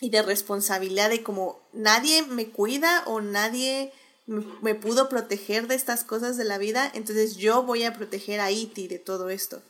[0.00, 3.92] y de responsabilidad de como nadie me cuida o nadie
[4.26, 8.50] me, pudo proteger de estas cosas de la vida, entonces yo voy a proteger a
[8.50, 8.88] E.T.
[8.88, 9.62] de todo esto.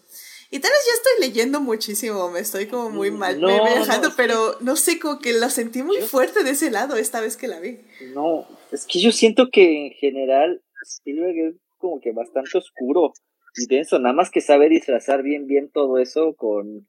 [0.54, 4.10] Y tal vez yo estoy leyendo muchísimo, me estoy como muy mm, mal me, dejando,
[4.18, 7.48] pero no sé, como que lo sentí muy fuerte de ese lado esta vez que
[7.48, 7.78] la vi.
[8.12, 13.14] No, es que yo siento que en general Spielberg es como que bastante oscuro
[13.56, 16.86] y denso, nada más que sabe disfrazar bien, bien todo eso con,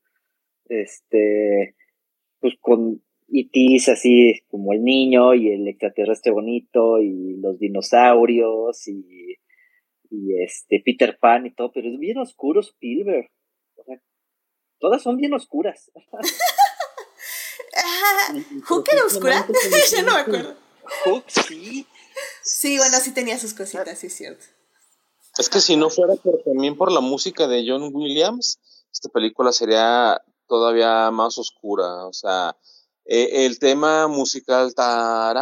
[0.67, 1.77] este,
[2.41, 9.37] pues con itis así como el niño y el extraterrestre bonito y los dinosaurios y,
[10.09, 13.29] y este Peter Pan y todo, pero es bien oscuro Spielberg
[14.83, 15.89] todas son bien oscuras.
[18.65, 19.47] ¿Hook era oscura?
[19.91, 20.55] ya no me acuerdo.
[21.05, 21.87] Hook, sí.
[22.43, 24.43] Sí, bueno, sí tenía sus cositas, sí es cierto.
[25.37, 28.59] Es que si no fuera también por la música de John Williams,
[28.91, 32.05] esta película sería todavía más oscura.
[32.05, 32.57] O sea,
[33.05, 35.33] e, el tema musical está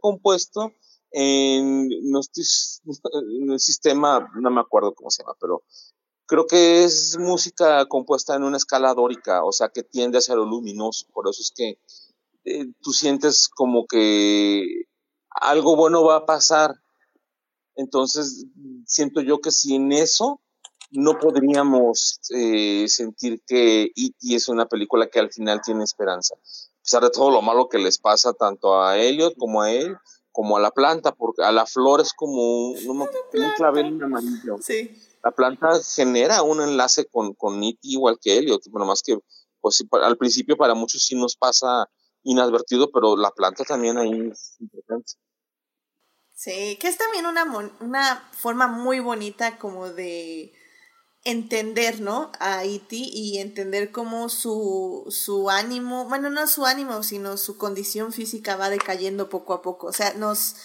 [0.00, 0.72] compuesto
[1.10, 2.20] en, no
[3.42, 5.62] en el sistema, no me acuerdo cómo se llama, pero
[6.32, 10.46] creo que es música compuesta en una escala dórica, o sea, que tiende hacia lo
[10.46, 11.04] luminoso.
[11.12, 11.78] Por eso es que
[12.46, 14.86] eh, tú sientes como que
[15.28, 16.74] algo bueno va a pasar.
[17.76, 18.46] Entonces,
[18.86, 20.40] siento yo que sin eso
[20.90, 24.34] no podríamos eh, sentir que E.T.
[24.34, 26.34] es una película que al final tiene esperanza.
[26.34, 29.98] A pesar de todo lo malo que les pasa tanto a Elliot como a él,
[30.30, 34.56] como a la planta, porque a la flor es como un, un clavel amarillo.
[34.62, 34.90] Sí.
[35.22, 39.18] La planta genera un enlace con, con igual que Elliot, bueno, más que
[39.60, 41.88] pues al principio para muchos sí nos pasa
[42.24, 45.12] inadvertido, pero la planta también ahí es importante.
[46.34, 47.44] Sí, que es también una,
[47.80, 50.52] una forma muy bonita como de
[51.24, 52.32] entender, ¿no?
[52.40, 58.12] A Iti y entender cómo su, su ánimo, bueno, no su ánimo, sino su condición
[58.12, 59.86] física va decayendo poco a poco.
[59.86, 60.56] O sea, nos,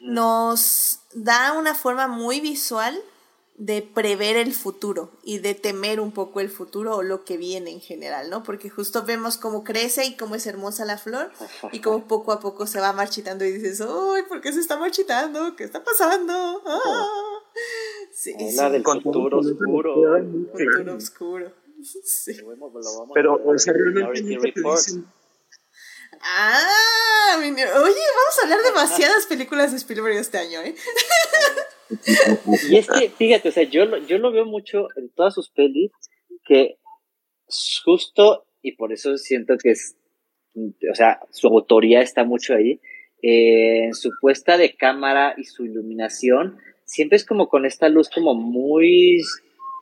[0.00, 3.02] nos da una forma muy visual
[3.62, 7.70] de prever el futuro y de temer un poco el futuro o lo que viene
[7.70, 8.42] en general, ¿no?
[8.42, 11.30] Porque justo vemos cómo crece y cómo es hermosa la flor
[11.70, 14.76] y cómo poco a poco se va marchitando y dices, ¡ay, por qué se está
[14.80, 15.54] marchitando!
[15.54, 16.60] ¿Qué está pasando?
[16.66, 17.06] ¡Ah!
[18.12, 19.94] Sí, Habla del futuro oscuro.
[20.50, 21.52] Futuro oscuro.
[22.04, 22.36] Sí.
[23.12, 24.54] Pero, o sea, realmente
[26.20, 30.76] Ah, oye, vamos a hablar demasiadas películas de Spielberg este año, ¿eh?
[32.70, 35.50] Y es que, fíjate, o sea, yo, lo, yo lo veo mucho en todas sus
[35.50, 35.90] pelis,
[36.44, 36.78] que
[37.84, 39.96] justo, y por eso siento que es,
[40.54, 42.80] o sea, su autoría está mucho ahí,
[43.22, 48.34] eh, su puesta de cámara y su iluminación, siempre es como con esta luz como
[48.34, 49.20] muy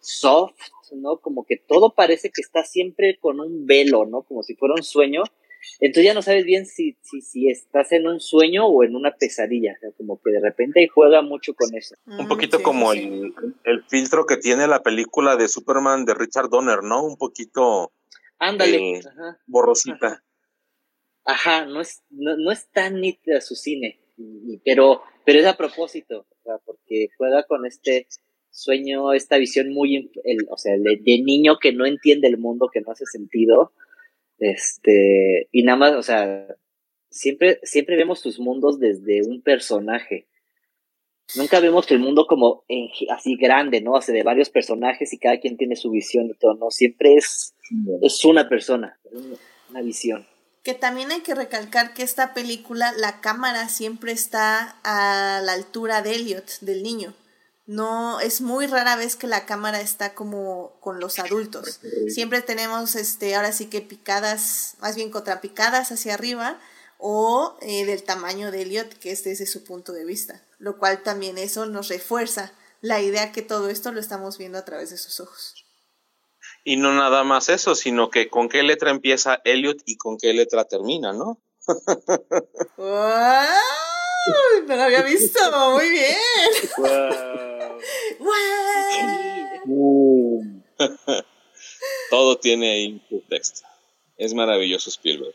[0.03, 0.61] soft,
[0.93, 1.19] ¿no?
[1.19, 4.23] Como que todo parece que está siempre con un velo, ¿no?
[4.23, 5.23] Como si fuera un sueño,
[5.81, 9.15] entonces ya no sabes bien si, si, si estás en un sueño o en una
[9.17, 11.95] pesadilla, como que de repente juega mucho con eso.
[12.07, 13.35] un poquito mm, como El,
[13.65, 17.05] el, filtro que tiene la película de Superman de Richard Donner, ¿no?
[17.05, 17.93] Un poquito...
[18.39, 18.99] Ándale.
[18.99, 19.01] Eh,
[19.47, 20.23] borrosita.
[21.25, 24.01] Ajá, no, es, no, es tan nítida su cine,
[24.65, 26.27] pero, pero es a propósito,
[26.65, 28.09] porque juega con este
[28.51, 30.11] sueño, esta visión muy,
[30.49, 33.73] o sea, de niño que no entiende el mundo, que no hace sentido,
[34.41, 36.47] este, y nada más, o sea,
[37.11, 40.27] siempre, siempre vemos tus mundos desde un personaje.
[41.37, 42.65] Nunca vemos el mundo como
[43.11, 43.93] así grande, ¿no?
[43.93, 46.71] O sea, de varios personajes y cada quien tiene su visión y todo, ¿no?
[46.71, 47.55] Siempre es,
[48.03, 48.99] es una persona,
[49.69, 50.27] una visión.
[50.65, 56.03] Que también hay que recalcar que esta película, la cámara siempre está a la altura
[56.03, 57.15] de Elliot, del niño.
[57.71, 61.79] No, es muy rara vez que la cámara está como con los adultos.
[62.09, 66.59] Siempre tenemos, este, ahora sí que picadas, más bien contrapicadas hacia arriba
[66.99, 70.43] o eh, del tamaño de Elliot, que es desde su punto de vista.
[70.59, 74.65] Lo cual también eso nos refuerza la idea que todo esto lo estamos viendo a
[74.65, 75.65] través de sus ojos.
[76.65, 80.33] Y no nada más eso, sino que con qué letra empieza Elliot y con qué
[80.33, 81.41] letra termina, ¿no?
[84.67, 85.39] No lo había visto,
[85.73, 86.11] muy bien.
[92.11, 93.63] Todo tiene ahí un texto.
[94.17, 95.35] Es maravilloso Spielberg.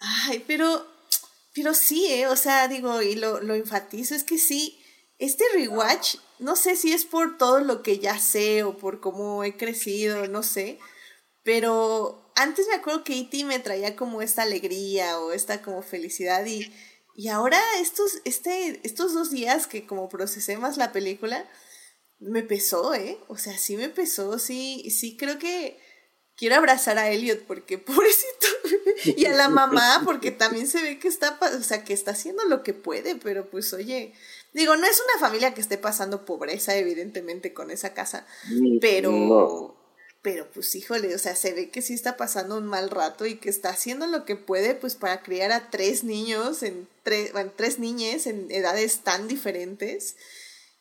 [0.00, 0.86] Ay, pero,
[1.54, 2.28] pero sí, ¿eh?
[2.28, 4.78] o sea, digo, y lo, lo enfatizo, es que sí,
[5.18, 9.42] este rewatch, no sé si es por todo lo que ya sé o por cómo
[9.42, 10.78] he crecido, no sé,
[11.42, 13.44] pero antes me acuerdo que E.T.
[13.44, 16.70] me traía como esta alegría o esta como felicidad y
[17.16, 21.48] y ahora estos, este, estos dos días que como procesé más la película,
[22.18, 23.18] me pesó, ¿eh?
[23.28, 25.78] O sea, sí me pesó, sí, sí creo que
[26.36, 28.46] quiero abrazar a Elliot porque pobrecito
[29.04, 32.44] y a la mamá porque también se ve que está, o sea, que está haciendo
[32.44, 34.12] lo que puede, pero pues oye,
[34.52, 38.26] digo, no es una familia que esté pasando pobreza evidentemente con esa casa,
[38.80, 39.75] pero
[40.26, 43.36] pero pues híjole, o sea, se ve que sí está pasando un mal rato y
[43.36, 47.52] que está haciendo lo que puede pues para criar a tres niños, en tres, bueno,
[47.56, 50.16] tres en edades tan diferentes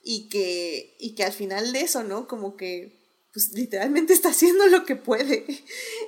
[0.01, 2.27] y que, y que al final de eso, ¿no?
[2.27, 2.99] Como que
[3.33, 5.45] pues literalmente está haciendo lo que puede.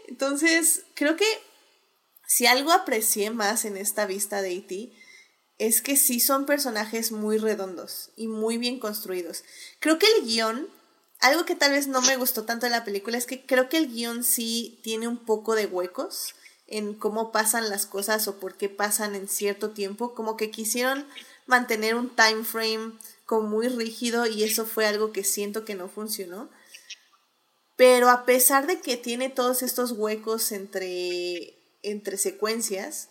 [0.07, 1.27] Entonces, creo que
[2.27, 4.93] si algo aprecié más en esta vista de E.T.,
[5.59, 9.43] es que sí son personajes muy redondos y muy bien construidos.
[9.79, 10.75] Creo que el guion
[11.19, 13.77] algo que tal vez no me gustó tanto de la película es que creo que
[13.77, 16.35] el guion sí tiene un poco de huecos
[16.67, 21.07] en cómo pasan las cosas o por qué pasan en cierto tiempo, como que quisieron
[21.45, 22.93] mantener un time frame
[23.25, 26.49] como muy rígido y eso fue algo que siento que no funcionó.
[27.77, 33.09] Pero a pesar de que tiene todos estos huecos entre, entre secuencias,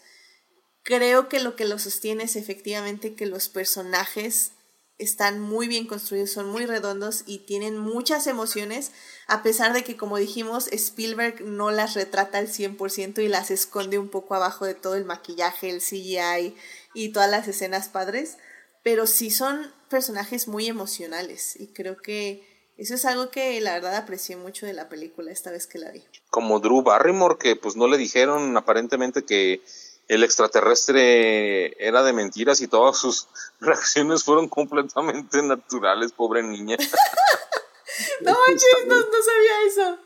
[0.82, 4.52] creo que lo que lo sostiene es efectivamente que los personajes
[4.98, 8.92] están muy bien construidos, son muy redondos y tienen muchas emociones,
[9.26, 13.98] a pesar de que, como dijimos, Spielberg no las retrata al 100% y las esconde
[13.98, 16.56] un poco abajo de todo el maquillaje, el CGI
[16.94, 18.38] y todas las escenas padres,
[18.82, 23.96] pero sí son personajes muy emocionales y creo que eso es algo que la verdad
[23.96, 26.04] aprecié mucho de la película esta vez que la vi.
[26.30, 29.62] Como Drew Barrymore, que pues no le dijeron aparentemente que
[30.08, 33.28] el extraterrestre era de mentiras y todas sus
[33.60, 36.76] reacciones fueron completamente naturales, pobre niña.
[38.20, 39.98] no manches, no, no, sabía eso.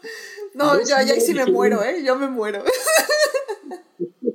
[0.55, 2.03] No, yo ahí sí me muero, ¿eh?
[2.05, 2.64] Yo me muero.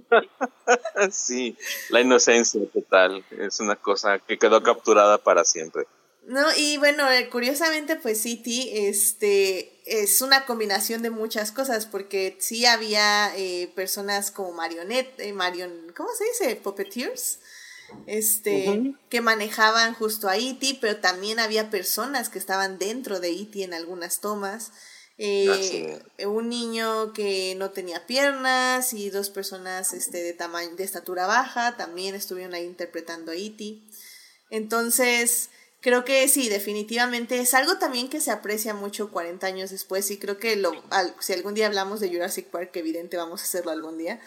[1.12, 1.58] sí,
[1.90, 5.88] la inocencia total es una cosa que quedó capturada para siempre.
[6.28, 12.36] No, y bueno, eh, curiosamente, pues City, este, es una combinación de muchas cosas, porque
[12.40, 16.56] sí había eh, personas como marionette, eh, marion, ¿cómo se dice?
[16.56, 17.40] Puppeteers,
[18.08, 23.64] este, que manejaban justo a E.T., pero también había personas que estaban dentro de E.T.
[23.64, 24.72] en algunas tomas.
[25.18, 31.26] Eh, un niño que no tenía piernas y dos personas este, de tamaño, de estatura
[31.26, 33.80] baja también estuvieron ahí interpretando a E.T.
[34.50, 35.50] Entonces,
[35.86, 40.18] creo que sí, definitivamente es algo también que se aprecia mucho 40 años después y
[40.18, 40.72] creo que lo,
[41.20, 44.20] si algún día hablamos de Jurassic Park, que evidente vamos a hacerlo algún día,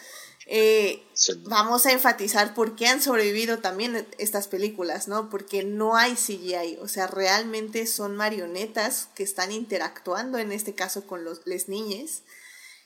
[0.45, 1.03] eh,
[1.49, 5.29] vamos a enfatizar por qué han sobrevivido también estas películas, ¿no?
[5.29, 11.07] Porque no hay CGI, o sea, realmente son marionetas que están interactuando en este caso
[11.07, 12.23] con los les niñes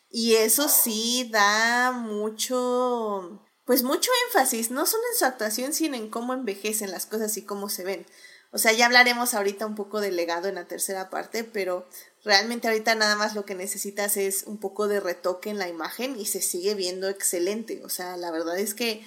[0.09, 6.09] y eso sí da mucho pues mucho énfasis, no solo en su actuación, sino en
[6.09, 8.05] cómo envejecen las cosas y cómo se ven.
[8.53, 11.87] O sea, ya hablaremos ahorita un poco del legado en la tercera parte, pero
[12.23, 16.19] realmente ahorita nada más lo que necesitas es un poco de retoque en la imagen
[16.19, 17.81] y se sigue viendo excelente.
[17.83, 19.03] O sea, la verdad es que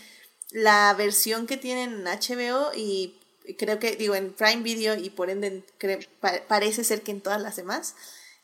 [0.51, 3.21] la versión que tienen en HBO y
[3.57, 5.65] creo que, digo, en Prime Video y por ende
[6.49, 7.95] parece ser que en todas las demás,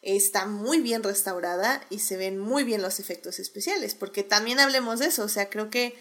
[0.02, 4.98] está muy bien restaurada y se ven muy bien los efectos especiales, porque también hablemos
[4.98, 5.96] de eso, o sea, creo que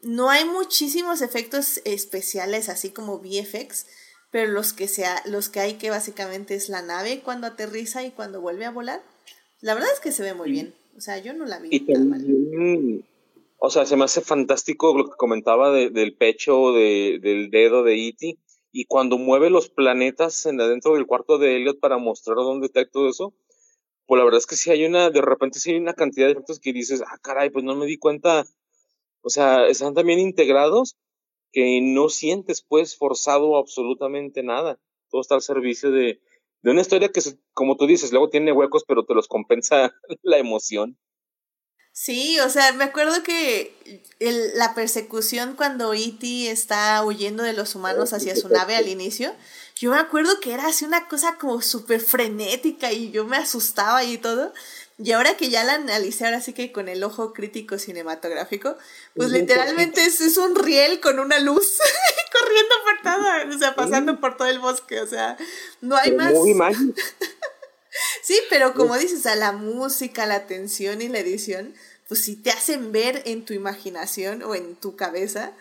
[0.00, 3.86] no hay muchísimos efectos especiales así como VFX,
[4.34, 8.10] pero los que, sea, los que hay que básicamente es la nave cuando aterriza y
[8.10, 9.00] cuando vuelve a volar.
[9.60, 10.74] La verdad es que se ve muy bien.
[10.96, 11.78] O sea, yo no la vi.
[11.86, 13.04] tan mal.
[13.58, 18.08] O sea, se me hace fantástico lo que comentaba del pecho, de, del dedo de
[18.08, 18.36] E.T.
[18.72, 22.80] Y cuando mueve los planetas en adentro del cuarto de Elliot para mostrar dónde está
[22.80, 23.34] y todo eso,
[24.04, 26.32] pues la verdad es que sí hay una, de repente sí hay una cantidad de
[26.32, 28.44] efectos que dices, ah, caray, pues no me di cuenta.
[29.20, 30.96] O sea, están también integrados
[31.54, 34.80] que no sientes pues forzado absolutamente nada.
[35.08, 36.20] Todo está al servicio de,
[36.62, 37.20] de una historia que,
[37.52, 40.98] como tú dices, luego tiene huecos, pero te los compensa la emoción.
[41.92, 43.72] Sí, o sea, me acuerdo que
[44.18, 46.50] el, la persecución cuando E.T.
[46.50, 49.32] está huyendo de los humanos hacia su nave al inicio,
[49.76, 54.02] yo me acuerdo que era así una cosa como súper frenética y yo me asustaba
[54.02, 54.52] y todo.
[54.96, 58.76] Y ahora que ya la analicé, ahora sí que con el ojo crítico cinematográfico,
[59.16, 61.78] pues literalmente es, es un riel con una luz
[62.32, 65.36] corriendo por todo, o sea, pasando por todo el bosque, o sea,
[65.80, 66.32] no hay más.
[68.22, 71.74] sí, pero como dices, a la música, la tensión y la edición,
[72.06, 75.54] pues sí te hacen ver en tu imaginación o en tu cabeza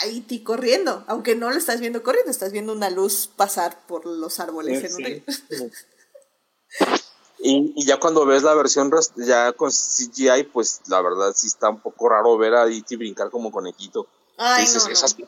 [0.00, 4.06] ahí ti corriendo, aunque no lo estás viendo corriendo, estás viendo una luz pasar por
[4.06, 5.22] los árboles en un río.
[7.44, 11.80] Y, ya cuando ves la versión ya con CGI, pues la verdad sí está un
[11.80, 12.96] poco raro ver a E.T.
[12.96, 14.06] brincar como conejito.
[14.38, 15.26] Ay, no, esas no.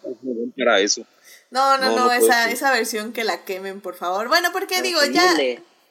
[0.57, 1.03] para eso.
[1.51, 4.29] No, no, no, esa, esa versión que la quemen, por favor.
[4.29, 5.35] Bueno, porque digo, ya...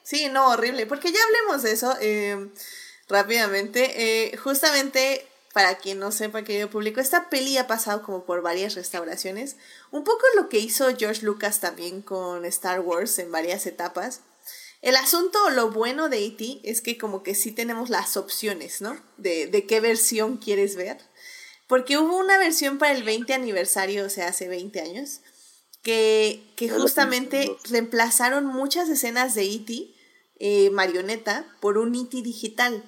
[0.04, 0.86] Sí, no, horrible.
[0.86, 2.48] Porque ya hablemos de eso eh,
[3.08, 3.92] rápidamente.
[3.96, 8.74] Eh, justamente, para quien no sepa, querido público, esta peli ha pasado como por varias
[8.74, 9.56] restauraciones.
[9.90, 14.20] Un poco lo que hizo George Lucas también con Star Wars en varias etapas.
[14.84, 16.60] El asunto, lo bueno de E.T.
[16.62, 18.94] es que como que sí tenemos las opciones, ¿no?
[19.16, 20.98] De, de qué versión quieres ver.
[21.66, 25.20] Porque hubo una versión para el 20 aniversario, o sea, hace 20 años,
[25.82, 29.94] que, que justamente reemplazaron muchas escenas de E.T.
[30.38, 32.20] Eh, marioneta por un E.T.
[32.20, 32.84] digital.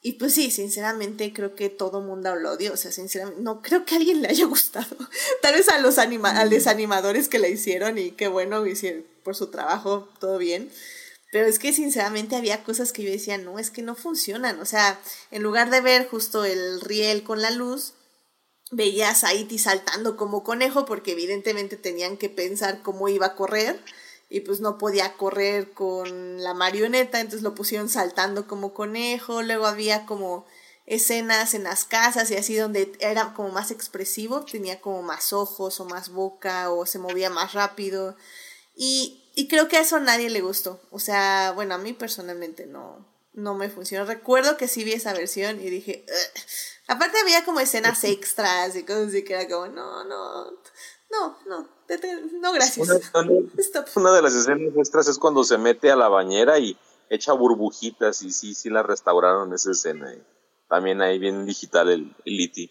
[0.00, 2.72] Y pues sí, sinceramente creo que todo mundo lo odió.
[2.72, 4.96] O sea, sinceramente, no creo que a alguien le haya gustado.
[5.42, 9.04] Tal vez a los, anima a los animadores que la hicieron y qué bueno hicieron
[9.22, 10.70] por su trabajo, todo bien.
[11.34, 14.60] Pero es que sinceramente había cosas que yo decía, no, es que no funcionan.
[14.60, 15.00] O sea,
[15.32, 17.94] en lugar de ver justo el riel con la luz,
[18.70, 23.82] veías a Iti saltando como conejo porque evidentemente tenían que pensar cómo iba a correr
[24.30, 29.66] y pues no podía correr con la marioneta, entonces lo pusieron saltando como conejo, luego
[29.66, 30.46] había como
[30.86, 35.80] escenas en las casas y así donde era como más expresivo, tenía como más ojos
[35.80, 38.16] o más boca o se movía más rápido
[38.76, 40.80] y y creo que a eso nadie le gustó.
[40.90, 44.06] O sea, bueno, a mí personalmente no, no me funcionó.
[44.06, 46.04] Recuerdo que sí vi esa versión y dije,
[46.86, 50.50] aparte había como escenas extras y cosas así que era como, no, no,
[51.10, 51.68] no, no,
[52.40, 52.88] no, gracias.
[53.96, 56.78] Una, de las escenas extras es cuando se mete a la bañera y
[57.10, 60.14] echa burbujitas y sí, sí la restauraron esa escena.
[60.68, 62.70] También ahí bien digital el, el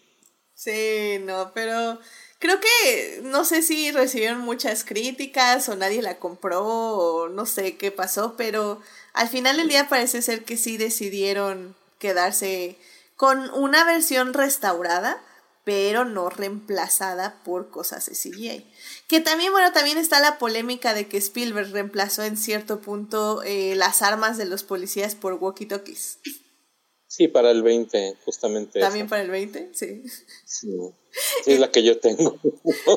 [0.54, 1.98] Sí, no, pero
[2.38, 7.76] creo que no sé si recibieron muchas críticas o nadie la compró o no sé
[7.76, 8.80] qué pasó, pero
[9.12, 12.76] al final del día parece ser que sí decidieron quedarse
[13.16, 15.22] con una versión restaurada,
[15.64, 18.66] pero no reemplazada por cosas de CGI.
[19.08, 23.74] Que también, bueno, también está la polémica de que Spielberg reemplazó en cierto punto eh,
[23.76, 26.18] las armas de los policías por walkie-talkies.
[27.16, 28.80] Sí, para el 20, justamente.
[28.80, 29.70] ¿También para el 20?
[29.72, 30.02] Sí.
[31.44, 32.40] Sí, es la que yo tengo.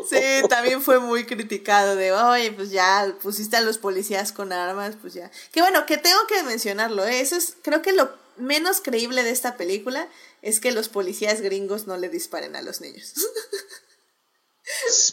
[0.09, 0.17] sí,
[0.49, 5.13] también fue muy criticado de, oye, pues ya pusiste a los policías con armas, pues
[5.13, 5.29] ya.
[5.51, 7.21] Que bueno, que tengo que mencionarlo, ¿eh?
[7.21, 10.09] eso es, creo que lo menos creíble de esta película
[10.41, 13.13] es que los policías gringos no le disparen a los niños.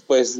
[0.06, 0.38] pues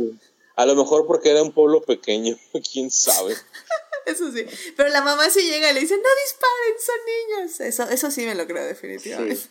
[0.57, 2.39] a lo mejor porque era un pueblo pequeño,
[2.73, 3.37] quién sabe.
[4.07, 4.47] Eso sí.
[4.77, 7.61] Pero la mamá sí llega y le dice, no disparen, son niños.
[7.61, 9.49] Eso, eso sí me lo creo definitivamente.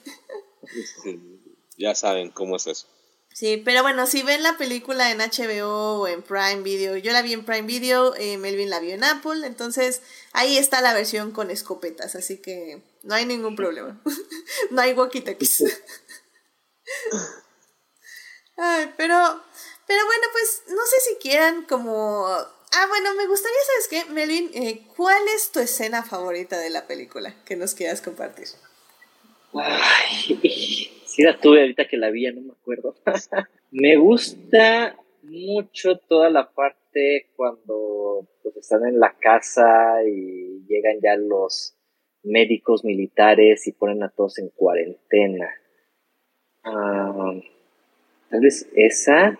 [1.77, 2.87] Ya saben cómo es eso.
[3.33, 7.23] Sí, pero bueno, si ven la película en HBO o en Prime Video, yo la
[7.23, 11.31] vi en Prime Video, eh, Melvin la vio en Apple, entonces ahí está la versión
[11.31, 13.99] con escopetas, así que no hay ningún problema.
[14.69, 15.63] no hay walkie-talkies.
[18.55, 19.43] Ay, pero,
[19.87, 22.27] pero bueno, pues no sé si quieran como
[22.75, 24.13] Ah, bueno, me gustaría, ¿sabes qué?
[24.13, 28.47] Melvin, eh, ¿cuál es tu escena favorita de la película que nos quieras compartir?
[29.53, 30.39] Ay,
[31.05, 32.95] sí la tuve ahorita que la vi, no me acuerdo.
[33.71, 41.15] me gusta mucho toda la parte cuando pues, están en la casa y llegan ya
[41.15, 41.75] los
[42.23, 45.47] médicos militares y ponen a todos en cuarentena.
[46.63, 47.33] Ah,
[48.31, 49.37] tal vez esa.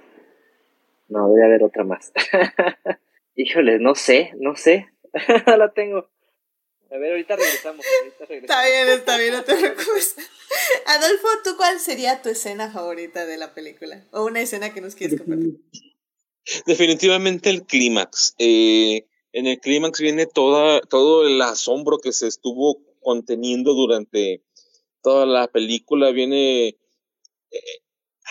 [1.07, 2.11] No, debe haber otra más.
[3.35, 4.87] Híjole, no sé, no sé.
[5.45, 6.09] la tengo.
[6.91, 7.83] A ver, ahorita regresamos,
[8.29, 10.15] Está bien, está bien, no te preocupes.
[10.85, 14.05] Adolfo, ¿tú cuál sería tu escena favorita de la película?
[14.11, 15.59] O una escena que nos quieres compartir.
[16.67, 18.35] Definitivamente el clímax.
[18.37, 24.43] Eh, en el clímax viene toda, todo el asombro que se estuvo conteniendo durante
[25.01, 26.11] toda la película.
[26.11, 27.82] Viene eh,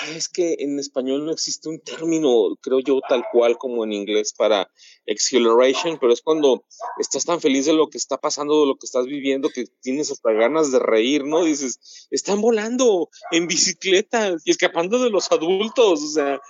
[0.08, 4.32] es que en español no existe un término, creo yo, tal cual como en inglés
[4.32, 4.70] para
[5.06, 6.64] exhilaration, pero es cuando
[6.98, 10.10] estás tan feliz de lo que está pasando, de lo que estás viviendo, que tienes
[10.10, 11.44] hasta ganas de reír, ¿no?
[11.44, 16.40] Dices, están volando en bicicleta y escapando de los adultos, o sea,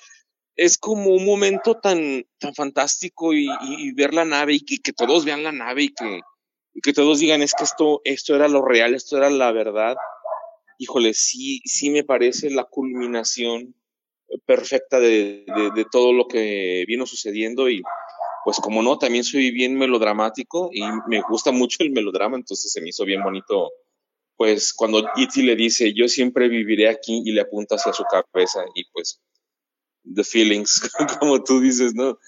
[0.55, 3.49] es como un momento tan, tan fantástico y,
[3.95, 6.21] ver la nave y que, todos vean la nave y que,
[6.75, 9.97] y que todos digan, es que esto, esto era lo real, esto era la verdad
[10.83, 13.75] híjole, sí, sí me parece la culminación
[14.47, 17.83] perfecta de, de, todo lo que vino sucediendo y
[18.45, 22.81] pues como no, también soy bien melodramático y me gusta mucho el melodrama, entonces se
[22.81, 23.71] me hizo bien bonito,
[24.37, 28.65] pues cuando Iti le dice, yo siempre viviré aquí y le apunta hacia su cabeza
[28.75, 29.21] y pues
[30.05, 32.19] the feelings, como tú dices, ¿no?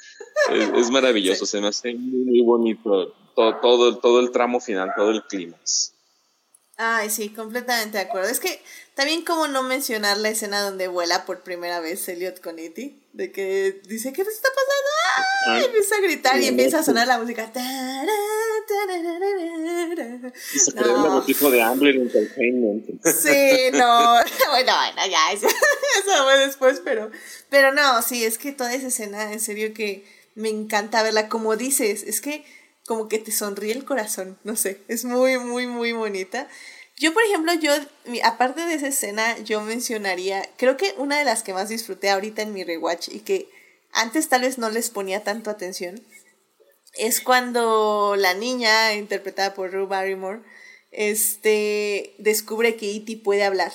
[0.52, 5.24] Es, maravilloso, se me hace muy, bonito todo, todo, todo el tramo final, todo el
[5.24, 5.93] clímax.
[6.76, 8.28] Ay, sí, completamente de acuerdo.
[8.28, 8.60] Es que
[8.94, 13.30] también como no mencionar la escena donde vuela por primera vez Elliot con E.T., de
[13.30, 15.60] que dice, ¿qué está pasando?
[15.60, 17.48] Y empieza a gritar y empieza a sonar la música.
[20.34, 20.96] Se no.
[20.96, 23.04] un logotipo de Ambler Entertainment.
[23.04, 24.14] Sí, no.
[24.50, 27.10] Bueno, bueno, ya, eso, eso fue después, pero,
[27.50, 30.04] pero no, sí, es que toda esa escena, en serio que
[30.34, 31.28] me encanta verla.
[31.28, 32.44] Como dices, es que
[32.86, 36.48] como que te sonríe el corazón, no sé, es muy, muy, muy bonita.
[36.96, 37.72] Yo, por ejemplo, yo,
[38.22, 42.42] aparte de esa escena, yo mencionaría, creo que una de las que más disfruté ahorita
[42.42, 43.48] en mi rewatch y que
[43.92, 46.04] antes tal vez no les ponía tanto atención,
[46.96, 50.42] es cuando la niña, interpretada por Rue Barrymore,
[50.92, 53.16] este, descubre que E.T.
[53.24, 53.72] puede hablar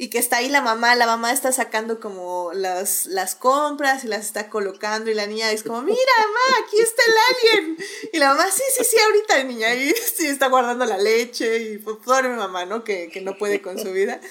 [0.00, 4.08] y que está ahí la mamá, la mamá está sacando como las, las compras y
[4.08, 7.76] las está colocando y la niña es como, mira, mamá, aquí está el alien.
[8.10, 11.76] Y la mamá, sí, sí, sí, ahorita niña, y sí está guardando la leche y
[11.76, 12.82] pobre mamá, ¿no?
[12.82, 14.22] Que, que no puede con su vida.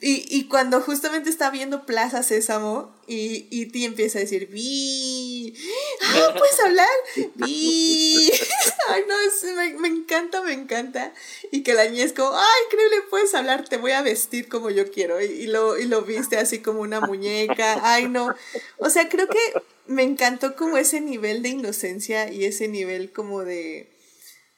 [0.00, 5.52] Y, y, cuando justamente está viendo Plaza Sésamo y, y ti empieza a decir, vi,
[6.00, 6.86] ah, ¿puedes hablar?
[7.34, 8.30] Vi.
[8.88, 9.14] Ay, no,
[9.54, 11.12] me, me, encanta, me encanta.
[11.50, 14.70] Y que la niña es como, ay, increíble, puedes hablar, te voy a vestir como
[14.70, 15.20] yo quiero.
[15.20, 17.80] Y, y, lo, y lo viste así como una muñeca.
[17.82, 18.34] Ay, no.
[18.78, 19.38] O sea, creo que
[19.86, 23.90] me encantó como ese nivel de inocencia y ese nivel como de,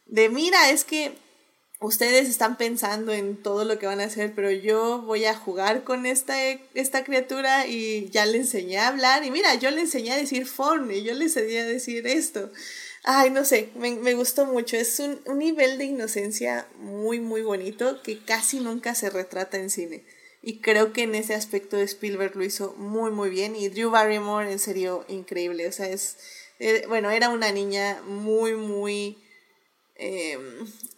[0.07, 1.13] de mira, es que
[1.81, 5.83] ustedes están pensando en todo lo que van a hacer, pero yo voy a jugar
[5.83, 6.37] con esta,
[6.75, 9.25] esta criatura y ya le enseñé a hablar.
[9.25, 12.51] Y mira, yo le enseñé a decir phone y yo le enseñé a decir esto.
[13.03, 14.77] Ay, no sé, me, me gustó mucho.
[14.77, 19.71] Es un, un, nivel de inocencia muy, muy bonito que casi nunca se retrata en
[19.71, 20.05] cine.
[20.43, 23.57] Y creo que en ese aspecto Spielberg lo hizo muy, muy bien.
[23.57, 25.67] Y Drew Barrymore, en serio, increíble.
[25.67, 26.17] O sea, es.
[26.59, 29.19] eh, bueno, era una niña muy, muy.
[29.97, 30.39] eh,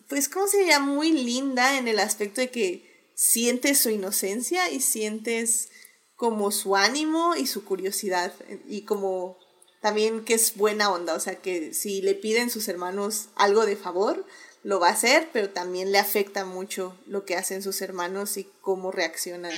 [0.08, 0.80] pues, ¿cómo se diría?
[0.80, 5.70] Muy linda en el aspecto de que sientes su inocencia y sientes
[6.16, 8.32] como su ánimo y su curiosidad.
[8.68, 9.38] Y como
[9.82, 11.14] también que es buena onda.
[11.14, 14.24] O sea, que si le piden sus hermanos algo de favor,
[14.62, 18.44] lo va a hacer, pero también le afecta mucho lo que hacen sus hermanos y
[18.62, 19.50] cómo reacciona.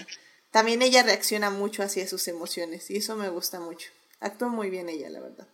[0.51, 3.91] También ella reacciona mucho hacia sus emociones y eso me gusta mucho.
[4.19, 5.47] Actúa muy bien ella, la verdad.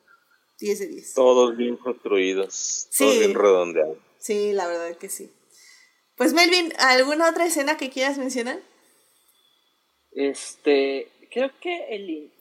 [0.61, 1.15] 10 de 10.
[1.15, 3.05] Todos bien construidos, Sí.
[3.05, 3.99] todos bien redondeados.
[4.19, 5.33] Sí, la verdad que sí.
[6.17, 8.61] Pues Melvin, ¿alguna otra escena que quieras mencionar?
[10.13, 12.33] Este, creo que el,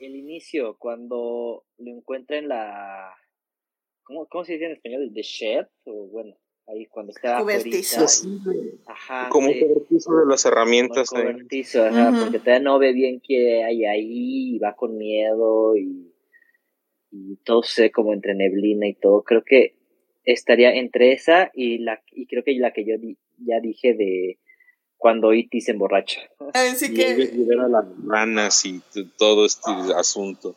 [0.00, 3.14] el inicio, cuando lo encuentra en la.
[4.04, 5.10] ¿Cómo, cómo se dice en español?
[5.14, 5.66] ¿The shed?
[5.84, 6.34] O bueno,
[6.66, 8.06] ahí cuando está Cobertizo.
[8.86, 9.28] Ajá.
[9.30, 11.12] Como un cobertizo de las como herramientas.
[11.12, 11.22] ahí.
[11.22, 16.12] cobertizo, ajá, porque todavía no ve bien qué hay ahí y va con miedo y,
[17.10, 19.22] y todo sé como entre neblina y todo.
[19.22, 19.74] Creo que
[20.24, 24.38] estaría entre esa y la y creo que la que yo di- ya dije de
[24.98, 25.60] cuando E.T.
[25.60, 26.20] se emborracha.
[26.52, 28.82] Así Y él que, libera a las ranas y
[29.16, 30.54] todo este asunto.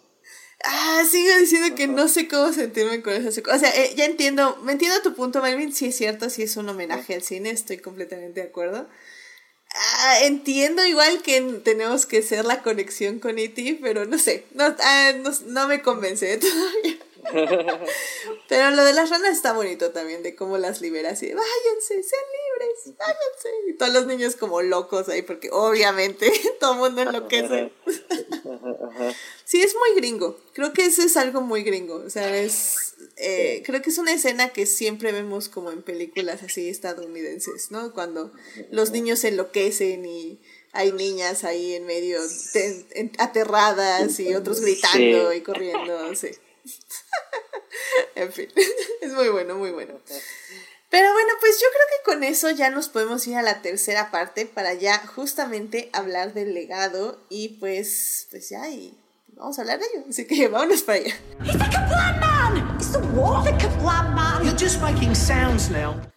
[0.64, 4.06] ah, sigo diciendo que no sé cómo sentirme con esa secu- O sea, eh, ya
[4.06, 7.52] entiendo, me entiendo tu punto, Melvin, sí es cierto, sí es un homenaje al cine,
[7.52, 8.88] estoy completamente de acuerdo.
[9.74, 14.66] Ah, entiendo igual que tenemos que ser la conexión con E.T., pero no sé, no,
[14.80, 16.98] ah, no, no me convence todavía.
[18.50, 22.04] Pero lo de las ranas está bonito también, de cómo las libera así, de, váyanse,
[22.04, 23.50] sean libres, váyanse.
[23.70, 27.72] Y todos los niños como locos ahí, porque obviamente todo el mundo enloquece.
[29.46, 30.40] Sí, es muy gringo.
[30.54, 31.96] Creo que eso es algo muy gringo.
[31.96, 32.96] O sea, es.
[33.18, 37.94] eh, Creo que es una escena que siempre vemos como en películas así estadounidenses, ¿no?
[37.94, 38.32] Cuando
[38.72, 40.40] los niños se enloquecen y
[40.74, 42.20] hay niñas ahí en medio
[42.54, 45.38] te- en- aterradas y otros gritando Sí.
[45.38, 46.30] y corriendo, sí.
[48.16, 48.50] en fin,
[49.02, 50.00] es muy bueno, muy bueno.
[50.90, 54.12] Pero bueno, pues yo creo que con eso ya nos podemos ir a la tercera
[54.12, 58.98] parte para ya justamente hablar del legado y pues, pues ya, y
[59.30, 60.06] vamos a hablar de ello.
[60.10, 61.16] Así que vámonos para allá.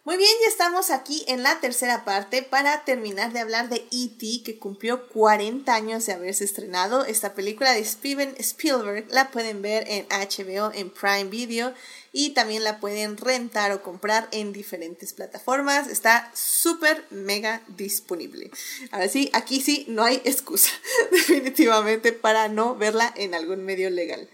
[0.03, 4.43] Muy bien, ya estamos aquí en la tercera parte para terminar de hablar de E.T.,
[4.43, 7.05] que cumplió 40 años de haberse estrenado.
[7.05, 11.73] Esta película de Steven Spielberg la pueden ver en HBO, en Prime Video,
[12.11, 15.87] y también la pueden rentar o comprar en diferentes plataformas.
[15.87, 18.51] Está súper mega disponible.
[18.91, 20.71] Ahora sí, aquí sí, no hay excusa,
[21.11, 24.29] definitivamente, para no verla en algún medio legal.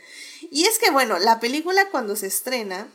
[0.51, 2.87] Y es que, bueno, la película cuando se estrena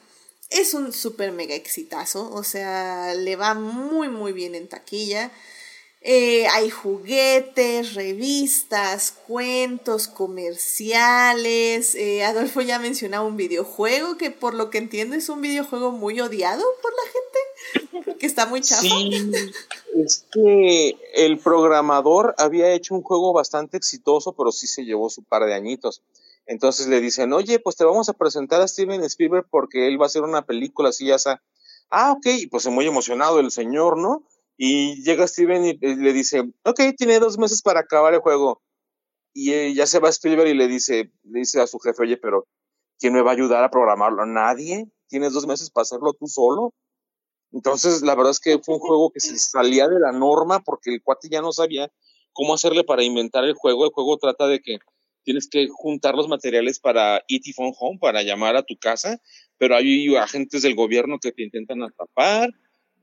[0.50, 5.32] es un súper mega exitazo, o sea, le va muy muy bien en taquilla.
[6.02, 11.96] Eh, hay juguetes, revistas, cuentos, comerciales.
[11.96, 16.20] eh, Adolfo ya mencionaba un videojuego que por lo que entiendo es un videojuego muy
[16.20, 18.82] odiado por la gente, que está muy chafa.
[18.82, 19.32] Sí,
[19.96, 25.24] es que el programador había hecho un juego bastante exitoso, pero sí se llevó su
[25.24, 26.02] par de añitos.
[26.46, 30.04] Entonces le dicen, oye, pues te vamos a presentar a Steven Spielberg porque él va
[30.04, 31.42] a hacer una película así, ya está.
[31.90, 34.24] Ah, ok, pues muy emocionado el señor, ¿no?
[34.56, 38.62] Y llega Steven y eh, le dice, ok, tiene dos meses para acabar el juego.
[39.34, 42.16] Y eh, ya se va Spielberg y le dice, le dice a su jefe, oye,
[42.16, 42.46] pero
[42.98, 44.24] ¿quién me va a ayudar a programarlo?
[44.24, 44.90] Nadie.
[45.08, 46.72] Tienes dos meses para hacerlo tú solo.
[47.52, 50.94] Entonces, la verdad es que fue un juego que se salía de la norma porque
[50.94, 51.90] el cuate ya no sabía
[52.32, 53.84] cómo hacerle para inventar el juego.
[53.84, 54.78] El juego trata de que
[55.26, 57.52] tienes que juntar los materiales para E.T.
[57.52, 59.20] Phone Home, para llamar a tu casa,
[59.58, 62.50] pero hay agentes del gobierno que te intentan atrapar,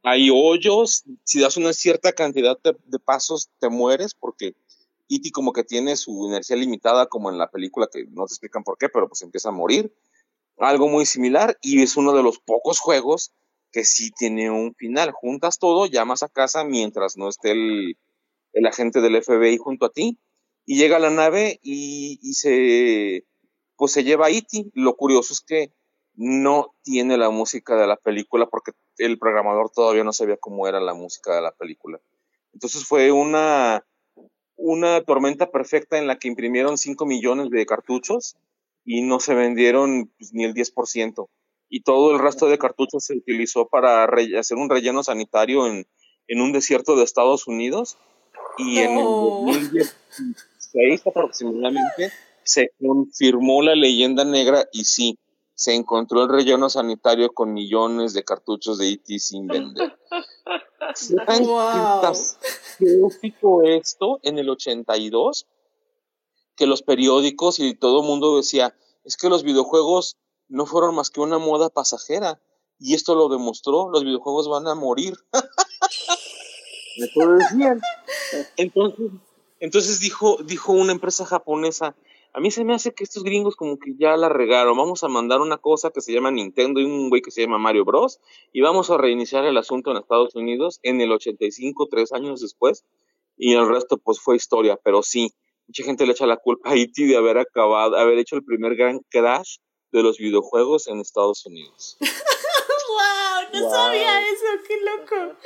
[0.03, 4.55] hay hoyos, si das una cierta cantidad de, pasos te mueres porque
[5.09, 5.31] E.T.
[5.31, 8.77] como que tiene su energía limitada como en la película que no te explican por
[8.77, 9.93] qué, pero pues empieza a morir.
[10.57, 13.33] Algo muy similar y es uno de los pocos juegos
[13.73, 15.11] que sí tiene un final.
[15.11, 17.97] Juntas todo, llamas a casa mientras no esté el,
[18.53, 20.17] el agente del FBI junto a ti
[20.65, 23.25] y llega a la nave y, y se,
[23.75, 24.71] pues se lleva a Iti.
[24.73, 25.71] Lo curioso es que
[26.15, 30.79] no tiene la música de la película porque el programador todavía no sabía cómo era
[30.79, 31.99] la música de la película.
[32.53, 33.85] Entonces fue una,
[34.55, 38.35] una tormenta perfecta en la que imprimieron 5 millones de cartuchos
[38.85, 41.27] y no se vendieron pues, ni el 10%.
[41.69, 45.87] Y todo el resto de cartuchos se utilizó para hacer un relleno sanitario en,
[46.27, 47.97] en un desierto de Estados Unidos.
[48.59, 48.81] Y no.
[48.81, 49.97] en el 2010,
[50.73, 52.11] 2006 aproximadamente
[52.43, 55.17] se confirmó la leyenda negra y sí,
[55.55, 59.97] se encontró el relleno sanitario con millones de cartuchos de IT sin vender.
[61.41, 62.01] wow.
[63.63, 65.47] esto en el 82?
[66.55, 70.17] Que los periódicos y todo el mundo decía, es que los videojuegos
[70.47, 72.41] no fueron más que una moda pasajera.
[72.79, 75.15] Y esto lo demostró, los videojuegos van a morir.
[76.97, 77.81] Me decían.
[78.57, 79.11] Entonces,
[79.63, 81.95] entonces dijo, dijo una empresa japonesa,
[82.33, 85.07] a mí se me hace que estos gringos como que ya la regaron, vamos a
[85.07, 88.19] mandar una cosa que se llama Nintendo y un güey que se llama Mario Bros.
[88.51, 92.83] y vamos a reiniciar el asunto en Estados Unidos en el 85, tres años después,
[93.37, 95.31] y el resto pues fue historia, pero sí,
[95.65, 97.01] mucha gente le echa la culpa a E.T.
[97.05, 99.59] de haber acabado, haber hecho el primer gran crash
[99.93, 101.95] de los videojuegos en Estados Unidos.
[102.01, 105.37] wow, no sabía eso, qué loco.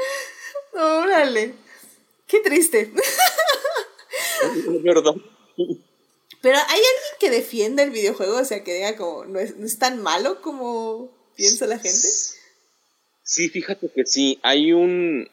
[0.74, 1.54] Órale.
[2.26, 2.92] Qué triste.
[4.76, 5.16] Es verdad.
[6.42, 9.66] Pero hay alguien que defienda el videojuego, o sea, que diga como, no es, no
[9.66, 12.08] es tan malo como piensa la gente.
[13.24, 15.28] Sí, fíjate que sí, hay un,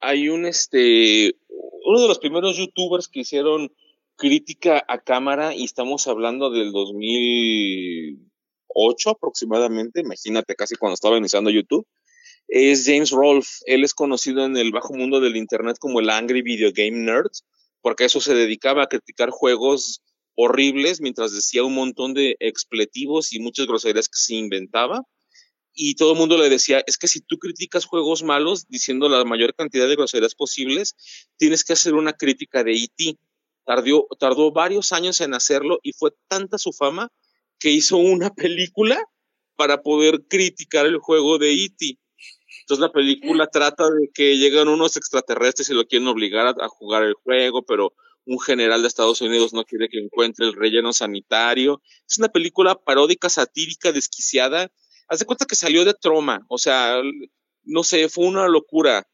[0.00, 1.34] hay un, este,
[1.84, 3.72] uno de los primeros youtubers que hicieron
[4.16, 11.86] crítica a cámara y estamos hablando del 2008 aproximadamente, imagínate casi cuando estaba iniciando YouTube,
[12.48, 13.50] es James Rolfe.
[13.66, 17.30] Él es conocido en el bajo mundo del internet como el Angry Video Game Nerd,
[17.80, 20.02] porque eso se dedicaba a criticar juegos
[20.34, 25.02] horribles mientras decía un montón de expletivos y muchas groserías que se inventaba.
[25.72, 29.24] Y todo el mundo le decía, es que si tú criticas juegos malos diciendo la
[29.24, 30.94] mayor cantidad de groserías posibles,
[31.36, 33.16] tienes que hacer una crítica de E.T.
[33.64, 37.10] Tardó, tardó varios años en hacerlo y fue tanta su fama
[37.58, 39.00] que hizo una película
[39.56, 41.98] para poder criticar el juego de E.T.
[42.70, 46.68] Entonces la película trata de que llegan unos extraterrestres y lo quieren obligar a, a,
[46.68, 47.94] jugar el juego, pero
[48.24, 51.82] un general de Estados Unidos no quiere que encuentre el relleno sanitario.
[52.08, 54.70] Es una película paródica, satírica, desquiciada.
[55.08, 57.02] Haz de cuenta que salió de Troma, o sea,
[57.64, 59.04] no sé, fue una locura.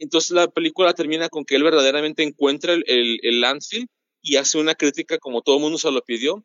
[0.00, 3.86] Entonces la película termina con que él verdaderamente encuentra el, el, el landfill
[4.20, 6.44] y hace una crítica, como todo el mundo se lo pidió,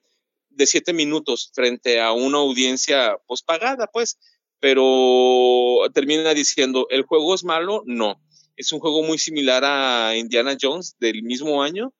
[0.51, 4.19] de siete minutos frente a una audiencia pues pagada, pues,
[4.61, 7.83] pero termina diciendo, ¿el juego es malo?
[7.85, 8.21] No.
[8.55, 11.93] Es un juego muy similar a Indiana Jones del mismo año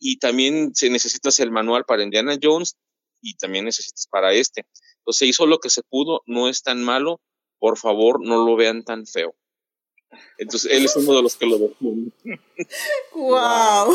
[0.00, 2.76] y también se necesitas el manual para Indiana Jones
[3.22, 4.66] y también necesitas para este.
[4.98, 7.20] Entonces se hizo lo que se pudo, no es tan malo,
[7.60, 9.34] por favor no lo vean tan feo.
[10.38, 12.10] Entonces él es uno de los que lo defiende.
[13.14, 13.94] ¡Wow!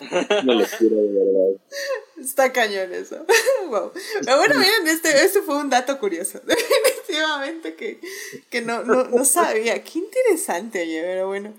[0.00, 1.60] Una locura de verdad.
[2.18, 3.24] Está cañón eso.
[3.68, 3.92] wow.
[4.24, 6.40] Pero bueno, miren, este, este fue un dato curioso.
[6.46, 8.00] Definitivamente que,
[8.50, 9.82] que no, no, no sabía.
[9.82, 11.54] Qué interesante, oye, pero bueno.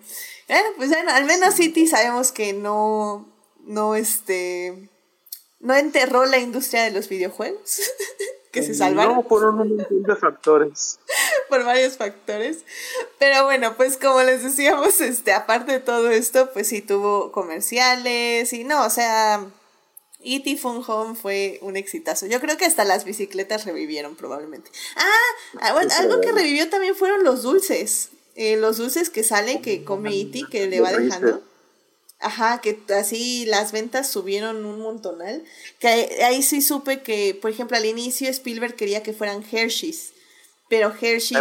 [0.48, 3.28] Eh, pues bueno, al menos City sabemos que no,
[3.66, 4.90] no, este,
[5.60, 7.82] no enterró la industria de los videojuegos.
[8.58, 9.16] que se salvaron.
[9.16, 11.00] No, por un montón de factores.
[11.50, 12.64] por varios factores.
[13.20, 18.52] Pero bueno, pues como les decíamos, este, aparte de todo esto, pues sí tuvo comerciales
[18.54, 19.46] y no, o sea,
[20.20, 20.58] E.T.
[20.58, 22.26] Fun Home fue un exitazo.
[22.26, 24.72] Yo creo que hasta las bicicletas revivieron probablemente.
[25.62, 28.10] Ah, bueno, algo que revivió también fueron los dulces.
[28.36, 31.44] Eh, los dulces que salen, que come E.T., que le va dejando.
[32.20, 35.44] Ajá, que así las ventas subieron un montonal.
[35.80, 40.14] Que ahí sí supe que, por ejemplo, al inicio Spielberg quería que fueran Hershey's.
[40.70, 41.40] Pero Hershey's.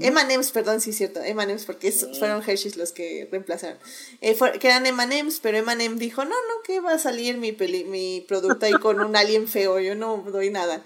[0.00, 1.20] M&M's, perdón, sí es cierto.
[1.20, 3.78] M&M's, porque es, fueron Hershey's los que reemplazaron.
[4.20, 7.52] Eh, fue, que eran M&M's, pero M&M dijo: No, no, que va a salir mi,
[7.52, 9.78] peli, mi producto ahí con un alien feo.
[9.78, 10.82] Yo no doy nada.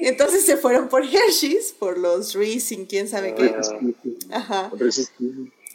[0.00, 3.54] Entonces se fueron por Hershey's, por los Reese, quién sabe qué.
[4.30, 4.70] Ajá.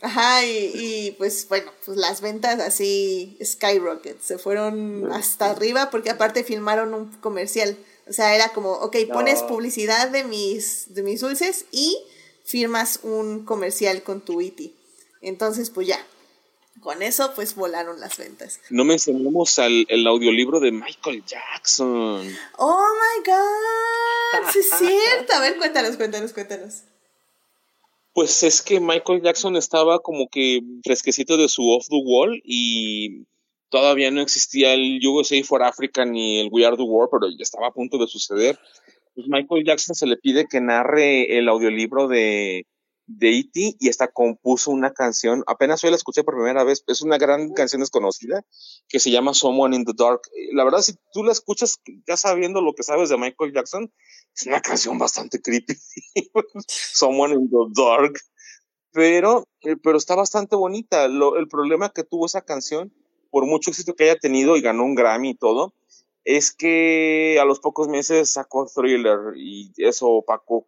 [0.01, 6.09] Ajá, y, y, pues bueno, pues las ventas así skyrocket, se fueron hasta arriba porque
[6.09, 7.77] aparte filmaron un comercial.
[8.09, 11.97] O sea, era como, ok, pones publicidad de mis, de mis dulces y
[12.43, 14.73] firmas un comercial con tu IT.
[15.21, 16.03] Entonces, pues ya,
[16.81, 18.59] con eso pues volaron las ventas.
[18.71, 22.35] No mencionamos al el audiolibro de Michael Jackson.
[22.57, 25.33] Oh my god, sí es cierto.
[25.33, 26.81] A ver, cuéntanos, cuéntanos, cuéntanos.
[28.13, 33.25] Pues es que Michael Jackson estaba como que fresquecito de su Off the Wall y
[33.69, 37.41] todavía no existía el USA for Africa ni el We Are the World, pero ya
[37.41, 38.59] estaba a punto de suceder.
[39.15, 42.65] Pues Michael Jackson se le pide que narre el audiolibro de,
[43.17, 43.75] de E.T.
[43.79, 47.53] y hasta compuso una canción, apenas hoy la escuché por primera vez, es una gran
[47.53, 48.45] canción desconocida
[48.87, 50.21] que se llama Someone in the Dark.
[50.53, 53.91] La verdad, si tú la escuchas ya sabiendo lo que sabes de Michael Jackson,
[54.35, 55.75] es una canción bastante creepy.
[56.67, 58.13] Someone in the Dark.
[58.93, 59.47] Pero,
[59.83, 61.05] pero está bastante bonita.
[61.05, 62.93] El problema que tuvo esa canción,
[63.29, 65.73] por mucho éxito que haya tenido y ganó un Grammy y todo,
[66.23, 70.67] es que a los pocos meses sacó Thriller y eso opacó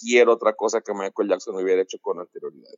[0.00, 2.70] cualquier otra cosa que Michael Jackson hubiera hecho con anterioridad.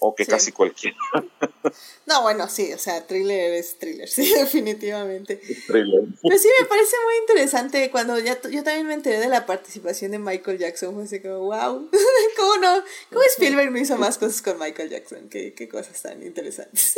[0.00, 0.30] o que Sí.
[0.30, 0.96] casi cualquiera.
[2.06, 5.36] No, bueno, sí, o sea, thriller es thriller, sí, definitivamente.
[5.66, 6.02] thriller.
[6.22, 10.10] Pero sí me parece muy interesante cuando ya yo también me enteré de la participación
[10.10, 11.90] de Michael Jackson, fue así como, wow,
[12.36, 12.82] ¿cómo no?
[13.10, 15.30] ¿Cómo Spielberg no hizo más cosas con Michael Jackson?
[15.30, 16.94] Qué, qué cosas tan interesantes.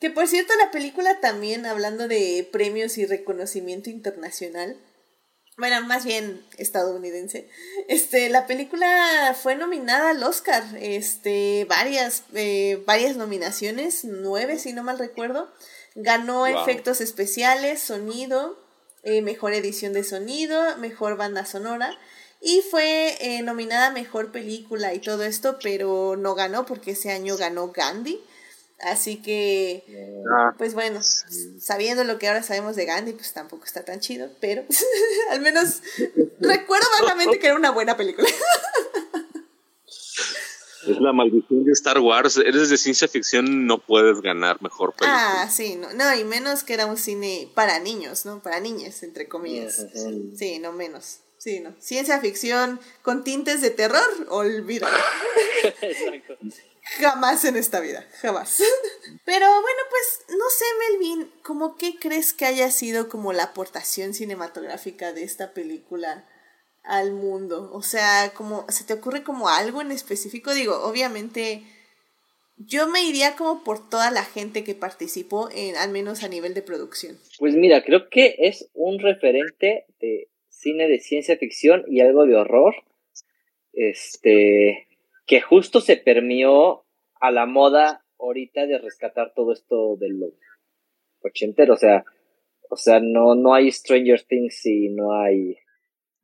[0.00, 4.76] Que por cierto, la película también, hablando de premios y reconocimiento internacional,
[5.56, 7.48] bueno, más bien estadounidense,
[7.88, 14.82] este, la película fue nominada al Oscar, este, varias, eh, varias nominaciones, nueve si no
[14.82, 15.52] mal recuerdo,
[15.94, 16.62] ganó Wow.
[16.62, 18.58] efectos especiales, sonido,
[19.04, 21.96] eh, mejor edición de sonido, mejor banda sonora,
[22.40, 27.10] y fue eh, nominada a mejor película y todo esto, pero no ganó porque ese
[27.10, 28.20] año ganó Gandhi.
[28.80, 29.84] Así que,
[30.32, 31.00] Ah, pues bueno,
[31.60, 34.64] sabiendo lo que ahora sabemos de Gandhi, pues tampoco está tan chido, pero
[35.30, 35.82] al menos
[36.40, 38.28] recuerdo vagamente que era una buena película.
[40.86, 42.36] es la maldición de Star Wars.
[42.36, 45.42] Eres de ciencia ficción, no puedes ganar mejor película.
[45.42, 48.42] Ah, sí, no, no, y menos que era un cine para niños, ¿no?
[48.42, 49.86] Para niñas, entre comillas.
[50.36, 51.20] Sí, no menos.
[51.38, 51.74] Sí, no.
[51.78, 54.96] Ciencia ficción con tintes de terror, olvídalo.
[55.82, 56.38] Exacto.
[56.84, 58.62] Jamás en esta vida, jamás.
[59.24, 64.12] Pero bueno, pues no sé, Melvin, ¿cómo qué crees que haya sido como la aportación
[64.12, 66.28] cinematográfica de esta película
[66.82, 67.70] al mundo?
[67.72, 70.52] O sea, como ¿se te ocurre como algo en específico?
[70.52, 71.62] Digo, obviamente
[72.56, 76.54] yo me iría como por toda la gente que participó en al menos a nivel
[76.54, 77.18] de producción.
[77.38, 82.36] Pues mira, creo que es un referente de cine de ciencia ficción y algo de
[82.36, 82.74] horror.
[83.72, 84.86] Este,
[85.26, 86.86] que justo se permeó
[87.20, 90.26] a la moda ahorita de rescatar todo esto de lo
[91.22, 91.74] ochentero.
[91.74, 92.04] O sea,
[92.70, 95.56] o sea, no, no hay Stranger Things y no hay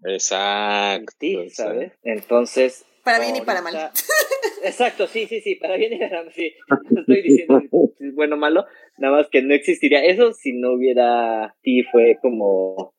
[0.04, 1.14] Exacto.
[1.20, 1.72] Exacto.
[1.72, 1.92] ¿sabes?
[2.02, 2.84] Entonces.
[3.04, 3.74] Para bien y para mal.
[4.62, 6.32] Exacto, sí, sí, sí, para bien y para mal.
[6.32, 6.52] Sí,
[6.90, 7.60] No estoy diciendo
[7.98, 8.66] si es bueno o malo,
[8.98, 11.54] nada más que no existiría eso si no hubiera.
[11.62, 12.94] Sí, fue como.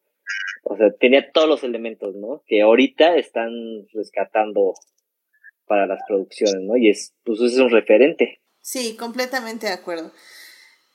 [0.63, 2.43] O sea, tenía todos los elementos, ¿no?
[2.47, 3.51] Que ahorita están
[3.93, 4.73] rescatando
[5.71, 6.75] para las producciones, ¿no?
[6.75, 8.41] Y es, pues es un referente.
[8.59, 10.11] Sí, completamente de acuerdo.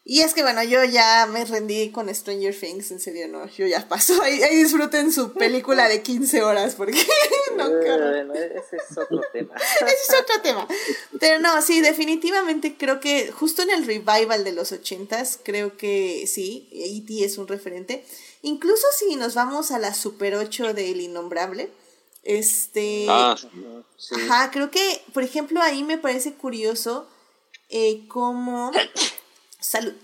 [0.04, 3.66] Y es que bueno, yo ya me rendí con Stranger Things, en serio, no, yo
[3.66, 4.12] ya paso.
[4.22, 7.02] Ahí, ahí disfruten su película de 15 horas, porque
[7.56, 7.70] no.
[7.70, 9.54] Bueno, ese es otro tema.
[9.56, 10.68] Ese es otro tema.
[11.20, 16.26] Pero no, sí, definitivamente creo que justo en el revival de los ochentas, creo que
[16.26, 17.24] sí, E.T.
[17.24, 18.04] es un referente.
[18.42, 21.70] Incluso si nos vamos a la Super 8 del Innombrable,
[22.26, 23.06] este...
[23.08, 23.36] Ah,
[23.98, 24.14] Sí.
[24.14, 27.08] Ajá, creo que, por ejemplo, ahí me parece curioso
[27.70, 28.70] eh, cómo...
[29.58, 29.94] Salud.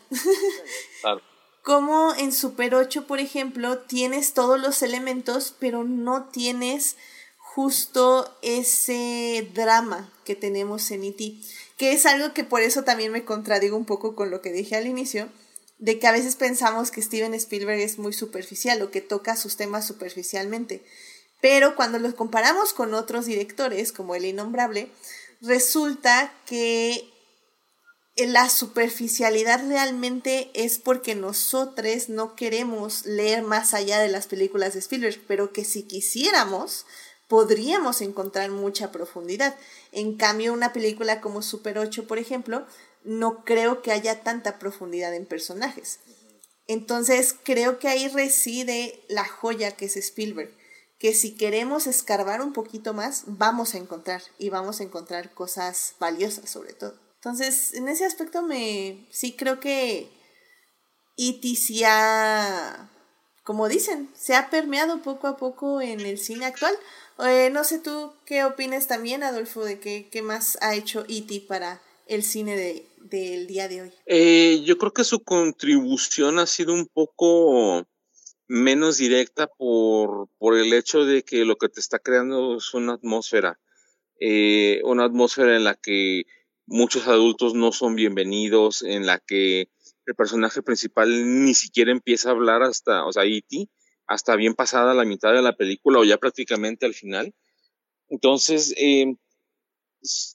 [1.03, 1.21] claro.
[1.63, 6.97] Como en Super 8, por ejemplo, tienes todos los elementos, pero no tienes
[7.37, 11.37] justo ese drama que tenemos en E.T.,
[11.77, 14.75] que es algo que por eso también me contradigo un poco con lo que dije
[14.75, 15.29] al inicio,
[15.79, 19.57] de que a veces pensamos que Steven Spielberg es muy superficial o que toca sus
[19.57, 20.83] temas superficialmente.
[21.43, 24.91] Pero cuando los comparamos con otros directores, como El Innombrable,
[25.41, 27.13] resulta que
[28.17, 34.79] la superficialidad realmente es porque nosotros no queremos leer más allá de las películas de
[34.79, 36.87] Spielberg, pero que si quisiéramos,
[37.27, 39.57] podríamos encontrar mucha profundidad.
[39.91, 42.65] En cambio, una película como Super 8, por ejemplo,
[43.03, 45.99] no creo que haya tanta profundidad en personajes.
[46.69, 50.62] Entonces, creo que ahí reside la joya que es Spielberg,
[51.03, 55.97] que si queremos escarbar un poquito más, vamos a encontrar y vamos a encontrar cosas
[55.99, 56.95] valiosas sobre todo.
[57.17, 60.09] Entonces, en ese aspecto me sí creo que
[61.19, 61.57] E.T.
[61.57, 62.89] sí ha,
[63.43, 66.77] como dicen, se ha permeado poco a poco en el cine actual.
[67.19, 71.47] Eh, no sé tú qué opinas también, Adolfo, de qué, qué más ha hecho E.T.
[71.49, 73.93] para el cine de, del día de hoy.
[74.07, 77.89] Eh, yo creo que su contribución ha sido un poco
[78.49, 82.95] menos directa por, por el hecho de que lo que te está creando es una
[82.95, 83.61] atmósfera,
[84.21, 86.25] eh, una atmósfera en la que
[86.67, 89.69] muchos adultos no son bienvenidos, en la que
[90.07, 93.69] el personaje principal ni siquiera empieza a hablar hasta, o sea, E.T.,
[94.07, 97.35] hasta bien pasada la mitad de la película o ya prácticamente al final.
[98.09, 99.15] Entonces, eh,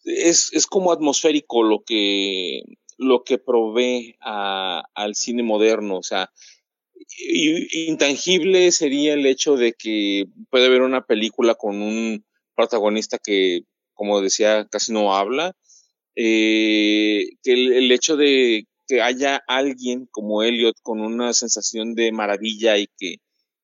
[0.05, 2.63] es, es como atmosférico lo que,
[2.97, 6.31] lo que provee al cine moderno, o sea,
[7.09, 12.25] intangible sería el hecho de que puede haber una película con un
[12.55, 13.61] protagonista que,
[13.93, 15.55] como decía, casi no habla,
[16.15, 22.11] eh, que el, el hecho de que haya alguien como Elliot con una sensación de
[22.11, 23.17] maravilla y que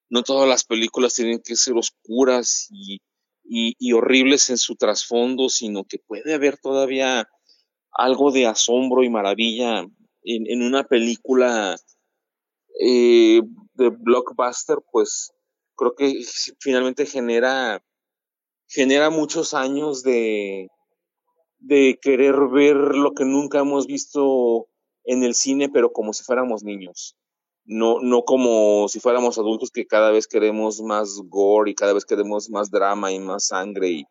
[0.09, 2.99] no todas las películas tienen que ser oscuras y
[3.43, 7.27] y, y horribles en su trasfondo, sino que puede haber todavía
[7.91, 9.81] algo de asombro y maravilla
[10.23, 11.75] en, en una película
[12.79, 13.41] eh,
[13.73, 15.31] de blockbuster, pues
[15.75, 16.21] creo que
[16.59, 17.83] finalmente genera,
[18.67, 20.67] genera muchos años de,
[21.59, 24.67] de querer ver lo que nunca hemos visto
[25.05, 27.15] en el cine, pero como si fuéramos niños.
[27.65, 32.03] No, no como si fuéramos adultos que cada vez queremos más gore y cada vez
[32.03, 34.03] queremos más drama y más sangre y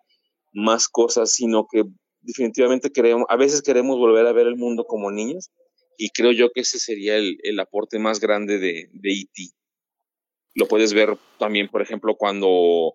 [0.55, 1.85] más cosas, sino que
[2.23, 5.51] definitivamente queremos, a veces queremos volver a ver el mundo como niños
[5.99, 9.43] y creo yo que ese sería el, el aporte más grande de, de E.T.
[10.55, 12.95] Lo puedes ver también, por ejemplo, cuando,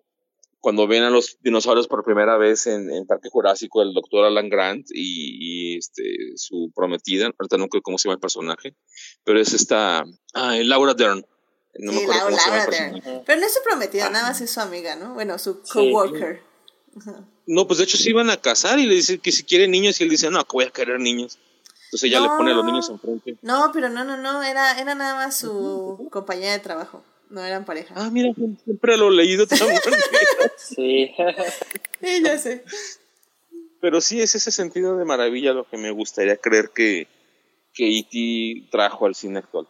[0.60, 4.48] cuando ven a los dinosaurios por primera vez en, en Parque Jurásico, el doctor Alan
[4.48, 6.02] Grant y, y este,
[6.36, 8.74] su prometida, ahorita no creo cómo se llama el personaje,
[9.24, 10.04] pero es esta,
[10.34, 11.24] ah, Laura Dern.
[11.80, 13.02] No me sí, acuerdo Laura, cómo se llama el.
[13.02, 13.22] Dern.
[13.26, 15.14] Pero no es su prometida, nada más es su amiga, ¿no?
[15.14, 15.72] Bueno, su Sí.
[15.72, 16.42] coworker.
[17.46, 20.00] No, pues de hecho se iban a casar y le dicen que si quiere niños
[20.00, 21.38] y él dice, no, que voy a querer niños.
[21.88, 22.70] Entonces ella le pone a los No.
[22.70, 23.36] niños enfrente.
[23.42, 27.64] No, pero no, no, no, era, era nada más su compañera de trabajo, no eran
[27.64, 27.94] pareja.
[27.96, 28.32] Ah, mira,
[28.64, 29.80] siempre lo he leído manera.
[30.58, 31.14] Sí.
[32.00, 32.64] Sí, ya sé.
[33.80, 37.08] Pero sí es ese sentido de maravilla lo que me gustaría creer que,
[37.74, 38.68] que E.T.
[38.70, 39.66] trajo al cine actual.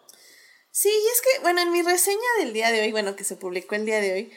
[0.71, 3.37] Sí, y es que, bueno, en mi reseña del día de hoy, bueno, que se
[3.37, 4.33] publicó el día de hoy,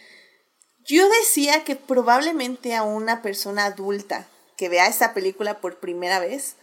[0.86, 4.28] yo decía que probablemente a una persona adulta
[4.58, 6.56] que vea esta película por primera vez,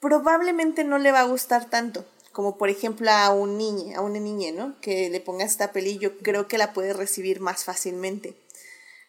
[0.00, 2.06] probablemente no le va a gustar tanto.
[2.32, 4.78] Como por ejemplo a un niño, a una niña, ¿no?
[4.80, 8.36] Que le ponga esta peli, yo creo que la puede recibir más fácilmente.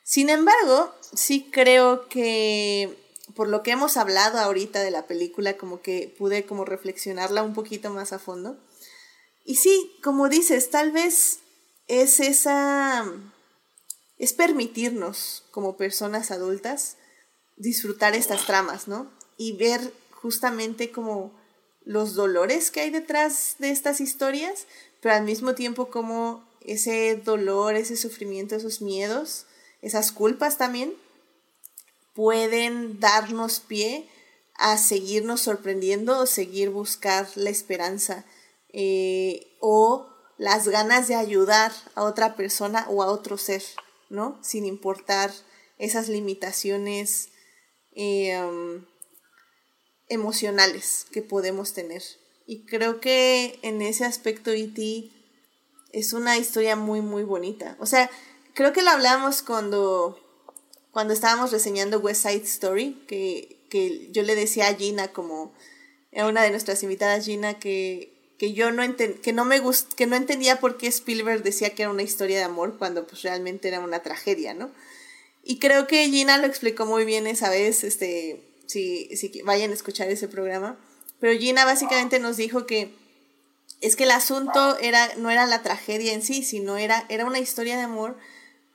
[0.03, 2.97] Sin embargo, sí creo que
[3.35, 7.53] por lo que hemos hablado ahorita de la película, como que pude como reflexionarla un
[7.53, 8.57] poquito más a fondo.
[9.45, 11.39] Y sí, como dices, tal vez
[11.87, 13.05] es esa
[14.17, 16.97] es permitirnos como personas adultas
[17.55, 19.11] disfrutar estas tramas, ¿no?
[19.37, 21.31] Y ver justamente como
[21.85, 24.67] los dolores que hay detrás de estas historias,
[25.01, 29.45] pero al mismo tiempo como ese dolor, ese sufrimiento, esos miedos,
[29.81, 30.93] esas culpas también
[32.13, 34.07] pueden darnos pie
[34.55, 38.25] a seguirnos sorprendiendo o seguir buscar la esperanza
[38.73, 43.63] eh, o las ganas de ayudar a otra persona o a otro ser,
[44.09, 44.37] ¿no?
[44.41, 45.31] Sin importar
[45.77, 47.29] esas limitaciones
[47.95, 48.85] eh, um,
[50.09, 52.03] emocionales que podemos tener.
[52.45, 55.11] Y creo que en ese aspecto E.T.
[55.93, 57.77] es una historia muy, muy bonita.
[57.79, 58.09] O sea,
[58.53, 60.19] creo que lo hablamos cuando,
[60.91, 65.53] cuando estábamos reseñando West Side Story, que, que yo le decía a Gina como
[66.15, 69.93] a una de nuestras invitadas Gina que, que yo no enten, que no me gust,
[69.93, 73.21] que no entendía por qué Spielberg decía que era una historia de amor cuando pues
[73.21, 74.71] realmente era una tragedia, ¿no?
[75.43, 79.73] Y creo que Gina lo explicó muy bien esa vez, este, si, si vayan a
[79.73, 80.79] escuchar ese programa.
[81.19, 82.93] Pero Gina básicamente nos dijo que
[83.81, 87.39] es que el asunto era, no era la tragedia en sí, sino era, era una
[87.39, 88.17] historia de amor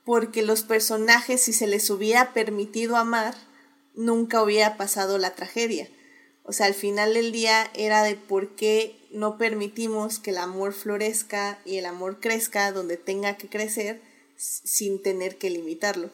[0.03, 3.35] porque los personajes, si se les hubiera permitido amar,
[3.95, 5.89] nunca hubiera pasado la tragedia.
[6.43, 10.73] O sea, al final del día era de por qué no permitimos que el amor
[10.73, 14.01] florezca y el amor crezca donde tenga que crecer
[14.35, 16.11] sin tener que limitarlo.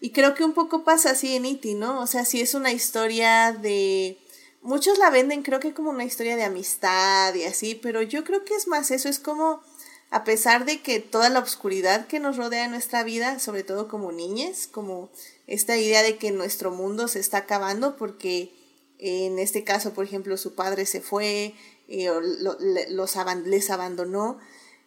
[0.00, 2.00] Y creo que un poco pasa así en Iti, ¿no?
[2.00, 4.18] O sea, si es una historia de...
[4.62, 8.44] Muchos la venden creo que como una historia de amistad y así, pero yo creo
[8.44, 9.62] que es más eso, es como,
[10.10, 13.86] a pesar de que toda la oscuridad que nos rodea en nuestra vida, sobre todo
[13.86, 15.10] como niñas, como
[15.46, 18.52] esta idea de que nuestro mundo se está acabando porque
[18.98, 21.54] en este caso, por ejemplo, su padre se fue,
[21.86, 24.38] eh, o los aban les abandonó,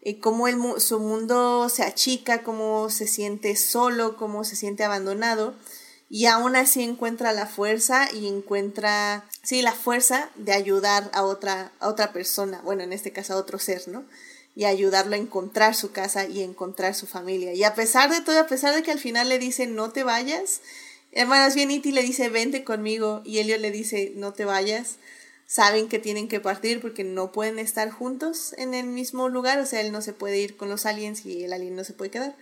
[0.01, 0.47] eh, cómo
[0.79, 5.55] su mundo se achica, cómo se siente solo, cómo se siente abandonado,
[6.09, 11.71] y aún así encuentra la fuerza y encuentra, sí, la fuerza de ayudar a otra,
[11.79, 14.03] a otra persona, bueno, en este caso a otro ser, ¿no?
[14.53, 17.53] Y ayudarlo a encontrar su casa y encontrar su familia.
[17.53, 20.03] Y a pesar de todo, a pesar de que al final le dicen no te
[20.03, 20.59] vayas,
[21.13, 24.95] Hermanas bien Iti le dice, vente conmigo, y Elio le dice, no te vayas.
[25.51, 29.65] Saben que tienen que partir porque no pueden estar juntos en el mismo lugar, o
[29.65, 32.09] sea, él no se puede ir con los aliens y el alien no se puede
[32.09, 32.37] quedar.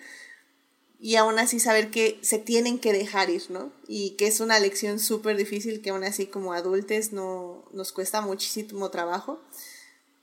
[0.99, 3.73] Y aún así saber que se tienen que dejar ir, ¿no?
[3.88, 8.22] Y que es una lección súper difícil que aún así como adultos no, nos cuesta
[8.22, 9.41] muchísimo trabajo.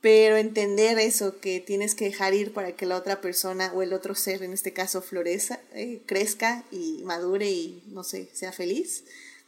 [0.00, 3.94] Pero entender eso, que tienes que dejar ir para que la otra persona o el
[3.94, 9.02] otro ser, en este caso, floreza, eh, crezca y madure y, no sé, sea feliz,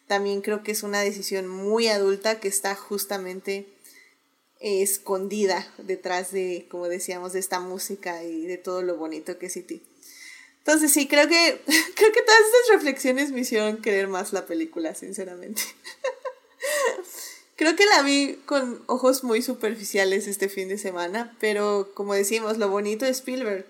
[0.08, 3.66] también creo que es una decisión muy adulta que está justamente
[4.58, 9.46] eh, escondida detrás de, como decíamos, de esta música y de todo lo bonito que
[9.46, 9.82] es Iti.
[10.58, 11.60] Entonces sí, creo que,
[11.94, 15.62] creo que todas estas reflexiones me hicieron querer más la película, sinceramente.
[17.56, 22.56] creo que la vi con ojos muy superficiales este fin de semana, pero como decimos,
[22.56, 23.66] lo bonito de Spielberg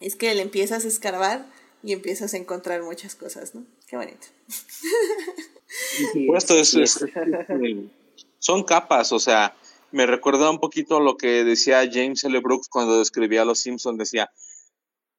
[0.00, 1.46] es que le empiezas a escarbar
[1.82, 3.66] y empiezas a encontrar muchas cosas, ¿no?
[3.88, 4.26] Qué bonito.
[6.12, 6.54] supuesto,
[8.38, 9.56] son capas, o sea,
[9.90, 12.38] me recuerda un poquito lo que decía James L.
[12.40, 14.30] Brooks cuando escribía Los Simpsons, decía,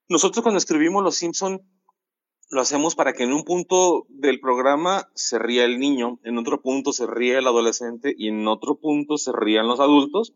[0.08, 1.62] nosotros cuando escribimos Los Simpson
[2.52, 6.62] lo hacemos para que en un punto del programa se ría el niño, en otro
[6.62, 10.34] punto se ríe el adolescente y en otro punto se rían los adultos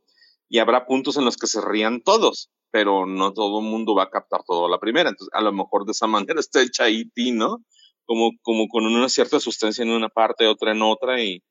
[0.50, 4.04] y habrá puntos en los que se rían todos, pero no todo el mundo va
[4.04, 5.10] a captar todo a la primera.
[5.10, 7.64] Entonces, a lo mejor de esa manera está el chaiti, ¿no?
[8.06, 11.42] Como, como con una cierta sustancia en una parte, otra en otra y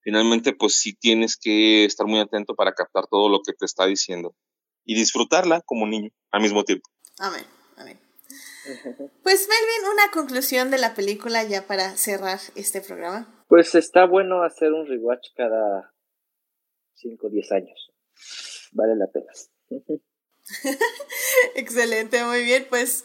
[0.00, 3.86] finalmente pues sí tienes que estar muy atento para captar todo lo que te está
[3.86, 4.34] diciendo
[4.84, 6.88] y disfrutarla como niño al mismo tiempo.
[7.18, 7.44] Amén.
[9.22, 13.44] Pues Melvin, una conclusión de la película ya para cerrar este programa.
[13.48, 15.94] Pues está bueno hacer un rewatch cada
[16.94, 17.90] 5 o 10 años.
[18.72, 19.32] Vale la pena.
[21.54, 22.66] Excelente, muy bien.
[22.68, 23.04] Pues,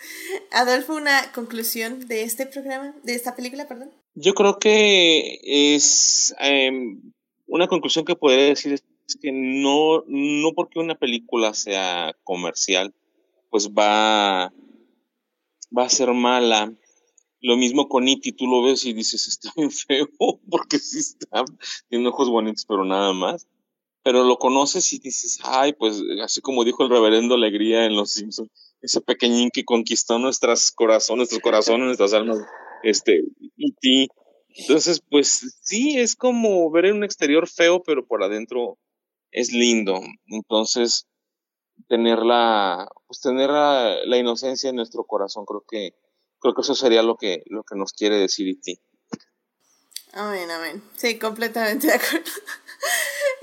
[0.52, 3.92] Adolfo, una conclusión de este programa, de esta película, perdón.
[4.16, 7.14] Yo creo que es em,
[7.48, 8.84] una conclusión que podría decir es
[9.22, 12.94] que no, no porque una película sea comercial,
[13.50, 14.52] pues va
[15.76, 16.74] va a ser mala.
[17.42, 20.08] Lo mismo con Iti, tú lo ves y dices, está bien feo,
[20.50, 21.44] porque sí está,
[21.90, 23.48] tiene ojos bonitos, pero nada más.
[24.04, 28.12] Pero lo conoces y dices, ay, pues así como dijo el reverendo Alegría en Los
[28.12, 28.52] Simpsons,
[28.82, 32.40] ese pequeñín que conquistó nuestras corazones, nuestros corazones, nuestras almas,
[32.84, 33.24] este,
[33.56, 34.10] Iti.
[34.56, 38.78] Entonces, pues sí, es como ver en un exterior feo, pero por adentro
[39.32, 40.00] es lindo.
[40.28, 41.08] Entonces,
[41.88, 45.46] tener la, pues tener la, inocencia en nuestro corazón.
[45.46, 45.96] Creo que,
[46.40, 48.80] creo que eso sería lo que, lo que nos quiere decir Iti.
[50.14, 50.84] Amén, amén.
[50.96, 52.32] Sí, completamente de acuerdo.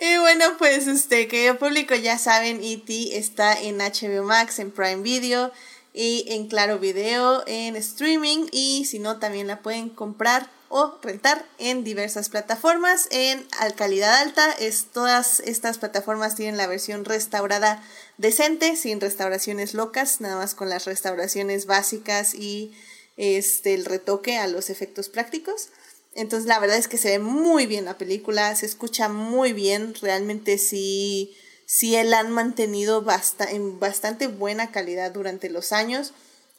[0.01, 3.19] Y bueno, pues este, querido público, ya saben, E.T.
[3.19, 5.53] está en HBO Max, en Prime Video
[5.93, 11.45] y en Claro Video, en streaming y si no, también la pueden comprar o rentar
[11.59, 13.45] en diversas plataformas en
[13.77, 14.53] calidad alta.
[14.53, 17.83] Es, todas estas plataformas tienen la versión restaurada
[18.17, 22.73] decente, sin restauraciones locas, nada más con las restauraciones básicas y
[23.17, 25.69] este, el retoque a los efectos prácticos.
[26.15, 29.95] Entonces la verdad es que se ve muy bien la película, se escucha muy bien,
[30.01, 33.05] realmente sí, sí la han mantenido
[33.49, 36.12] en bastante buena calidad durante los años.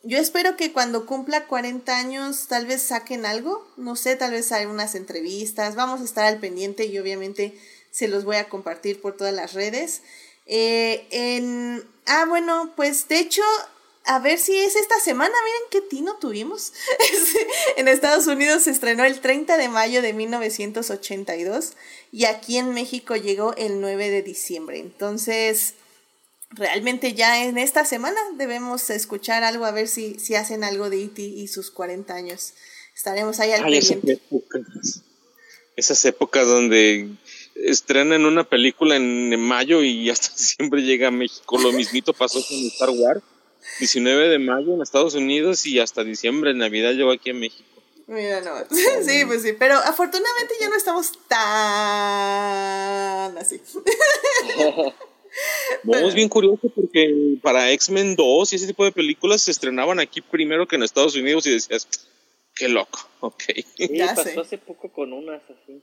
[0.03, 4.51] Yo espero que cuando cumpla 40 años tal vez saquen algo, no sé, tal vez
[4.51, 7.53] hay unas entrevistas, vamos a estar al pendiente y obviamente
[7.91, 10.01] se los voy a compartir por todas las redes.
[10.47, 13.43] Eh, en, ah, bueno, pues de hecho,
[14.15, 16.73] a ver si es esta semana, miren qué tino tuvimos.
[17.77, 21.73] en Estados Unidos se estrenó el 30 de mayo de 1982
[22.11, 24.79] y aquí en México llegó el 9 de diciembre.
[24.79, 25.75] Entonces,
[26.49, 31.05] realmente ya en esta semana debemos escuchar algo a ver si, si hacen algo de
[31.05, 31.21] E.T.
[31.21, 32.53] y sus 40 años.
[32.93, 34.11] Estaremos ahí al pendiente.
[34.11, 35.03] Esas épocas,
[35.77, 37.11] esas épocas donde
[37.55, 41.57] estrenan una película en, mayo y hasta diciembre llega a México.
[41.57, 43.21] Lo mismito pasó con Star Wars.
[43.79, 47.69] 19 de mayo en Estados Unidos y hasta diciembre en Navidad llegó aquí a México.
[48.07, 48.51] Mira, no.
[49.05, 51.39] Sí, pues sí, pero afortunadamente ya no estamos tan
[53.37, 53.61] así.
[55.83, 60.01] No, es bien curioso porque para X-Men 2 y ese tipo de películas se estrenaban
[60.01, 61.87] aquí primero que en Estados Unidos y decías,
[62.53, 63.43] qué loco, ok.
[63.77, 65.81] Sí, ya pasó hace poco con unas así.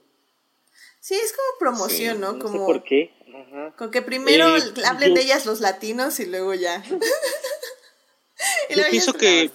[0.99, 2.37] Sí, es como promoción, ¿no?
[2.37, 3.11] Como, por qué.
[3.77, 6.83] Con que primero eh, hablen de ellas los latinos y luego ya.
[8.69, 9.51] y yo pienso que el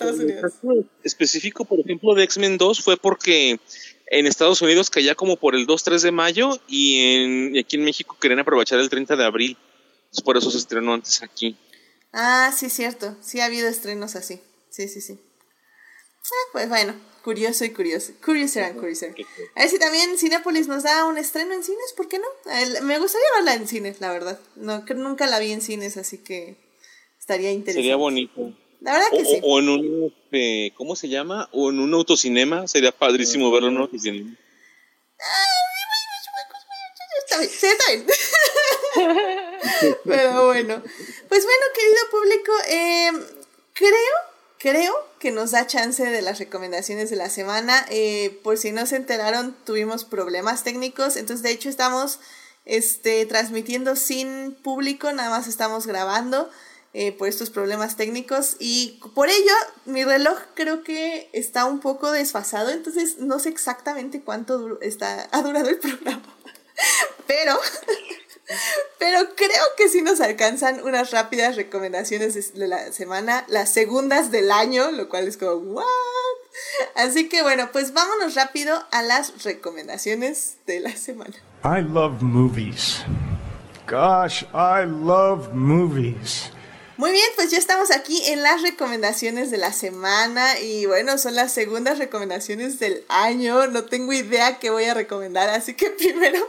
[1.03, 3.59] específico, por ejemplo, de X-Men 2 fue porque
[4.07, 7.85] en Estados Unidos caía como por el 2-3 de mayo y, en, y aquí en
[7.85, 9.57] México querían aprovechar el 30 de abril
[10.23, 11.57] por eso se estrenó antes aquí.
[12.13, 13.17] Ah, sí, cierto.
[13.21, 14.41] Sí ha habido estrenos así.
[14.71, 15.19] Sí, sí, sí.
[16.25, 18.13] Ah, pues bueno, curioso y curioso.
[18.25, 19.07] Curioso curioso.
[19.55, 22.27] A ver si también Cinepolis nos da un estreno en cines, ¿por qué no?
[22.83, 24.41] Me gustaría verla en cines, la verdad.
[24.57, 26.57] No, nunca la vi en cines, así que
[27.19, 27.83] estaría interesante.
[27.83, 28.53] Sería bonito.
[28.81, 29.41] La verdad que sí.
[29.43, 31.49] O en un, este, ¿cómo se llama?
[31.53, 34.37] O en un autocinema, sería padrísimo verlo en un autocinema.
[37.19, 38.07] Está bien, sí, está bien.
[40.05, 40.83] Pero bueno,
[41.29, 43.25] pues bueno, querido público, em,
[43.73, 44.34] creo,
[44.65, 47.85] creo que nos da chance de las recomendaciones de la semana.
[47.91, 52.19] Eh, por si no se enteraron, tuvimos problemas técnicos, entonces de hecho estamos
[52.65, 56.51] este, transmitiendo sin público, nada más estamos grabando.
[56.97, 59.53] eh, por estos problemas técnicos y por ello
[59.85, 65.43] mi reloj creo que está un poco desfasado, entonces no sé exactamente cuánto está, ha
[65.43, 66.23] durado el programa,
[67.27, 67.59] pero,
[69.05, 74.51] pero creo que sí nos alcanzan unas rápidas recomendaciones de la semana, las segundas del
[74.51, 75.85] año, lo cual es como, ¿what?
[76.95, 81.35] Así que bueno, pues vámonos rápido a las recomendaciones de la semana.
[81.65, 83.03] I love movies.
[83.87, 86.51] Gosh, I love movies.
[86.97, 91.35] Muy bien, pues ya estamos aquí en las recomendaciones de la semana y bueno, son
[91.35, 93.67] las segundas recomendaciones del año.
[93.67, 96.49] No tengo idea qué voy a recomendar, así que primero,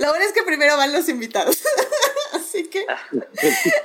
[0.00, 1.58] lo bueno es que primero van los invitados.
[2.32, 2.84] así que,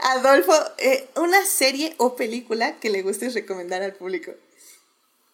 [0.02, 4.32] Adolfo, eh, una serie o película que le guste recomendar al público.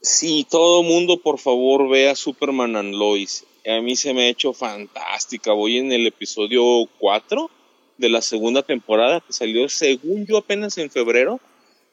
[0.02, 3.46] Sí, todo mundo, por favor, vea Superman and Lois.
[3.68, 5.54] A mí se me ha hecho fantástica.
[5.54, 7.50] Voy en el episodio 4
[7.98, 11.40] de la segunda temporada que salió según yo apenas en febrero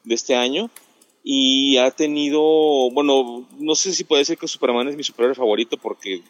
[0.04, 0.70] de este año
[1.22, 2.40] y ha tenido,
[2.92, 6.22] bueno, no sé si puede ser que Superman es mi superhéroe favorito porque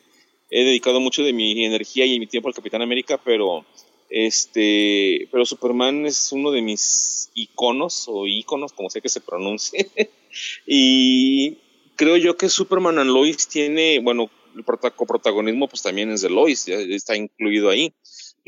[0.50, 3.64] he dedicado mucho de mi energía y mi tiempo al Capitán América, pero
[4.10, 9.90] este, pero Superman es uno de mis iconos o iconos, como sé que se pronuncie.
[10.66, 11.58] y
[11.96, 16.66] creo yo que Superman and Lois tiene, bueno, el coprotagonismo pues también es de Lois,
[16.66, 17.92] ya está incluido ahí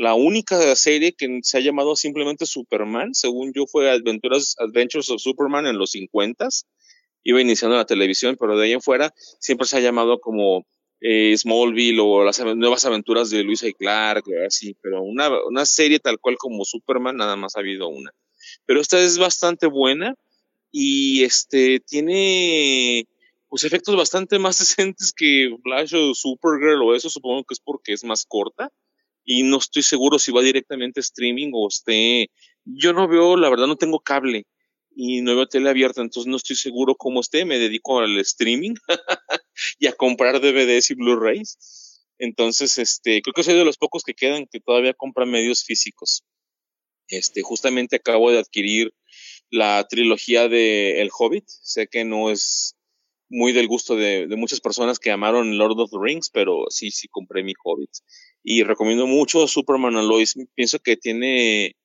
[0.01, 5.21] la única serie que se ha llamado simplemente Superman, según yo, fue Adventures, Adventures of
[5.21, 6.49] Superman en los 50
[7.23, 10.65] Iba iniciando la televisión, pero de ahí en fuera siempre se ha llamado como
[11.01, 15.99] eh, Smallville o las nuevas aventuras de Luisa y Clark, así, pero una, una serie
[15.99, 18.13] tal cual como Superman nada más ha habido una.
[18.67, 20.15] Pero esta es bastante buena
[20.71, 23.07] y este tiene
[23.49, 27.93] pues efectos bastante más decentes que Flash o Supergirl o eso, supongo que es porque
[27.93, 28.71] es más corta
[29.25, 32.31] y no estoy seguro si va directamente a streaming o esté.
[32.65, 34.47] Yo no veo, la verdad, no tengo cable
[34.95, 37.45] y no veo tele abierta, entonces no estoy seguro cómo esté.
[37.45, 38.75] Me dedico al streaming
[39.79, 42.05] y a comprar DVDs y Blu-rays.
[42.19, 46.23] Entonces, este, creo que soy de los pocos que quedan que todavía compran medios físicos.
[47.09, 48.93] Este, justamente acabo de adquirir
[49.51, 51.45] la trilogía de El Hobbit.
[51.47, 52.77] Sé que no es
[53.31, 57.09] muy del gusto de, muchas personas que amaron Lord of the Rings, pero sí, sí
[57.09, 57.91] compré mi Hobbit
[58.43, 60.35] y recomiendo mucho Superman Lois.
[60.55, 61.77] Pienso que tiene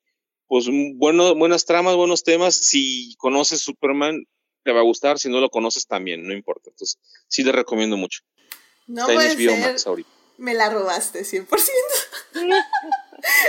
[0.48, 2.56] pues bueno, buenas tramas, buenos temas.
[2.56, 4.26] Si conoces Superman,
[4.66, 5.20] te va a gustar.
[5.20, 6.72] Si no lo conoces, también, no importa.
[6.72, 6.98] Entonces,
[7.28, 8.22] sí le recomiendo mucho.
[8.88, 10.10] No Está en HBO Max ahorita.
[10.38, 11.48] Me la robaste 100%.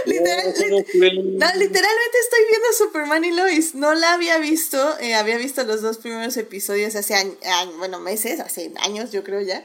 [0.07, 3.75] Literal, no, literalmente estoy viendo Superman y Lois.
[3.75, 4.99] No la había visto.
[5.01, 7.37] Eh, había visto los dos primeros episodios hace años,
[7.77, 9.65] bueno, meses, hace años, yo creo ya.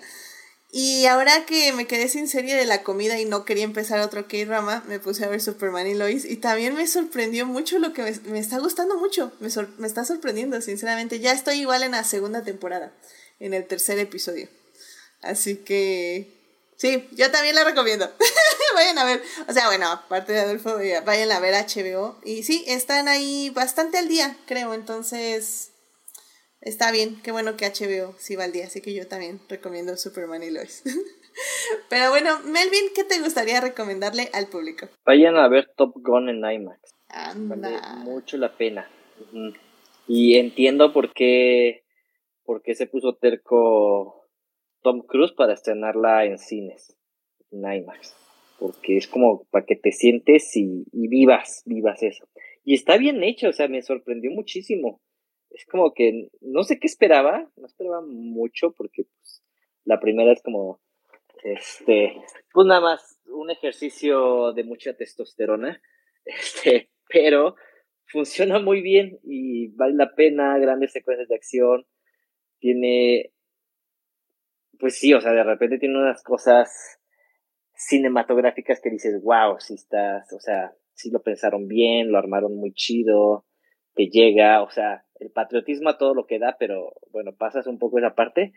[0.73, 4.29] Y ahora que me quedé sin serie de la comida y no quería empezar otro
[4.29, 8.03] K-drama, me puse a ver Superman y Lois y también me sorprendió mucho lo que
[8.23, 11.19] me, está gustando mucho, me, me está sorprendiendo, sinceramente.
[11.19, 12.93] Ya estoy igual en la segunda temporada,
[13.41, 14.47] en el tercer episodio.
[15.21, 16.31] Así que
[16.77, 18.09] sí, yo también la recomiendo.
[18.73, 22.17] vayan a ver, o sea, bueno, aparte de Adolfo, vayan a ver HBO.
[22.23, 25.70] Y sí, están ahí bastante al día, creo, entonces
[26.61, 29.97] está bien, qué bueno que HBO sí va al día, así que yo también recomiendo
[29.97, 30.83] Superman y Lois.
[31.89, 34.87] Pero bueno, Melvin, ¿qué te gustaría recomendarle al público?
[35.05, 36.95] Vayan a ver Top Gun en IMAX.
[37.35, 38.89] Vale mucho la pena.
[40.07, 41.83] Y entiendo por qué,
[42.43, 44.27] por qué se puso terco
[44.81, 46.95] Tom Cruise para estrenarla en cines,
[47.51, 48.15] en IMAX.
[48.59, 52.27] Porque es como para que te sientes y, y vivas, vivas eso.
[52.63, 55.01] Y está bien hecho, o sea, me sorprendió muchísimo
[55.53, 59.43] es como que no sé qué esperaba, no esperaba mucho porque pues,
[59.85, 60.81] la primera es como,
[61.43, 62.15] este,
[62.53, 65.81] pues nada más un ejercicio de mucha testosterona,
[66.25, 67.55] este, pero
[68.05, 71.85] funciona muy bien y vale la pena, grandes secuencias de acción,
[72.59, 73.33] tiene,
[74.79, 76.99] pues sí, o sea, de repente tiene unas cosas
[77.73, 82.73] cinematográficas que dices, wow, si estás, o sea, sí lo pensaron bien, lo armaron muy
[82.73, 83.45] chido,
[83.95, 87.77] te llega, o sea, el patriotismo a todo lo que da, pero bueno, pasas un
[87.77, 88.53] poco esa parte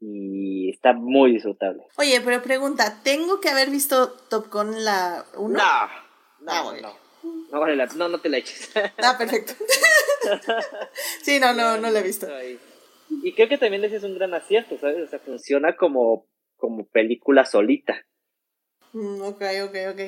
[0.00, 1.84] y está muy disfrutable.
[1.96, 5.48] Oye, pero pregunta, ¿tengo que haber visto Top Gun la 1?
[5.48, 5.60] No,
[6.40, 7.10] no, ah, no.
[7.96, 8.72] No, no, te la eches.
[8.98, 9.52] Ah, perfecto.
[11.22, 12.26] sí, no, no, no la he visto.
[13.22, 15.04] Y creo que también ese es un gran acierto, ¿sabes?
[15.04, 16.26] O sea, funciona como,
[16.56, 18.04] como película solita.
[18.92, 20.00] Mm, ok, ok, ok.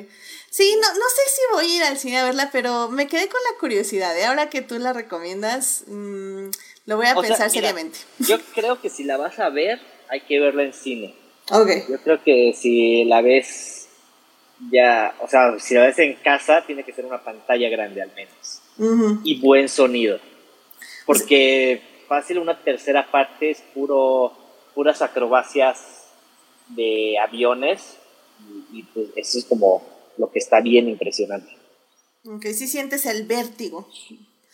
[0.49, 3.29] Sí, no, no sé si voy a ir al cine a verla, pero me quedé
[3.29, 4.17] con la curiosidad.
[4.17, 4.25] ¿eh?
[4.25, 6.49] Ahora que tú la recomiendas, mm,
[6.85, 7.99] lo voy a pensar seriamente.
[8.19, 9.79] Yo creo que si la vas a ver,
[10.09, 11.15] hay que verla en cine.
[11.51, 11.69] Ok.
[11.89, 13.87] Yo creo que si la ves
[14.71, 18.11] ya, o sea, si la ves en casa, tiene que ser una pantalla grande al
[18.13, 18.61] menos.
[19.23, 20.19] y buen sonido.
[21.05, 24.33] Porque fácil una tercera parte es puro,
[24.73, 26.05] puras acrobacias
[26.69, 27.97] de aviones
[28.71, 29.83] y, pues eso es como
[30.17, 31.51] lo que está bien impresionante.
[32.25, 33.87] Aunque sí sientes el vértigo.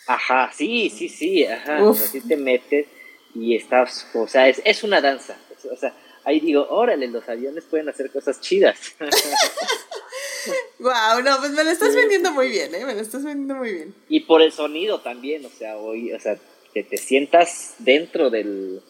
[0.08, 1.90] Ajá, sí, sí, sí, ajá.
[1.90, 2.88] Así te metes
[3.36, 5.38] y estás, o sea, es, es una danza.
[5.72, 5.94] O sea,
[6.24, 8.96] ahí digo, órale, los aviones pueden hacer cosas chidas.
[10.80, 12.86] wow, no, pues me lo estás vendiendo muy bien, ¿eh?
[12.86, 13.96] Me lo estás vendiendo muy bien.
[14.08, 16.38] Y por el sonido también, o sea, hoy, o sea,
[16.74, 18.82] que te sientas dentro del,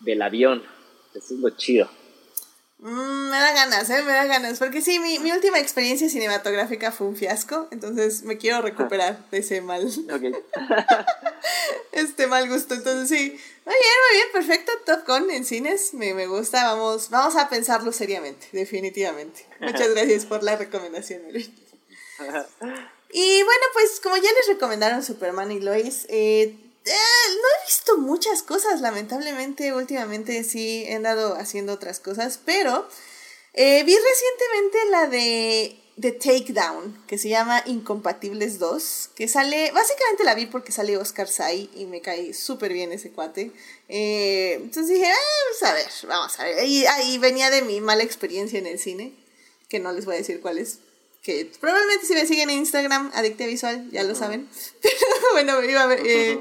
[0.00, 0.62] del avión.
[1.14, 1.90] Eso es lo chido.
[2.80, 4.02] Mm, me da ganas, ¿eh?
[4.02, 4.58] Me da ganas.
[4.58, 7.66] Porque sí, mi, mi, última experiencia cinematográfica fue un fiasco.
[7.70, 9.84] Entonces me quiero recuperar de ese mal.
[11.92, 12.74] este mal gusto.
[12.74, 13.40] Entonces sí.
[13.64, 14.26] Muy bien, muy bien.
[14.32, 14.72] Perfecto.
[14.86, 15.92] Top Gun en cines.
[15.94, 16.64] Me, me gusta.
[16.64, 18.48] Vamos, vamos a pensarlo seriamente.
[18.52, 19.44] Definitivamente.
[19.60, 21.22] Muchas gracias por la recomendación,
[23.10, 26.54] Y bueno, pues como ya les recomendaron Superman y Lois, eh,
[26.88, 29.72] eh, no he visto muchas cosas, lamentablemente.
[29.72, 32.88] Últimamente sí he andado haciendo otras cosas, pero
[33.54, 40.24] eh, vi recientemente la de The Takedown, que se llama Incompatibles 2, que sale, básicamente
[40.24, 43.50] la vi porque sale Oscar Sai y me cae súper bien ese cuate.
[43.88, 46.64] Eh, entonces dije, vamos a ver, vamos a ver.
[46.66, 49.12] Y ahí venía de mi mala experiencia en el cine,
[49.68, 50.78] que no les voy a decir cuál es
[51.22, 54.48] que probablemente si me siguen en Instagram, Adicte Visual, ya lo saben.
[54.82, 54.96] Pero
[55.32, 56.00] bueno, iba a ver,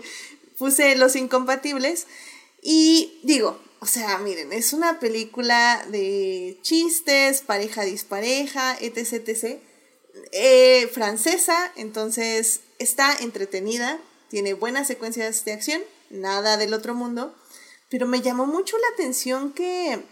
[0.58, 2.08] puse Los Incompatibles
[2.62, 9.60] y digo, o sea, miren, es una película de chistes, pareja dispareja, etc, etc.
[10.32, 17.36] Eh, francesa, entonces está entretenida, tiene buenas secuencias de acción, nada del otro mundo,
[17.90, 20.04] pero me llamó mucho la atención que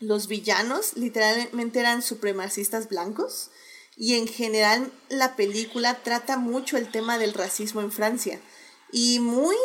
[0.00, 3.50] los villanos literalmente eran supremacistas blancos
[3.96, 8.40] y en general la película trata mucho el tema del racismo en Francia
[8.96, 9.56] y muy,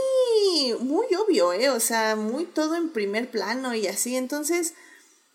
[0.79, 1.69] muy obvio, ¿eh?
[1.69, 4.15] O sea, muy todo en primer plano y así.
[4.15, 4.73] Entonces,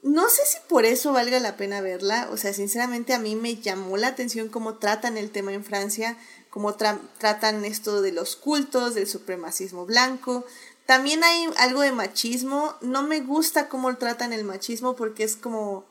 [0.02, 2.28] no sé si por eso valga la pena verla.
[2.32, 6.18] O sea, sinceramente a mí me llamó la atención cómo tratan el tema en Francia,
[6.50, 10.44] cómo tratan esto de los cultos, del supremacismo blanco.
[10.86, 12.74] También hay algo de machismo.
[12.80, 15.84] No me gusta cómo tratan el machismo porque es como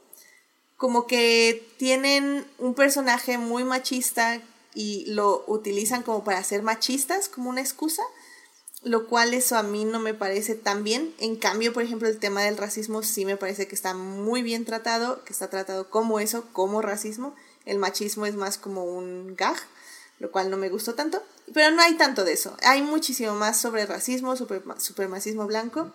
[0.75, 4.41] como que tienen un personaje muy machista
[4.73, 8.03] y lo utilizan como para ser machistas, como una excusa,
[8.83, 11.13] lo cual eso a mí no me parece tan bien.
[11.19, 14.65] En cambio, por ejemplo, el tema del racismo sí me parece que está muy bien
[14.65, 17.35] tratado, que está tratado como eso, como racismo.
[17.65, 19.55] El machismo es más como un gag,
[20.19, 21.23] lo cual no me gustó tanto.
[21.53, 22.57] Pero no hay tanto de eso.
[22.63, 25.93] Hay muchísimo más sobre racismo, super, supremacismo blanco.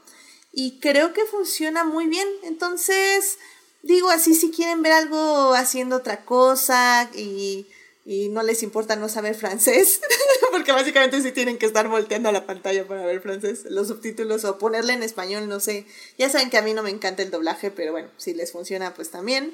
[0.52, 2.26] Y creo que funciona muy bien.
[2.42, 3.38] Entonces,
[3.82, 7.66] digo así, si quieren ver algo haciendo otra cosa y
[8.10, 10.00] y no les importa no saber francés,
[10.50, 14.46] porque básicamente sí tienen que estar volteando a la pantalla para ver francés, los subtítulos
[14.46, 15.84] o ponerle en español, no sé.
[16.16, 18.94] Ya saben que a mí no me encanta el doblaje, pero bueno, si les funciona,
[18.94, 19.52] pues también.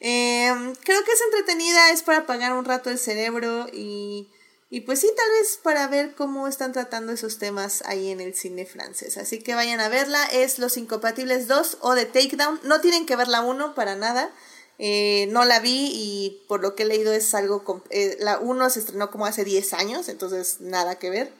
[0.00, 4.28] Em, creo que es entretenida, es para apagar un rato el cerebro y,
[4.68, 8.34] y pues sí, tal vez para ver cómo están tratando esos temas ahí en el
[8.34, 9.16] cine francés.
[9.16, 12.60] Así que vayan a verla, es Los Incompatibles 2 o The Takedown.
[12.62, 14.30] No tienen que ver la 1 para nada.
[14.78, 17.82] Eh, no la vi y por lo que he leído es algo...
[17.90, 21.32] Eh, la 1 se estrenó como hace 10 años, entonces nada que ver.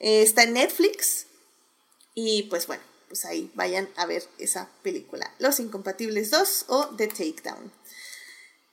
[0.00, 1.26] Eh, está en Netflix
[2.14, 5.32] y pues bueno, pues ahí vayan a ver esa película.
[5.38, 7.72] Los Incompatibles 2 o The Takedown.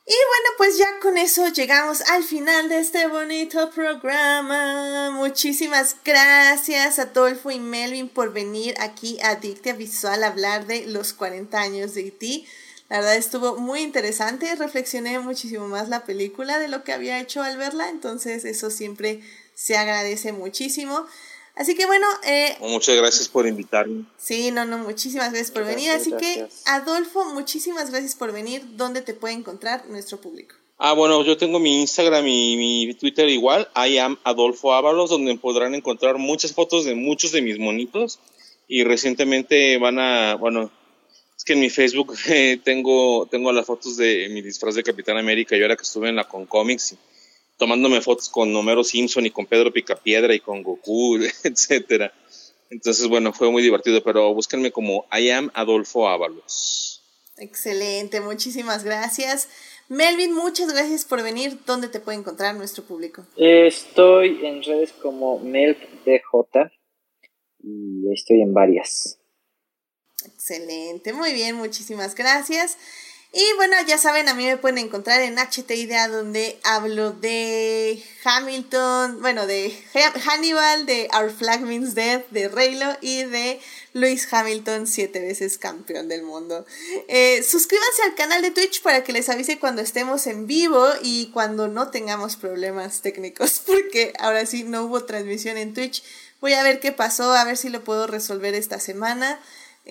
[0.06, 5.12] Y bueno, pues ya con eso llegamos al final de este bonito programa.
[5.12, 10.88] Muchísimas gracias a Adolfo y Melvin por venir aquí a Dictia Visual a hablar de
[10.88, 12.44] los 40 años de E.T.
[12.90, 17.44] La verdad estuvo muy interesante, reflexioné muchísimo más la película de lo que había hecho
[17.44, 19.22] al verla, entonces eso siempre
[19.54, 21.06] se agradece muchísimo.
[21.56, 22.08] Así que bueno...
[22.26, 24.06] Eh, Muchas gracias por invitarme.
[24.18, 25.92] Sí, no, no, muchísimas gracias por venir.
[25.92, 28.64] Así que, Adolfo, muchísimas gracias por venir.
[28.78, 30.56] ¿Dónde te puede encontrar nuestro público?
[30.78, 35.38] Ah, bueno, yo tengo mi Instagram y mi Twitter igual, I am Adolfo Ábalos, donde
[35.38, 38.20] podrán encontrar muchas fotos de muchos de mis monitos.
[38.70, 40.72] Y recientemente van a, bueno,
[41.50, 45.58] que en mi Facebook eh, tengo, tengo las fotos de mi disfraz de Capitán América
[45.58, 46.96] y ahora que estuve en la Con Comics
[47.58, 52.14] tomándome fotos con Homero Simpson y con Pedro Picapiedra y con Goku, etcétera.
[52.70, 57.04] Entonces, bueno, fue muy divertido, pero búsquenme como I am Adolfo Ábalos.
[57.38, 59.50] Excelente, muchísimas gracias.
[59.90, 61.58] Melvin, muchas gracias por venir.
[61.66, 63.26] ¿Dónde te puede encontrar nuestro público?
[63.36, 66.70] Estoy en redes como MelpDJ
[67.64, 69.19] y estoy en varias.
[70.50, 72.78] Excelente, muy bien, muchísimas gracias.
[73.32, 78.04] Y bueno, ya saben, a mí me pueden encontrar en HT Idea donde hablo de
[78.24, 79.72] Hamilton, bueno, de
[80.26, 83.62] Hannibal, de Our Flag Means Death, de Reylo y de
[83.94, 86.66] Lewis Hamilton, siete veces campeón del mundo.
[87.08, 91.30] Eh, suscríbanse al canal de Twitch para que les avise cuando estemos en vivo y
[91.32, 96.02] cuando no tengamos problemas técnicos, porque ahora sí no hubo transmisión en Twitch.
[96.42, 99.40] Voy a ver qué pasó, a ver si lo puedo resolver esta semana.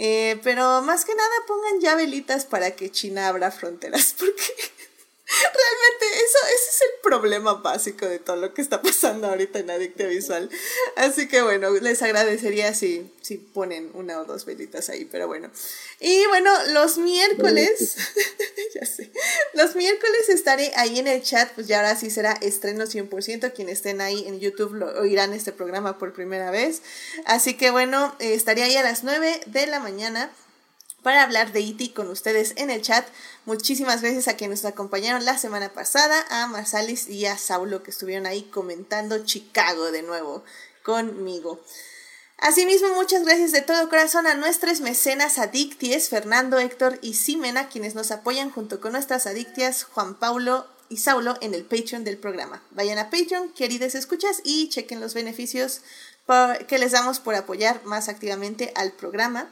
[0.01, 4.45] Eh, pero más que nada pongan ya velitas para que China abra fronteras, porque
[5.29, 9.71] realmente eso, ese es el problema básico de todo lo que está pasando ahorita en
[9.71, 10.49] Adicta Visual.
[10.97, 15.51] Así que bueno, les agradecería si, si ponen una o dos velitas ahí, pero bueno.
[16.01, 17.97] Y bueno, los miércoles,
[18.75, 19.11] ya sé,
[19.55, 23.79] los miércoles estaré ahí en el chat, pues ya ahora sí será estreno 100%, quienes
[23.79, 26.83] estén ahí en YouTube lo, oirán este programa por primera vez.
[27.27, 30.31] Así que bueno, eh, estaré ahí a las 9 de la mañana
[31.03, 33.07] para hablar de IT e con ustedes en el chat.
[33.45, 37.91] Muchísimas gracias a quienes nos acompañaron la semana pasada, a Marsalis y a Saulo que
[37.91, 40.45] estuvieron ahí comentando Chicago de nuevo
[40.83, 41.61] conmigo.
[42.41, 47.97] Asimismo, muchas gracias de todo corazón a nuestras mecenas adicties, Fernando, Héctor y Simena, quienes
[47.97, 52.63] nos apoyan junto con nuestras adictias, Juan Paulo y Saulo, en el Patreon del programa.
[52.71, 55.81] Vayan a Patreon, queridas escuchas, y chequen los beneficios
[56.69, 59.51] que les damos por apoyar más activamente al programa.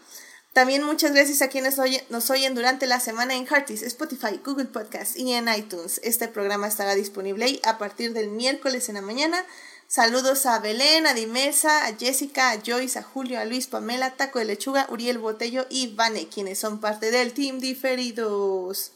[0.57, 1.77] También muchas gracias a quienes
[2.09, 6.01] nos oyen durante la semana en Heartis, Spotify, Google Podcast y en iTunes.
[6.03, 9.45] Este programa estará disponible a partir del miércoles en la mañana
[9.87, 14.39] Saludos a Belén, a Dimesa, a Jessica, a Joyce, a Julio, a Luis, Pamela, Taco
[14.39, 18.93] de Lechuga, Uriel Botello y Vane, quienes son parte del Team Diferidos.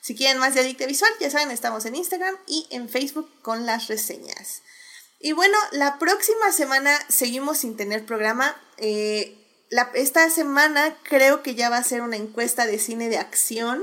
[0.00, 3.66] Si quieren más de Adicta Visual, ya saben, estamos en Instagram y en Facebook con
[3.66, 4.62] las reseñas.
[5.18, 8.54] Y bueno, la próxima semana seguimos sin tener programa.
[8.76, 9.39] Eh,
[9.94, 13.82] esta semana creo que ya va a ser una encuesta de cine de acción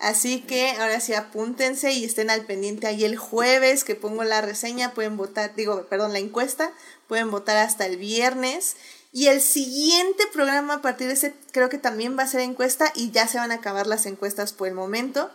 [0.00, 4.40] Así que ahora sí apúntense y estén al pendiente ahí el jueves que pongo la
[4.40, 6.72] reseña, pueden votar, digo, perdón, la encuesta,
[7.06, 8.76] pueden votar hasta el viernes.
[9.12, 12.90] Y el siguiente programa a partir de ese creo que también va a ser encuesta
[12.94, 15.30] y ya se van a acabar las encuestas por el momento.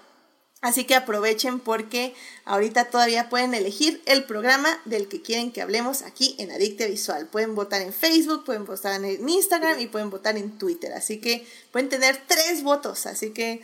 [0.65, 6.01] Así que aprovechen porque ahorita todavía pueden elegir el programa del que quieren que hablemos
[6.01, 7.27] aquí en Adicte Visual.
[7.27, 10.91] Pueden votar en Facebook, pueden votar en Instagram y pueden votar en Twitter.
[10.93, 13.05] Así que pueden tener tres votos.
[13.05, 13.61] Así que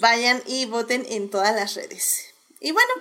[0.00, 2.26] vayan y voten en todas las redes.
[2.60, 2.92] Y bueno,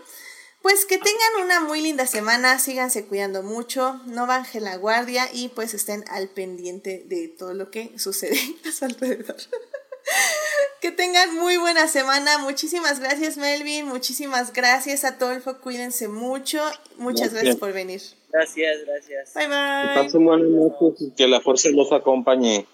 [0.64, 5.50] pues que tengan una muy linda semana, síganse cuidando mucho, no bajen la guardia y
[5.50, 9.38] pues estén al pendiente de todo lo que sucede a su alrededor.
[10.82, 12.38] que tengan muy buena semana.
[12.40, 13.88] Muchísimas gracias, Melvin.
[13.88, 15.60] Muchísimas gracias a Tolfo.
[15.60, 16.60] Cuídense mucho.
[16.98, 18.02] Muchas gracias, por venir.
[18.32, 19.34] Gracias, gracias.
[19.36, 21.14] Bye bye.
[21.16, 22.66] Que la fuerza los acompañe.